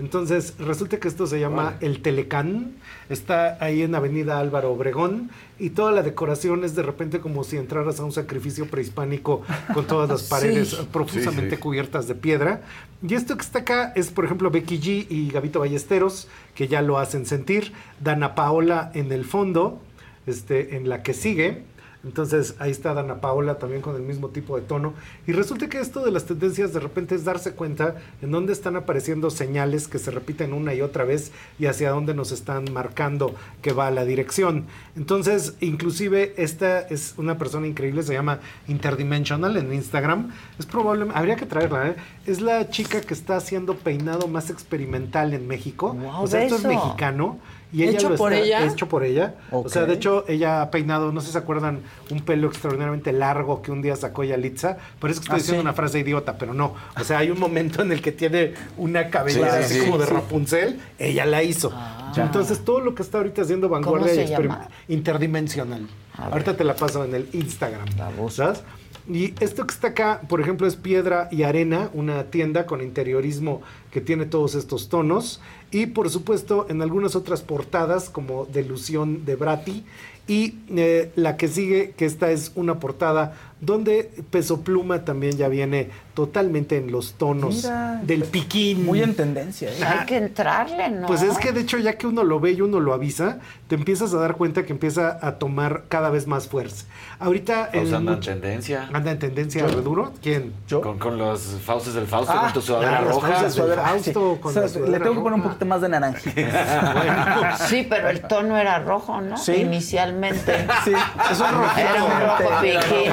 [0.02, 2.72] Entonces, resulta que esto se llama el Telecán.
[3.08, 5.30] Está ahí en Avenida Álvaro Obregón.
[5.60, 9.44] Y toda la decoración es de repente como si entraras a un sacrificio prehispánico
[9.76, 10.88] con todas las paredes Sí.
[10.92, 11.62] profusamente Sí, sí.
[11.62, 12.62] cubiertas de piedra.
[13.08, 16.82] Y esto que está acá es, por ejemplo, Becky G y Gabito Ballesteros, que ya
[16.82, 17.72] lo hacen sentir.
[18.00, 19.80] Dana Paola en el fondo,
[20.26, 21.64] este, en la que sigue.
[22.04, 24.94] Entonces ahí está Dana Paola también con el mismo tipo de tono.
[25.28, 28.76] Y resulta que esto de las tendencias de repente es darse cuenta en dónde están
[28.76, 33.36] apareciendo señales que se repiten una y otra vez y hacia dónde nos están marcando
[33.62, 34.66] que va la dirección.
[34.96, 40.32] Entonces, inclusive esta es una persona increíble, se llama Interdimensional en Instagram.
[40.58, 41.96] Es probable, habría que traerla, ¿eh?
[42.26, 45.94] Es la chica que está haciendo peinado más experimental en México.
[45.94, 47.40] Guau, o sea, esto es mexicano.
[47.74, 48.66] Y ella ¿Hecho lo por está- ella?
[48.66, 49.36] Hecho por ella.
[49.52, 51.80] O sea, de hecho, ella ha peinado, no sé si se acuerdan,
[52.10, 54.78] un pelo extraordinariamente largo que un día sacó Yalitza.
[55.00, 55.66] Parece que estoy Ah, diciendo sí.
[55.66, 56.76] una frase idiota, pero no.
[57.00, 59.86] O sea, hay un momento en el que tiene una cabellera Sí, sí, así sí.
[59.86, 60.06] como de.
[60.06, 60.80] Rapunzel.
[61.00, 61.72] Ella la hizo.
[62.18, 64.68] Entonces, todo lo que está ahorita haciendo Vanguardia se y experim- llama?
[64.90, 65.88] interdimensional.
[66.18, 67.86] Ahorita te la paso en el Instagram.
[67.98, 68.12] La.
[68.30, 68.64] ¿Sabes?
[69.10, 73.62] Y esto que está acá, por ejemplo, es Piedra y Arena, una tienda con interiorismo
[73.92, 75.42] que tiene todos estos tonos.
[75.72, 79.84] Y por supuesto, en algunas otras portadas, como Delusión de Brati.
[80.28, 85.48] Y eh, la que sigue, que esta es una portada donde Peso Pluma también ya
[85.48, 88.02] viene totalmente en los tonos Mira.
[88.04, 88.86] del piquín.
[88.86, 89.70] Muy en tendencia.
[89.70, 89.78] ¿eh?
[89.86, 91.08] Hay que entrarle, ¿no?
[91.08, 93.40] Pues es que de hecho ya que uno lo ve y uno lo avisa,
[93.70, 96.86] te empiezas a dar cuenta que empieza a tomar cada vez más fuerza.
[97.20, 98.90] Ahorita Fausto anda en tendencia.
[98.92, 100.12] anda en tendencia re duro.
[100.22, 100.54] ¿Quién?
[100.68, 100.82] ¿Yo?
[100.82, 103.42] Con, con los Faustos del Fausto, Ah, con tu sudadera ah, roja.
[103.44, 104.42] Del Sudadera- Fausto sí.
[104.42, 105.44] con O sea, la le tengo que poner un roja.
[105.44, 107.56] poquito más de naranjita.
[107.68, 109.38] Sí, pero el tono era rojo, ¿no?
[109.38, 109.54] Sí.
[109.54, 110.66] Inicialmente.
[110.84, 110.92] Sí,
[111.32, 111.80] es un rojito.
[111.80, 113.12] Era un rojo Era piquín.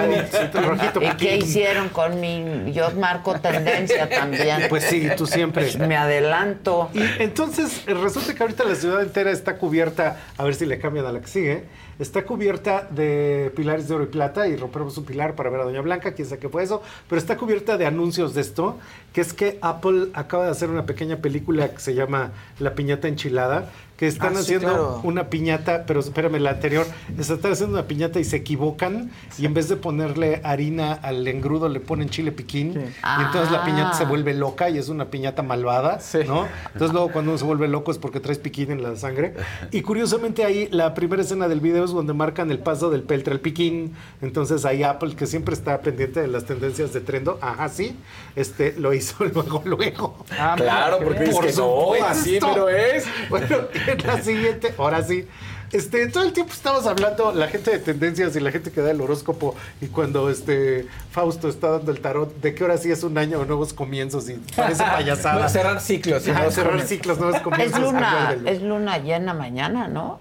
[0.52, 2.72] Rojito ¿Y qué hicieron con mi...?
[2.72, 4.62] Yo marco tendencia también.
[4.68, 5.76] Pues sí, tú siempre.
[5.78, 6.90] Me adelanto.
[6.94, 11.06] Y entonces resulta que ahorita la ciudad entera está cubierta, a ver si le cambian
[11.06, 11.64] a la que sigue,
[11.98, 15.64] está cubierta de pilares de oro y plata y rompemos un pilar para ver a
[15.64, 18.78] Doña Blanca, quién sabe qué fue eso, pero está cubierta de anuncios de esto,
[19.12, 23.08] que es que Apple acaba de hacer una pequeña película que se llama La piñata
[23.08, 25.00] enchilada, que están Ah, sí, haciendo claro.
[25.02, 26.86] una piñata, pero espérame, la anterior,
[27.18, 31.68] están haciendo una piñata y se equivocan y en vez de ponerle harina al engrudo
[31.68, 34.06] le ponen chile piquín y entonces la piñata se Ah.
[34.06, 36.46] vuelve loca y es una piñata malvada, ¿no?
[36.72, 39.34] Entonces luego cuando uno se vuelve loco es porque traes piquín en la sangre.
[39.72, 43.32] Y curiosamente ahí la primera escena del video es donde marcan el paso del peltre
[43.34, 43.94] al piquín.
[44.22, 47.96] Entonces ahí Apple, que siempre está pendiente de las tendencias de trendo, ajá, sí,
[48.36, 50.24] este, lo hizo luego, luego.
[50.38, 53.04] Ah, Claro, porque dices que no, así pero es.
[53.28, 53.56] Bueno,
[53.90, 55.26] en la siguiente, ahora sí.
[55.70, 58.90] Este, todo el tiempo estamos hablando, la gente de tendencias y la gente que da
[58.90, 63.02] el horóscopo, y cuando este Fausto está dando el tarot, de que ahora sí es
[63.02, 65.42] un año de nuevos comienzos y parece payasada.
[65.42, 66.88] No, cerrar ciclos y cerrar comienzos.
[66.88, 67.76] ciclos, nuevos comienzos.
[67.78, 70.20] Es luna, es luna llena mañana, ¿no?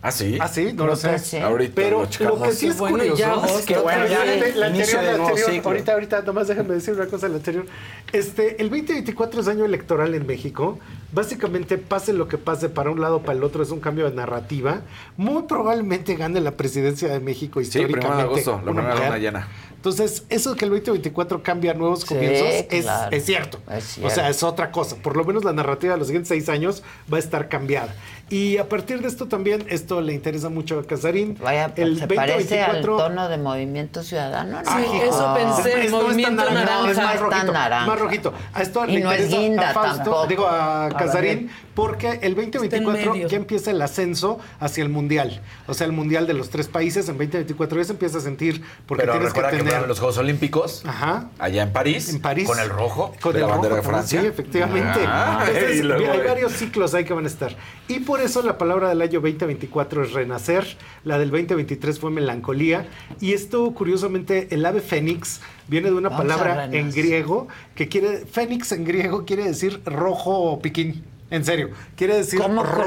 [0.00, 0.38] ¿Ah, sí?
[0.40, 1.10] Ah, sí, no Creo lo sé.
[1.10, 1.36] que sí.
[1.38, 3.18] Ahorita Pero lo que sí es Bueno, curioso.
[3.18, 5.70] ya agosto, Qué bueno, ya la, anterior, la anterior, ciclo.
[5.70, 7.66] ahorita, ahorita, nomás déjenme decir una cosa, la anterior.
[8.12, 10.78] Este, el 2024 es año electoral en México.
[11.10, 14.14] Básicamente, pase lo que pase para un lado para el otro, es un cambio de
[14.14, 14.82] narrativa.
[15.16, 18.16] Muy probablemente gane la presidencia de México Sí, primero históricamente.
[18.16, 19.48] de agosto, la primera luna llena.
[19.78, 23.16] Entonces, eso que el 2024 cambia nuevos Sí, comienzos es, claro.
[23.16, 23.60] es cierto.
[23.70, 24.10] Es O cierto.
[24.14, 24.96] sea, es otra cosa.
[24.96, 26.82] Por lo menos la narrativa de los siguientes seis años
[27.12, 27.94] va a estar cambiada.
[28.28, 31.38] Y a partir de esto también, esto le interesa mucho a Casarín.
[31.40, 34.60] Vaya, el se parece al 2024 tono de Movimiento Ciudadano.
[34.62, 34.70] ¿no?
[34.76, 36.90] Sí, eso pensé, Es- no movimiento naranja, naranja.
[36.90, 37.86] es más No rojito, naranja.
[37.86, 38.34] más rojito.
[38.52, 40.26] A esto Y le no es guinda a Fausto, tampoco.
[40.26, 43.28] digo a Casarín, porque el 2024 medio.
[43.28, 45.40] ya empieza el ascenso hacia el mundial.
[45.66, 48.62] O sea, el mundial de los tres países en 2024 ya se empieza a sentir
[48.86, 49.46] porque Pero tienes que que,
[49.86, 51.28] los Juegos Olímpicos Ajá.
[51.38, 52.46] allá en París, En París.
[52.46, 54.20] con el rojo Con de el la bandera rojo, de Francia.
[54.20, 55.00] Sí, efectivamente.
[55.06, 57.56] Ah, Entonces, hay varios ciclos ahí que van a estar.
[57.88, 62.86] Y por eso la palabra del año 2024 es renacer, la del 2023 fue melancolía.
[63.20, 68.26] Y esto, curiosamente, el ave fénix viene de una Vamos palabra en griego que quiere,
[68.26, 71.04] fénix en griego quiere decir rojo piquín.
[71.30, 72.86] En serio, quiere decir ¿Cómo crees?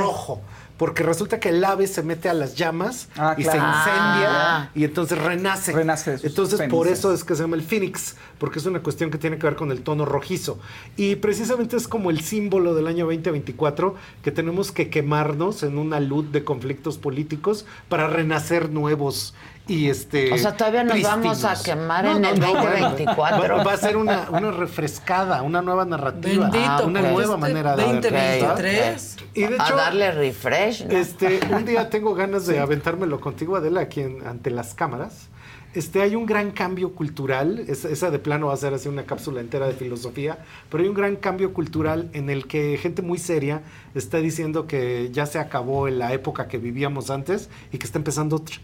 [0.82, 3.60] Porque resulta que el ave se mete a las llamas Ah, y claro.
[3.60, 4.70] se incendia Ah.
[4.74, 5.72] y entonces renace.
[5.74, 9.20] Renace Entonces, por eso es que se llama el Phoenix, porque es una cuestión que
[9.20, 10.58] tiene que ver con el tono rojizo.
[10.98, 13.94] Y precisamente es como el símbolo del año 2024,
[14.24, 19.36] que tenemos que quemarnos en una luz de conflictos políticos para renacer nuevos
[19.68, 21.20] y este O sea, todavía nos prístinos.
[21.42, 23.58] vamos a quemar en el bueno, 2024.
[23.58, 27.38] va, va a ser una, una refrescada, una nueva narrativa, Bendito, una pues, nueva este
[27.38, 28.02] manera de ver.
[28.02, 29.18] 2023.
[29.34, 30.98] Y de a hecho, darle refresh, ¿no?
[30.98, 35.28] este, un día tengo ganas de aventármelo contigo, Adela, aquí en- ante las cámaras.
[35.74, 39.04] Este, hay un gran cambio cultural, es- esa de plano va a ser así una
[39.06, 40.40] cápsula entera de filosofía,
[40.70, 43.62] pero hay un gran cambio cultural en el que gente muy seria
[43.96, 48.36] está diciendo que ya se acabó la época que vivíamos antes y que está empezando
[48.36, 48.58] otra.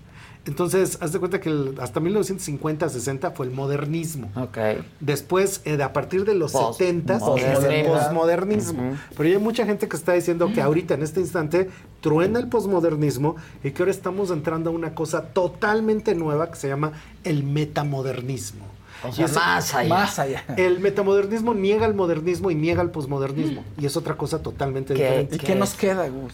[0.48, 4.30] Entonces, haz de cuenta que el- hasta 1950-60 fue el modernismo.
[4.36, 4.58] Ok.
[5.00, 8.96] Después, eh, a partir de los Post- 70 es el posmodernismo.
[9.16, 11.70] Pero ya hay mucha gente que está diciendo que ahorita, en este instante,
[12.02, 16.68] truena el posmodernismo y que ahora estamos entrando a una cosa totalmente nueva que se
[16.68, 16.94] llama
[17.24, 18.66] el metamodernismo.
[19.04, 19.90] O Y sea, más allá.
[19.90, 20.44] Más allá.
[20.58, 23.64] El metamodernismo niega el modernismo y niega el posmodernismo.
[23.80, 25.04] Y es otra cosa totalmente ¿Qué?
[25.04, 25.36] diferente.
[25.36, 26.34] ¿Y qué nos queda, Gus?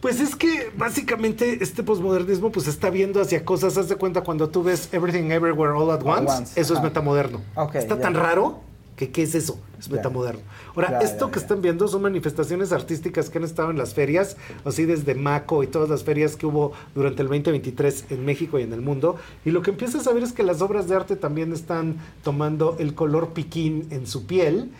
[0.00, 4.48] Pues es que básicamente este posmodernismo pues está viendo hacia cosas, haz de cuenta cuando
[4.48, 7.40] tú ves Everything Everywhere All at Once, once, eso es metamoderno.
[7.56, 8.02] Ok, está ya.
[8.02, 8.60] tan raro
[8.94, 10.40] que qué es eso, es metamoderno.
[10.74, 13.94] Ahora, Ya, esto ya, que están viendo son manifestaciones artísticas que han estado en las
[13.94, 18.58] ferias, así desde Maco y todas las ferias que hubo durante el 2023 en México
[18.58, 20.96] y en el mundo, y lo que empiezas a ver es que las obras de
[20.96, 24.72] arte también están tomando el color piquín en su piel,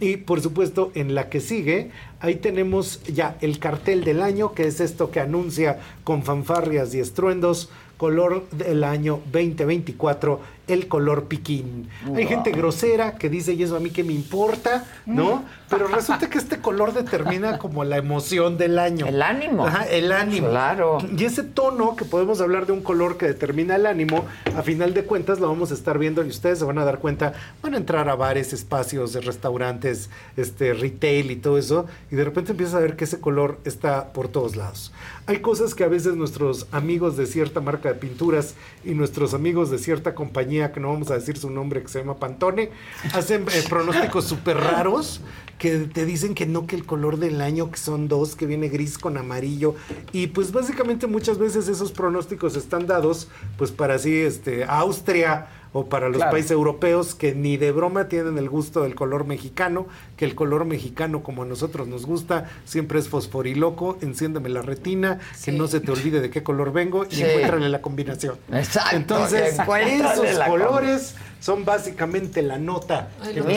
[0.00, 1.90] y por supuesto, en la que sigue,
[2.20, 7.00] ahí tenemos ya el cartel del año, que es esto que anuncia con fanfarrias y
[7.00, 11.88] estruendos, color del año 2024, el color piquín.
[12.14, 15.44] Hay gente grosera que dice, y eso a mí que me importa, ¿no?
[15.68, 19.06] Pero resulta que este color determina como la emoción del año.
[19.06, 19.66] El ánimo.
[19.66, 20.48] Ajá, el ánimo.
[20.48, 20.98] Claro.
[21.16, 24.26] Y ese tono, que podemos hablar de un color que determina el ánimo,
[24.56, 26.98] a final de cuentas lo vamos a estar viendo y ustedes se van a dar
[26.98, 27.32] cuenta,
[27.62, 32.52] van a entrar a bares, espacios, restaurantes, este, retail y todo eso, y de repente
[32.52, 34.92] empiezas a ver que ese color está por todos lados.
[35.26, 39.70] Hay cosas que a veces nuestros amigos de cierta marca de pinturas y nuestros amigos
[39.70, 42.70] de cierta compañía compañía, que no vamos a decir su nombre, que se llama Pantone,
[43.14, 45.20] hacen eh, pronósticos súper raros
[45.58, 48.68] que te dicen que no, que el color del año, que son dos, que viene
[48.68, 49.74] gris con amarillo.
[50.12, 55.86] Y pues básicamente muchas veces esos pronósticos están dados pues para así, este, Austria o
[55.86, 56.30] para los Claro.
[56.32, 60.64] países europeos que ni de broma tienen el gusto del color mexicano, que el color
[60.64, 65.80] mexicano como a nosotros nos gusta, siempre es fosforiloco, enciéndeme la retina, que no se
[65.80, 67.22] te olvide de qué color vengo y Sí.
[67.24, 68.36] encuéntrale la combinación.
[68.52, 73.08] Exacto, Entonces, esos colores son básicamente la nota.
[73.20, 73.56] Ay, que lo nos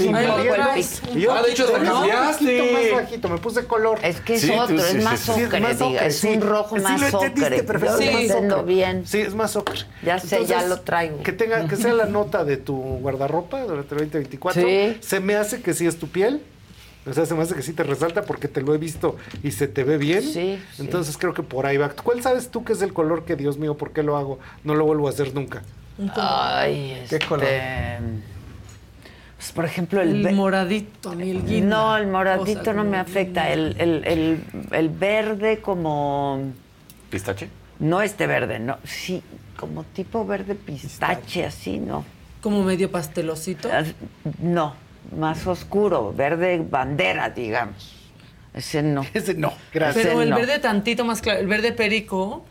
[0.00, 0.54] un poco
[1.14, 2.60] el yo Ah, de hecho, te más cambiaste.
[2.60, 3.98] bajito, más bajito, me puse color.
[4.02, 7.56] Es que es otro, es más ocre, diga, es un rojo Sí, más entendiste, ocre.
[7.56, 8.74] es lo más entiendo ocre.
[8.74, 9.06] bien.
[9.06, 9.80] Sí, es más ocre.
[10.02, 11.22] Ya sé, ya lo traigo.
[11.22, 14.62] Que tenga, que sea la nota de tu guardarropa durante el 2024.
[14.62, 14.96] Sí.
[15.00, 16.42] Se me hace que sí es tu piel.
[17.06, 19.52] O sea, se me hace que sí te resalta porque te lo he visto y
[19.52, 20.22] se te ve bien.
[20.22, 21.88] Sí, Entonces creo que por ahí va.
[21.88, 24.38] ¿Cuál sabes tú que es el color que, Dios mío, por qué lo hago?
[24.64, 25.62] No lo vuelvo a hacer nunca.
[26.16, 27.46] Ay, ¿Qué este, color?
[29.36, 31.76] pues, por ejemplo, el, El ve- moradito, ni el guinda.
[31.76, 33.50] No, el moradito O sea, no me afecta.
[33.50, 36.52] El, el, el, el verde como...
[37.10, 37.48] ¿Pistache?
[37.78, 38.78] No este verde, no.
[38.84, 39.22] Sí,
[39.56, 42.04] como tipo verde pistache, así, ¿no?
[42.42, 43.68] Como medio pastelosito.
[44.38, 44.74] No,
[45.18, 47.96] más oscuro, verde bandera, digamos.
[48.52, 49.04] Ese no.
[49.14, 52.44] Ese no, Pero el verde tantito más claro, el verde perico,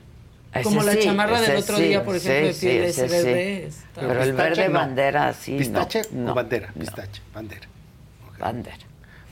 [0.53, 3.01] Ese como la sí, chamarra del otro sí, día, por ejemplo, sí, de piel, sí,
[3.01, 3.26] ese ese sí.
[3.26, 3.67] verde.
[3.67, 4.80] está- Pero el Pistache, verde no.
[4.80, 5.57] bandera, sí.
[5.57, 6.67] ¿Pistache no, o bandera?
[6.76, 6.80] no.
[6.81, 7.67] Pistache, bandera.
[8.39, 8.77] Bandera.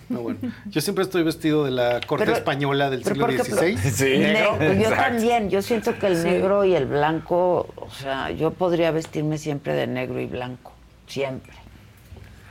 [0.10, 0.40] No, bueno.
[0.68, 3.76] Yo siempre estoy vestido de la corte Pero- española del siglo XVI.
[4.20, 4.96] negro, yo Exacto.
[5.04, 6.24] también, yo siento que el Sí.
[6.24, 10.72] negro y el blanco, o sea, yo podría vestirme siempre de negro y blanco,
[11.08, 11.52] siempre.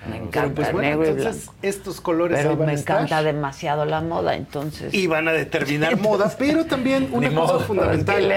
[0.06, 1.58] Me Pero, encanta pues, el bueno, negro y entonces, blanco.
[1.62, 4.92] estos colores Pero me encanta demasiado la moda, entonces.
[4.94, 8.30] y van a determinar moda, pero también una cosa modo, fundamental.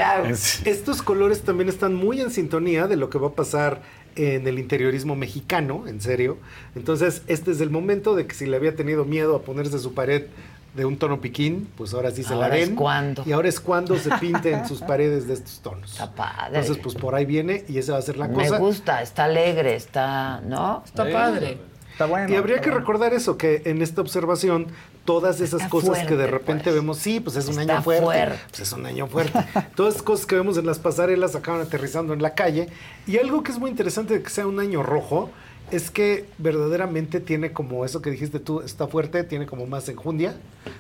[0.66, 3.82] Estos colores también están muy en sintonía de lo que va a pasar
[4.16, 6.38] en el interiorismo mexicano, en serio.
[6.76, 9.94] Entonces, este es el momento de que si le había tenido miedo a ponerse su
[9.94, 10.24] pared
[10.74, 12.76] de un tono piquín, pues ahora sí se Ahora la es den.
[12.76, 13.24] cuando.
[13.26, 15.92] Y ahora es cuando se pinten sus paredes de estos tonos.
[15.92, 16.60] Está padre.
[16.60, 18.58] Entonces, pues por ahí viene y esa va a ser la Me cosa.
[18.58, 20.84] gusta, está alegre, está, ¿no?
[20.86, 21.58] Está padre.
[21.92, 22.32] Está bueno.
[22.32, 22.80] Y habría está que bueno.
[22.82, 24.68] recordar eso, que en esta observación,
[25.04, 26.76] todas esas Está cosas que de repente pues.
[26.76, 28.40] vemos, sí, pues es un Está año fuerte, fuerte.
[28.50, 29.38] Pues es un año fuerte.
[29.76, 32.70] todas esas cosas que vemos en las pasarelas acaban aterrizando en la calle.
[33.06, 35.30] Y algo que es muy interesante de que sea un año rojo
[35.72, 40.36] es que verdaderamente tiene como eso que dijiste tú, está fuerte, tiene como más enjundia,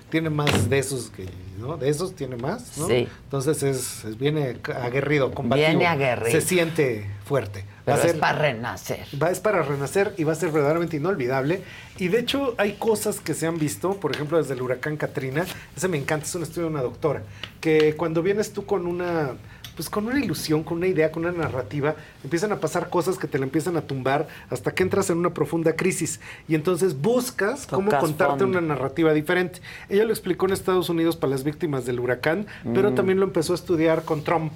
[0.10, 1.28] tiene más de esos que,
[1.60, 1.78] ¿no?
[1.78, 2.88] De esos tiene más, ¿no?
[2.88, 3.08] Sí.
[3.26, 5.68] Entonces es, es- viene aguerrido, combativo.
[5.70, 6.32] Viene aguerrido.
[6.32, 7.64] Se siente fuerte.
[7.88, 9.00] Va a Pero es ser- para renacer.
[9.22, 11.62] Va, es para renacer y va a ser verdaderamente inolvidable.
[11.98, 15.46] Y de hecho hay cosas que se han visto, por ejemplo desde el huracán Katrina,
[15.76, 17.24] ese me encanta, es un estudio de una doctora,
[17.62, 19.32] que cuando vienes tú con una,
[19.80, 23.28] pues con una ilusión, con una idea, con una narrativa, empiezan a pasar cosas que
[23.30, 26.20] te la empiezan a tumbar hasta que entras en una profunda crisis.
[26.50, 28.58] Y entonces buscas cómo contarte fondo.
[28.60, 29.62] una narrativa diferente.
[29.88, 32.96] Ella lo explicó en Estados Unidos para las víctimas del huracán, pero Mm.
[32.96, 34.52] también lo empezó a estudiar con Trump.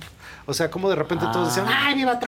[0.45, 2.32] O sea, como de repente todos decían, ¡ay, viva Trump!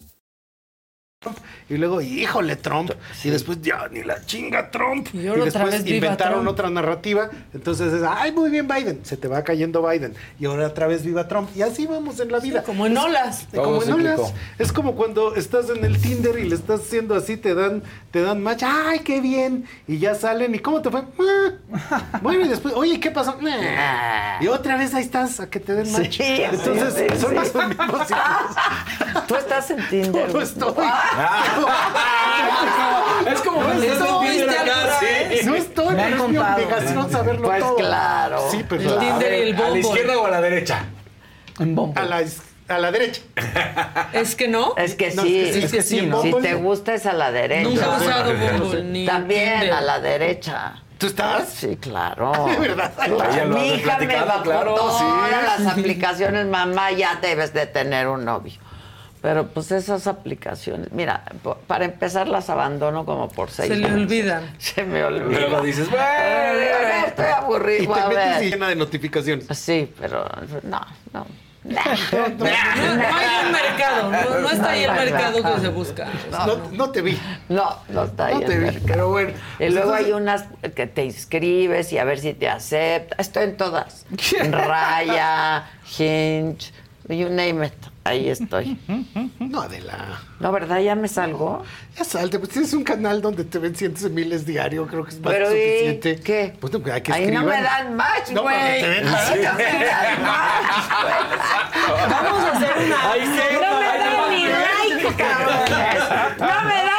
[1.69, 2.91] Y luego, híjole, Trump.
[3.23, 5.07] Y después, ya, ni la chinga Trump.
[5.13, 6.49] Y, ahora otra después vez inventaron Trump.
[6.49, 7.29] otra narrativa.
[7.53, 9.01] Entonces es, ay, muy bien Biden.
[9.05, 10.15] Se te va cayendo Biden.
[10.39, 11.49] Y ahora otra vez viva Trump.
[11.55, 12.63] Y así vamos en la vida.
[12.63, 13.47] como en Es- olas.
[13.53, 14.33] como Todo en olas.
[14.57, 18.23] Es como cuando estás en el Tinder y le estás haciendo así, te dan, te
[18.23, 18.63] dan match.
[18.65, 19.65] Ay, qué bien.
[19.87, 20.55] Y ya salen.
[20.55, 21.03] ¿Y cómo te fue?
[21.19, 22.19] "Ah".
[22.23, 23.37] Bueno, y después, oye, ¿qué pasó?
[24.41, 26.17] Y otra vez ahí estás a que te den match.
[26.17, 27.35] Sí, Entonces, sí, son sí.
[27.35, 28.07] los mismos.
[29.27, 30.35] Tú estás en Tinder.
[30.35, 30.73] Estoy.
[33.27, 34.99] Es como ¿Estuviste Tinder acá, alguna
[35.39, 35.45] sí.
[35.45, 37.75] No estoy, Me pero es mi obligación saberlo Pues todo.
[37.75, 38.47] claro.
[38.51, 40.85] Sí, pues El Tinder y el ¿A la izquierda o a la derecha?
[41.59, 41.99] En bombo.
[41.99, 42.23] a la,
[42.69, 43.21] a la derecha.
[44.13, 44.73] Es que no.
[44.77, 46.21] Es que No, sí, es que sí, es que sí, en ¿no?
[46.21, 47.69] si te gusta es a la derecha.
[47.69, 49.73] Nunca he usado Bumble ni También Tinder.
[49.73, 50.73] a la derecha.
[50.97, 51.49] ¿Tú estás?
[51.49, 52.31] Sí, claro.
[52.47, 52.91] De verdad.
[52.95, 53.35] Claro.
[53.35, 55.05] Ya lo Mi hija me bajó claro, todas sí.
[55.63, 56.45] las aplicaciones.
[56.47, 58.53] Mamá, ya debes de tener un novio.
[59.21, 63.83] Pero pues esas aplicaciones, mira, po- para empezar las abandono como por seis Se le
[63.87, 63.97] meses.
[63.97, 64.55] olvidan.
[64.57, 65.39] Se me olvida.
[65.41, 67.83] Luego dices, Ay, estoy aburrido.
[67.83, 68.43] Y te a metes ver.
[68.43, 69.45] y llena de notificaciones.
[69.57, 70.25] Sí, pero
[70.63, 70.81] no,
[71.13, 71.27] no.
[71.63, 76.07] No, no hay un mercado, no, no está ahí el mercado que se busca.
[76.31, 77.19] No, no te vi.
[77.49, 78.85] No, no está ahí No el te vi, mercado.
[78.87, 79.29] pero bueno.
[79.29, 83.15] Y Pues luego hay unas que te inscribes y a ver si te acepta.
[83.19, 84.07] Estoy en todas.
[84.49, 85.65] Raya,
[85.99, 86.71] Hinge,
[87.09, 87.73] you name it.
[88.03, 88.79] Ahí estoy.
[89.39, 90.19] No, Adela.
[90.39, 90.79] No, ¿verdad?
[90.79, 91.63] Ya me salgo.
[91.95, 95.11] Ya salte, pues tienes un canal donde te ven cientos de miles diario, creo que
[95.11, 96.15] es más Pero que ¿y suficiente.
[96.23, 96.53] qué?
[96.59, 98.55] Pues no, hay que Ahí no me dan match, No, güey.
[98.81, 100.89] pero te ven Ahí no me dan match,
[102.09, 103.11] Vamos a hacer una.
[103.11, 103.53] Ahí güey.
[103.53, 105.57] No me dan ni like, cabrón.
[106.39, 106.90] No me dan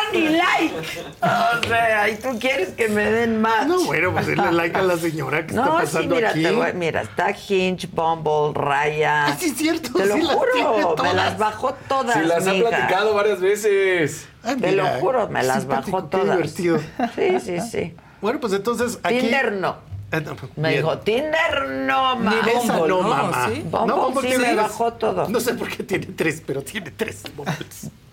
[0.70, 1.00] like.
[1.20, 3.66] O sea, ¿y tú quieres que me den match?
[3.66, 6.42] No, bueno, pues denle like a la señora que No, está sí, pasando mira, aquí.
[6.42, 9.26] te voy- mira, está Hinge, Bumble, Raya.
[9.26, 12.14] Ah, sí, es cierto, Te lo sí las juro, me las bajó todas.
[12.18, 14.26] Si las ha platicado varias veces.
[14.42, 16.36] Ay, Te mira, lo juro, me las bajó qué todas.
[16.36, 16.78] divertido.
[17.14, 17.94] Sí, sí, sí.
[18.20, 19.18] Bueno, pues entonces aquí...
[19.20, 19.76] Tinder no.
[20.14, 20.82] Ah, no, Me bien.
[20.82, 22.30] dijo, Tinder no, ma.
[22.44, 23.08] Ni Esa Bumble, no, ¿no?
[23.08, 23.48] mamá.
[23.48, 23.62] ¿Sí?
[23.64, 24.56] Bumble Bumble sí tiene me tres.
[24.56, 25.28] bajó todo.
[25.28, 27.88] No sé por qué tiene tres, pero tiene tres Bumbles.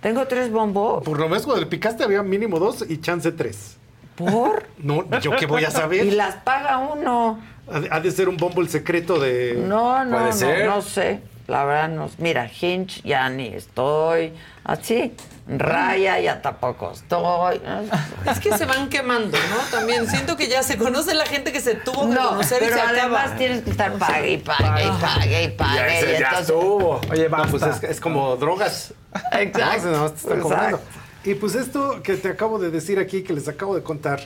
[0.00, 1.02] Tengo tres bombos.
[1.04, 3.76] Por lo menos cuando le picaste había mínimo dos y chance tres.
[4.16, 4.66] ¿Por?
[4.78, 6.12] No, ¿yo qué voy a Y saber?
[6.12, 7.40] las paga uno.
[7.72, 9.62] Ha de- Ha de ser un Bumble secreto de...
[9.66, 10.66] No, no, Puede no, ser.
[10.66, 11.20] no sé.
[11.48, 12.10] La verdad, no.
[12.18, 14.32] Mira, Hinge ya ni estoy.
[14.64, 15.14] Así.
[15.48, 17.58] Raya ya tampoco estoy.
[18.30, 19.56] Es que se van quemando, ¿no?
[19.70, 22.66] También siento que ya se conoce la gente que se tuvo que No, conocer y
[22.66, 23.36] pero se además acaba.
[23.38, 25.76] tienes que estar pague y pague y pague y pague.
[25.78, 27.00] Ya ese y ya entonces- estuvo.
[27.10, 27.50] Oye, No, basta.
[27.50, 28.92] pues es, es como drogas.
[29.32, 29.86] Exacto.
[29.86, 30.42] No, nada más te están exacto.
[30.42, 30.80] cobrando.
[31.24, 34.20] Y pues esto que te acabo de decir aquí, que les acabo de contar,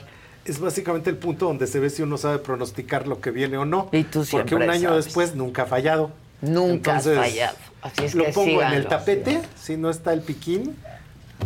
[0.45, 3.65] es básicamente el punto donde se ve si uno sabe pronosticar lo que viene o
[3.65, 3.89] no.
[3.91, 5.05] Y tú Porque un año sabes.
[5.05, 6.11] después nunca ha fallado.
[6.41, 7.57] Nunca Entonces, fallado.
[7.81, 8.89] Así es lo que pongo en el síganlo.
[8.89, 10.77] tapete, si no está el piquín,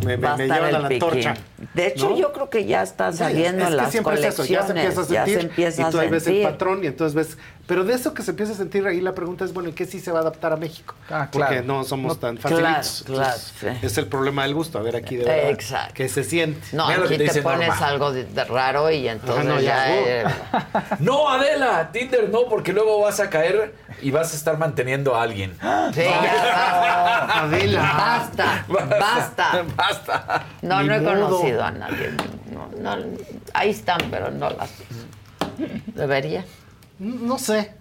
[0.04, 1.00] me, me, me llevan a la piquín.
[1.00, 1.34] torcha.
[1.74, 2.16] De hecho, ¿no?
[2.16, 4.48] yo creo que ya están saliendo es que las siempre es eso, colecciones.
[4.58, 6.84] ya se empieza a sentir ya se empieza y tú a ahí ves el patrón
[6.84, 9.52] y entonces ves, pero de eso que se empieza a sentir ahí la pregunta es,
[9.52, 10.94] bueno, ¿en qué sí se va a adaptar a México?
[11.10, 11.64] Ah, Porque claro.
[11.66, 13.02] no somos No, tan claro, facilitos.
[13.06, 13.86] claro, Entonces, sí.
[13.86, 15.94] Es el problema del gusto, a ver aquí de verdad Exacto.
[15.94, 16.66] que se siente.
[16.72, 19.86] No, Mira lo aquí que te pones algo de, de raro y entonces no, ya...
[19.88, 20.24] ya, eh,
[21.00, 25.22] No, Adela, Tinder no, porque luego vas a caer y vas a estar manteniendo a
[25.22, 25.52] alguien.
[25.92, 27.80] sí, ya Adela.
[27.98, 28.64] basta.
[28.68, 29.64] Basta, basta.
[29.76, 30.46] Basta.
[30.62, 31.47] No, Ni no he modo.
[31.56, 32.10] Conocido a nadie.
[32.52, 33.04] No, no,
[33.54, 34.70] ahí están, pero no las...
[35.94, 36.44] Debería.
[36.98, 37.72] No sé.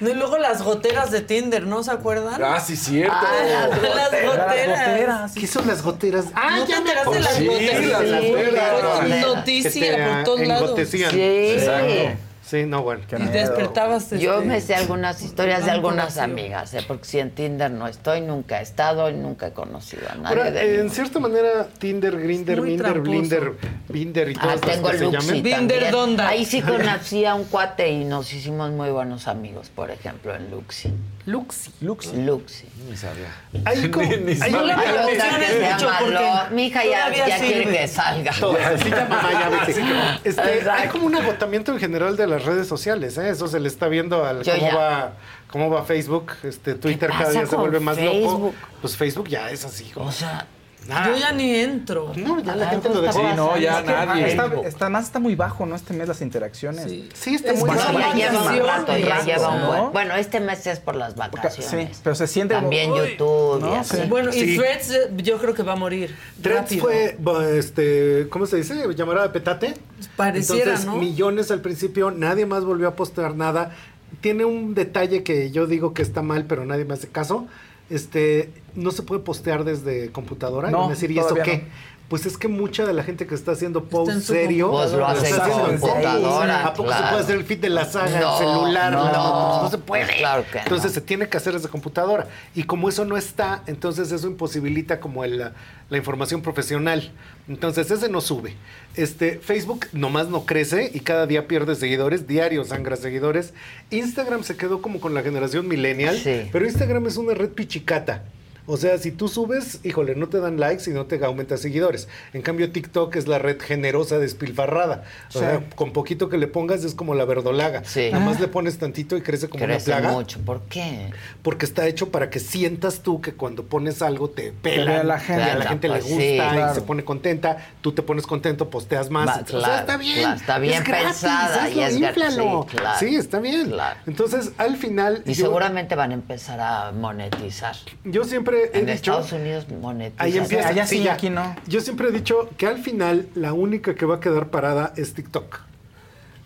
[0.00, 2.42] No, y luego las goteras de Tinder, ¿no se acuerdan?
[2.42, 3.14] Ah, sí, cierto.
[3.16, 5.32] Ah, las goteras.
[5.32, 6.26] ¿Qué son las goteras?
[6.34, 7.82] Ah, ¿No te ya me enteraste de las sí, goteras?
[7.82, 8.52] las Sí, goteras.
[8.52, 9.26] las goteras.
[9.26, 10.80] Noticia te, por todos lados.
[10.88, 11.02] Sí.
[11.04, 12.29] Exacto.
[12.50, 13.02] Sí, no, bueno.
[13.16, 14.10] Y despertabas.
[14.10, 16.80] Yo este, me sé algunas historias de algunas amigas, ¿eh?
[16.86, 20.26] porque si en Tinder no estoy, nunca he estado y nunca he conocido a nadie.
[20.26, 23.08] Ahora, de en ningún- cierta manera, Tinder, Grinder, Minder, tramposo.
[23.08, 23.52] Blinder,
[23.88, 25.40] Binder y Ah, todas las tengo que se.
[25.42, 25.92] Binder.
[25.92, 26.26] Donda.
[26.26, 30.50] Ahí sí conocí a un cuate y nos hicimos muy buenos amigos, por ejemplo, en
[30.50, 30.92] Luxi.
[31.26, 31.70] Luxi.
[31.82, 32.16] Luxi.
[32.22, 32.64] Luxi.
[32.88, 33.28] Ni sabía.
[33.64, 38.30] Hay como- Ni- ni hay llama porque Mi hija ya, quiere que salga.
[38.30, 39.84] Así ya mamá, ya vete.
[40.24, 43.28] Este, hay como un agotamiento en general de las redes sociales, ¿eh?
[43.28, 44.74] Eso se le está viendo al Yo cómo ya.
[44.76, 45.12] va,
[45.48, 48.54] cómo va Facebook, este Twitter cada día se vuelve más loco.
[48.80, 50.46] Pues Facebook ya es así, como O sea,
[50.88, 51.08] nada.
[51.08, 52.12] Yo ya ni entro.
[52.16, 53.18] No, ya la gente lo dejó.
[53.20, 54.28] Sí, no, ya Es que, nadie.
[54.28, 55.76] Está, está, más está muy bajo, ¿no?
[55.76, 56.84] Este mes las interacciones.
[56.84, 57.08] Sí.
[57.14, 59.92] Sí, está Es muy son ya lleva un vacaciones, rato, ya lleva un buen.
[59.92, 61.96] Bueno, este mes es por las vacaciones.
[61.96, 63.74] sí, pero se siente También YouTube y ¿no?
[63.74, 63.96] así.
[63.96, 64.02] Sí.
[64.08, 64.56] Bueno, y Sí.
[64.56, 66.14] Threads eh, yo creo que va a morir.
[66.42, 66.82] Threads rápido.
[66.82, 68.82] fue, este, ¿cómo se dice?
[68.94, 69.74] Llamará de petate.
[70.16, 70.96] Pareciera, Entonces, ¿no?
[70.96, 73.72] millones al principio, nadie más volvió a postear nada.
[74.20, 77.46] Tiene un detalle que yo digo que está mal, pero nadie me hace caso.
[77.90, 80.68] Este, no se puede postear desde computadora.
[80.68, 81.58] Y No, a decir, ¿y eso qué?
[81.58, 81.90] no.
[82.08, 85.30] Pues es que mucha de la gente que está haciendo post serio, Pues lo hace
[85.30, 87.04] en computadora, ¿A poco claro.
[87.04, 88.92] se puede hacer el feed de la saga, No, el celular?
[88.92, 90.06] no, la- pues no se puede.
[90.06, 90.62] pues claro que no.
[90.64, 92.26] Entonces se tiene que hacer desde computadora.
[92.52, 95.52] Y como eso no está, entonces eso imposibilita como el-
[95.90, 97.10] la, información profesional.
[97.48, 98.54] Entonces ese no sube.
[98.96, 103.52] Este, Facebook nomás no crece y cada día pierde seguidores, diario sangra seguidores.
[103.90, 106.48] Instagram se quedó como con la generación millennial, Sí.
[106.52, 108.24] pero Instagram es una red pichicata.
[108.72, 112.06] O sea, si tú subes, híjole, no te dan likes y no te aumenta seguidores.
[112.32, 115.02] En cambio, TikTok es la red generosa despilfarrada.
[115.30, 115.38] O Sí.
[115.40, 117.82] sea, con poquito que le pongas es como la verdolaga.
[117.84, 118.10] Sí.
[118.12, 118.42] Nada más Ah.
[118.42, 120.14] le pones tantito y crece como Crece una plaga.
[120.14, 120.38] mucho.
[120.40, 121.10] ¿Por qué?
[121.42, 125.42] Porque está hecho para que sientas tú que cuando pones algo te pela, la gente.
[125.42, 126.74] a la gente le Pues gusta sí, y claro.
[126.74, 129.26] se pone contenta, tú te pones contento, posteas más.
[129.26, 130.18] Va, o sea, claro, está bien.
[130.20, 132.66] claro, está bien es gratis, pensada y hazlo, es gra- inflalo.
[132.70, 133.74] sí, claro, Sí, está bien.
[134.06, 137.74] Entonces, al final Y yo, seguramente van a empezar a monetizar.
[138.04, 140.26] yo siempre he En dicho Estados Unidos monetizan.
[140.26, 140.68] Ahí empieza.
[140.68, 141.14] Allá sí, ya.
[141.14, 141.56] aquí no.
[141.66, 145.14] Yo siempre he dicho que al final la única que va a quedar parada es
[145.14, 145.60] TikTok.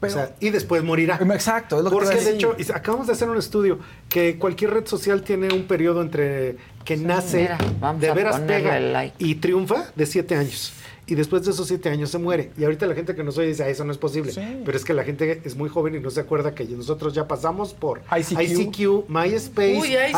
[0.00, 1.18] o sea, y después morirá.
[1.32, 3.78] Exacto, es lo que Porque a de hecho, acabamos de hacer un estudio
[4.08, 8.78] que cualquier red social tiene un periodo entre que nace, mira, de a veras pega
[8.78, 9.14] like.
[9.18, 10.72] y triunfa de siete años.
[11.06, 12.50] Y después de esos siete años se muere.
[12.56, 14.32] Y ahorita la gente que nos oye dice, ah, eso no es posible.
[14.64, 17.28] Pero es que la gente es muy joven y no se acuerda que nosotros ya
[17.28, 18.40] pasamos por ICQ.
[18.40, 20.14] ICQ, MySpace, Uy, Messenger.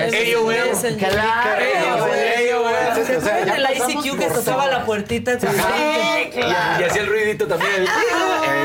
[0.00, 0.04] AOL.
[0.56, 1.08] Messenger.
[1.10, 3.04] Claro.
[3.04, 5.38] ¿Se o sea, ya pasamos ICQ que tocaba la puertita?
[5.38, 5.46] Sí,
[6.34, 7.84] Y, y hacía el ruidito también.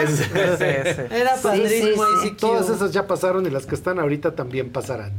[0.04, 1.02] Es-.
[1.12, 2.28] Era padrísimo sí, sí.
[2.30, 2.38] ICQ.
[2.40, 5.12] Todas esas ya pasaron y las que están ahorita también pasarán.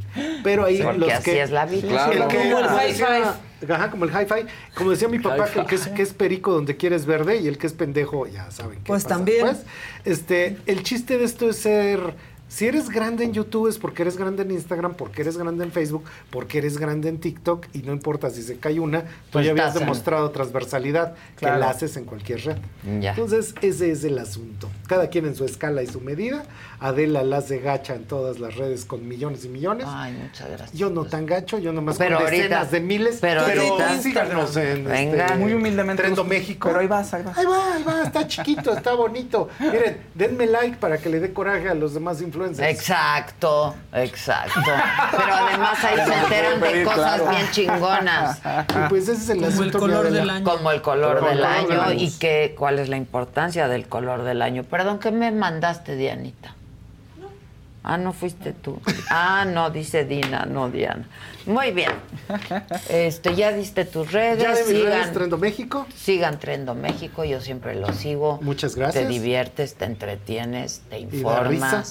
[0.43, 1.89] Pero ahí Porque los así que es la vida.
[1.89, 2.13] Claro.
[2.13, 3.25] el que- el
[3.69, 4.47] Ajá, como el hi-fi.
[4.75, 7.47] Como decía mi papá, que el que es, que es perico donde quieres verde y
[7.49, 8.79] el que es pendejo, ya saben.
[8.79, 9.47] qué Pues pasa también.
[9.47, 9.67] después.
[10.05, 12.15] este, el chiste de esto es ser.
[12.49, 15.71] Si eres grande en YouTube es porque eres grande en Instagram, porque eres grande en
[15.71, 19.45] Facebook, porque eres grande en TikTok y no importa si se cae una, tú Pues
[19.47, 21.55] ya habías en- demostrado transversalidad Claro.
[21.55, 22.57] que la haces en cualquier red.
[23.01, 23.11] Ya.
[23.11, 24.69] Entonces, ese es el asunto.
[24.89, 26.43] Cada quien en su escala y su medida.
[26.81, 29.87] Adela las de gacha en todas las redes con millones y millones.
[29.89, 30.73] Ay, muchas gracias.
[30.73, 33.19] Yo no tan gacho, yo nomás Pero con ahorita- decenas de miles.
[33.21, 35.27] pero ahorita- síganos en Venga.
[35.27, 36.03] este, Muy humildemente.
[36.03, 36.69] Trendo México.
[36.69, 37.37] Pero ahí vas, ahí vas.
[37.37, 39.49] Ahí va, ahí va, está chiquito, está bonito.
[39.59, 42.67] Miren, denme like para que le dé coraje a los demás influencers.
[42.67, 44.61] Exacto, exacto.
[44.65, 47.29] Pero además ahí se enteran de cosas claro.
[47.31, 48.39] bien chingonas.
[48.39, 50.45] Y pues ese es el Como el color del año.
[50.45, 52.01] Como el color Como el del color del año año.
[52.01, 54.65] y que, cuál es la importancia del color del año.
[54.65, 56.55] Perdón, ¿qué me mandaste, Dianita?
[57.83, 58.79] Ah, no fuiste tú.
[59.09, 61.09] Ah, no, dice Dina, no Diana.
[61.47, 61.91] Muy bien.
[62.91, 64.43] Este, ya diste tus redes.
[64.43, 65.87] Ya de mis redes, sigan, Trendo México.
[65.97, 68.39] sigan Trendo México, yo siempre lo sigo.
[68.43, 69.05] Muchas gracias.
[69.05, 71.49] Te diviertes, te entretienes, te informas.
[71.49, 71.85] risa.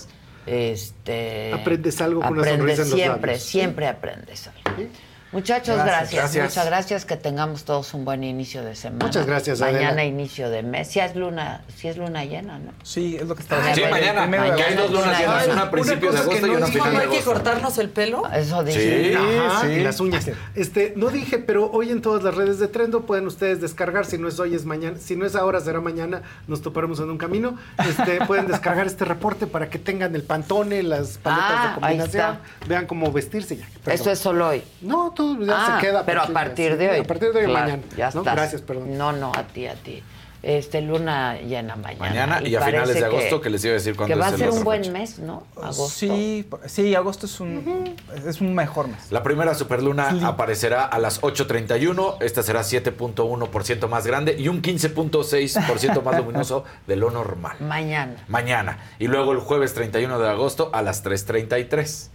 [0.45, 3.43] Este, Aprendes algo con una aprendes sonrisa en los siempre, labios.
[3.43, 4.77] siempre aprendes algo.
[4.81, 4.89] Sí.
[5.31, 6.45] Muchachos, Gracias, gracias, gracias.
[6.49, 7.05] Muchas gracias.
[7.05, 9.05] Que tengamos todos un buen inicio de semana.
[9.05, 10.03] Muchas gracias, Mañana Adela.
[10.05, 10.87] inicio de mes.
[10.87, 12.71] Si es luna, si es luna llena, ¿no?
[12.83, 13.95] Sí, es lo que está Ah, Sí, bueno,
[14.27, 14.55] mañana.
[14.55, 15.05] Que hay dos agosto.
[15.05, 17.05] lunas llenas, una a principios de agosto y no una a dijo, finales ¿No de
[17.05, 17.31] hay que agosto.
[17.33, 18.23] cortarnos el pelo?
[18.33, 19.09] Eso dice.
[19.11, 19.15] Sí.
[19.15, 19.67] Ajá, sí.
[19.67, 20.25] y las uñas.
[20.55, 24.17] Este, no dije, pero hoy en todas las redes de Trendo pueden ustedes descargar, si
[24.17, 27.19] no es hoy es mañana, si no es ahora será mañana, nos toparemos en un
[27.19, 27.55] camino.
[27.87, 31.73] Este, pueden descargar este reporte para que tengan el pantone, las paletas Ah, de ahí
[31.75, 32.67] combinación, está.
[32.67, 33.67] vean cómo vestirse ya.
[33.83, 34.01] perdón.
[34.01, 34.63] Eso es solo hoy.
[34.81, 35.11] No,
[35.45, 36.05] ya Ah, se queda.
[36.05, 36.99] pero a partir sí, de hoy.
[36.99, 37.83] A partir de hoy Claro, mañana.
[37.97, 38.19] Ya ¿no?
[38.21, 38.33] está.
[38.35, 38.97] Gracias, perdón.
[38.97, 40.03] No, no, a ti, a ti.
[40.41, 41.99] Este, luna llena mañana.
[41.99, 44.27] Mañana y a parece finales de agosto, que les iba a decir cuándo Que va
[44.29, 44.93] es a ser un buen fecha.
[44.93, 45.43] mes, ¿no?
[45.57, 45.89] Agosto.
[45.89, 47.93] Sí, sí, agosto es un,
[48.25, 49.11] es un mejor mes.
[49.11, 52.15] La primera superluna aparecerá a las 8.31.
[52.21, 57.57] Esta será 7.1% más grande y un 15.6% más luminoso de lo normal.
[57.59, 58.15] Mañana.
[58.29, 58.77] Mañana.
[58.97, 62.11] Y luego el jueves 31 de agosto a las 3.33.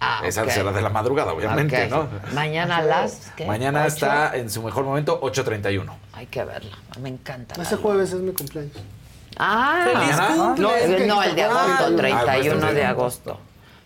[0.00, 0.50] Ah, Esa ok.
[0.50, 1.88] será de la madrugada, obviamente.
[1.88, 2.06] ¿no?
[2.34, 3.32] Mañana las.
[3.36, 3.46] ¿qué?
[3.46, 5.90] Mañana está en su mejor momento 8.31.
[6.12, 6.76] Hay que verla.
[7.00, 7.60] Me encanta.
[7.60, 8.72] Ese jueves es mi cumpleaños.
[9.38, 10.34] Ah, ¡Feliz Mañana.
[10.36, 11.06] cumple!
[11.06, 11.60] No, el de agosto.
[11.66, 13.40] agosto, Ah, 31 pues, de agosto.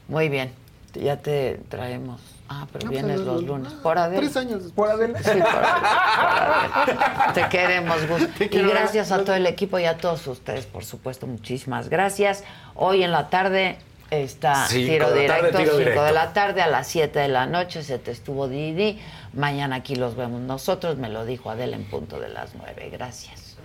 [0.09, 0.53] Muy bien.
[0.95, 2.21] Ya te traemos.
[2.49, 3.73] Ah, pero No, vienes los lunes.
[3.75, 4.19] Por Adel.
[4.19, 4.63] Tres años.
[4.75, 5.19] Por Adela.
[5.21, 5.81] Sí, por Adel,
[6.73, 7.35] por Adel.
[7.35, 8.29] Te queremos, Gus.
[8.37, 9.27] Te Y gracias a Adel.
[9.27, 11.29] todo el equipo y a todos ustedes, por supuesto.
[11.29, 12.43] Muchísimas gracias.
[12.75, 13.79] Hoy en la tarde
[14.11, 16.05] está Cinco tiro de directo, tiro 5 directo.
[16.05, 17.83] de la tarde a las 7 de la noche.
[17.83, 18.99] Se te estuvo Didi.
[19.33, 20.97] Mañana aquí los vemos nosotros.
[20.97, 22.91] Me lo dijo Adela en punto de las 9.
[22.93, 23.57] Gracias.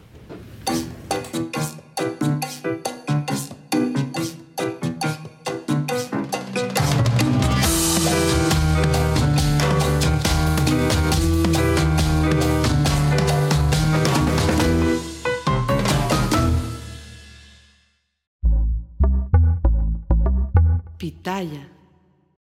[21.36, 21.75] Pitaya.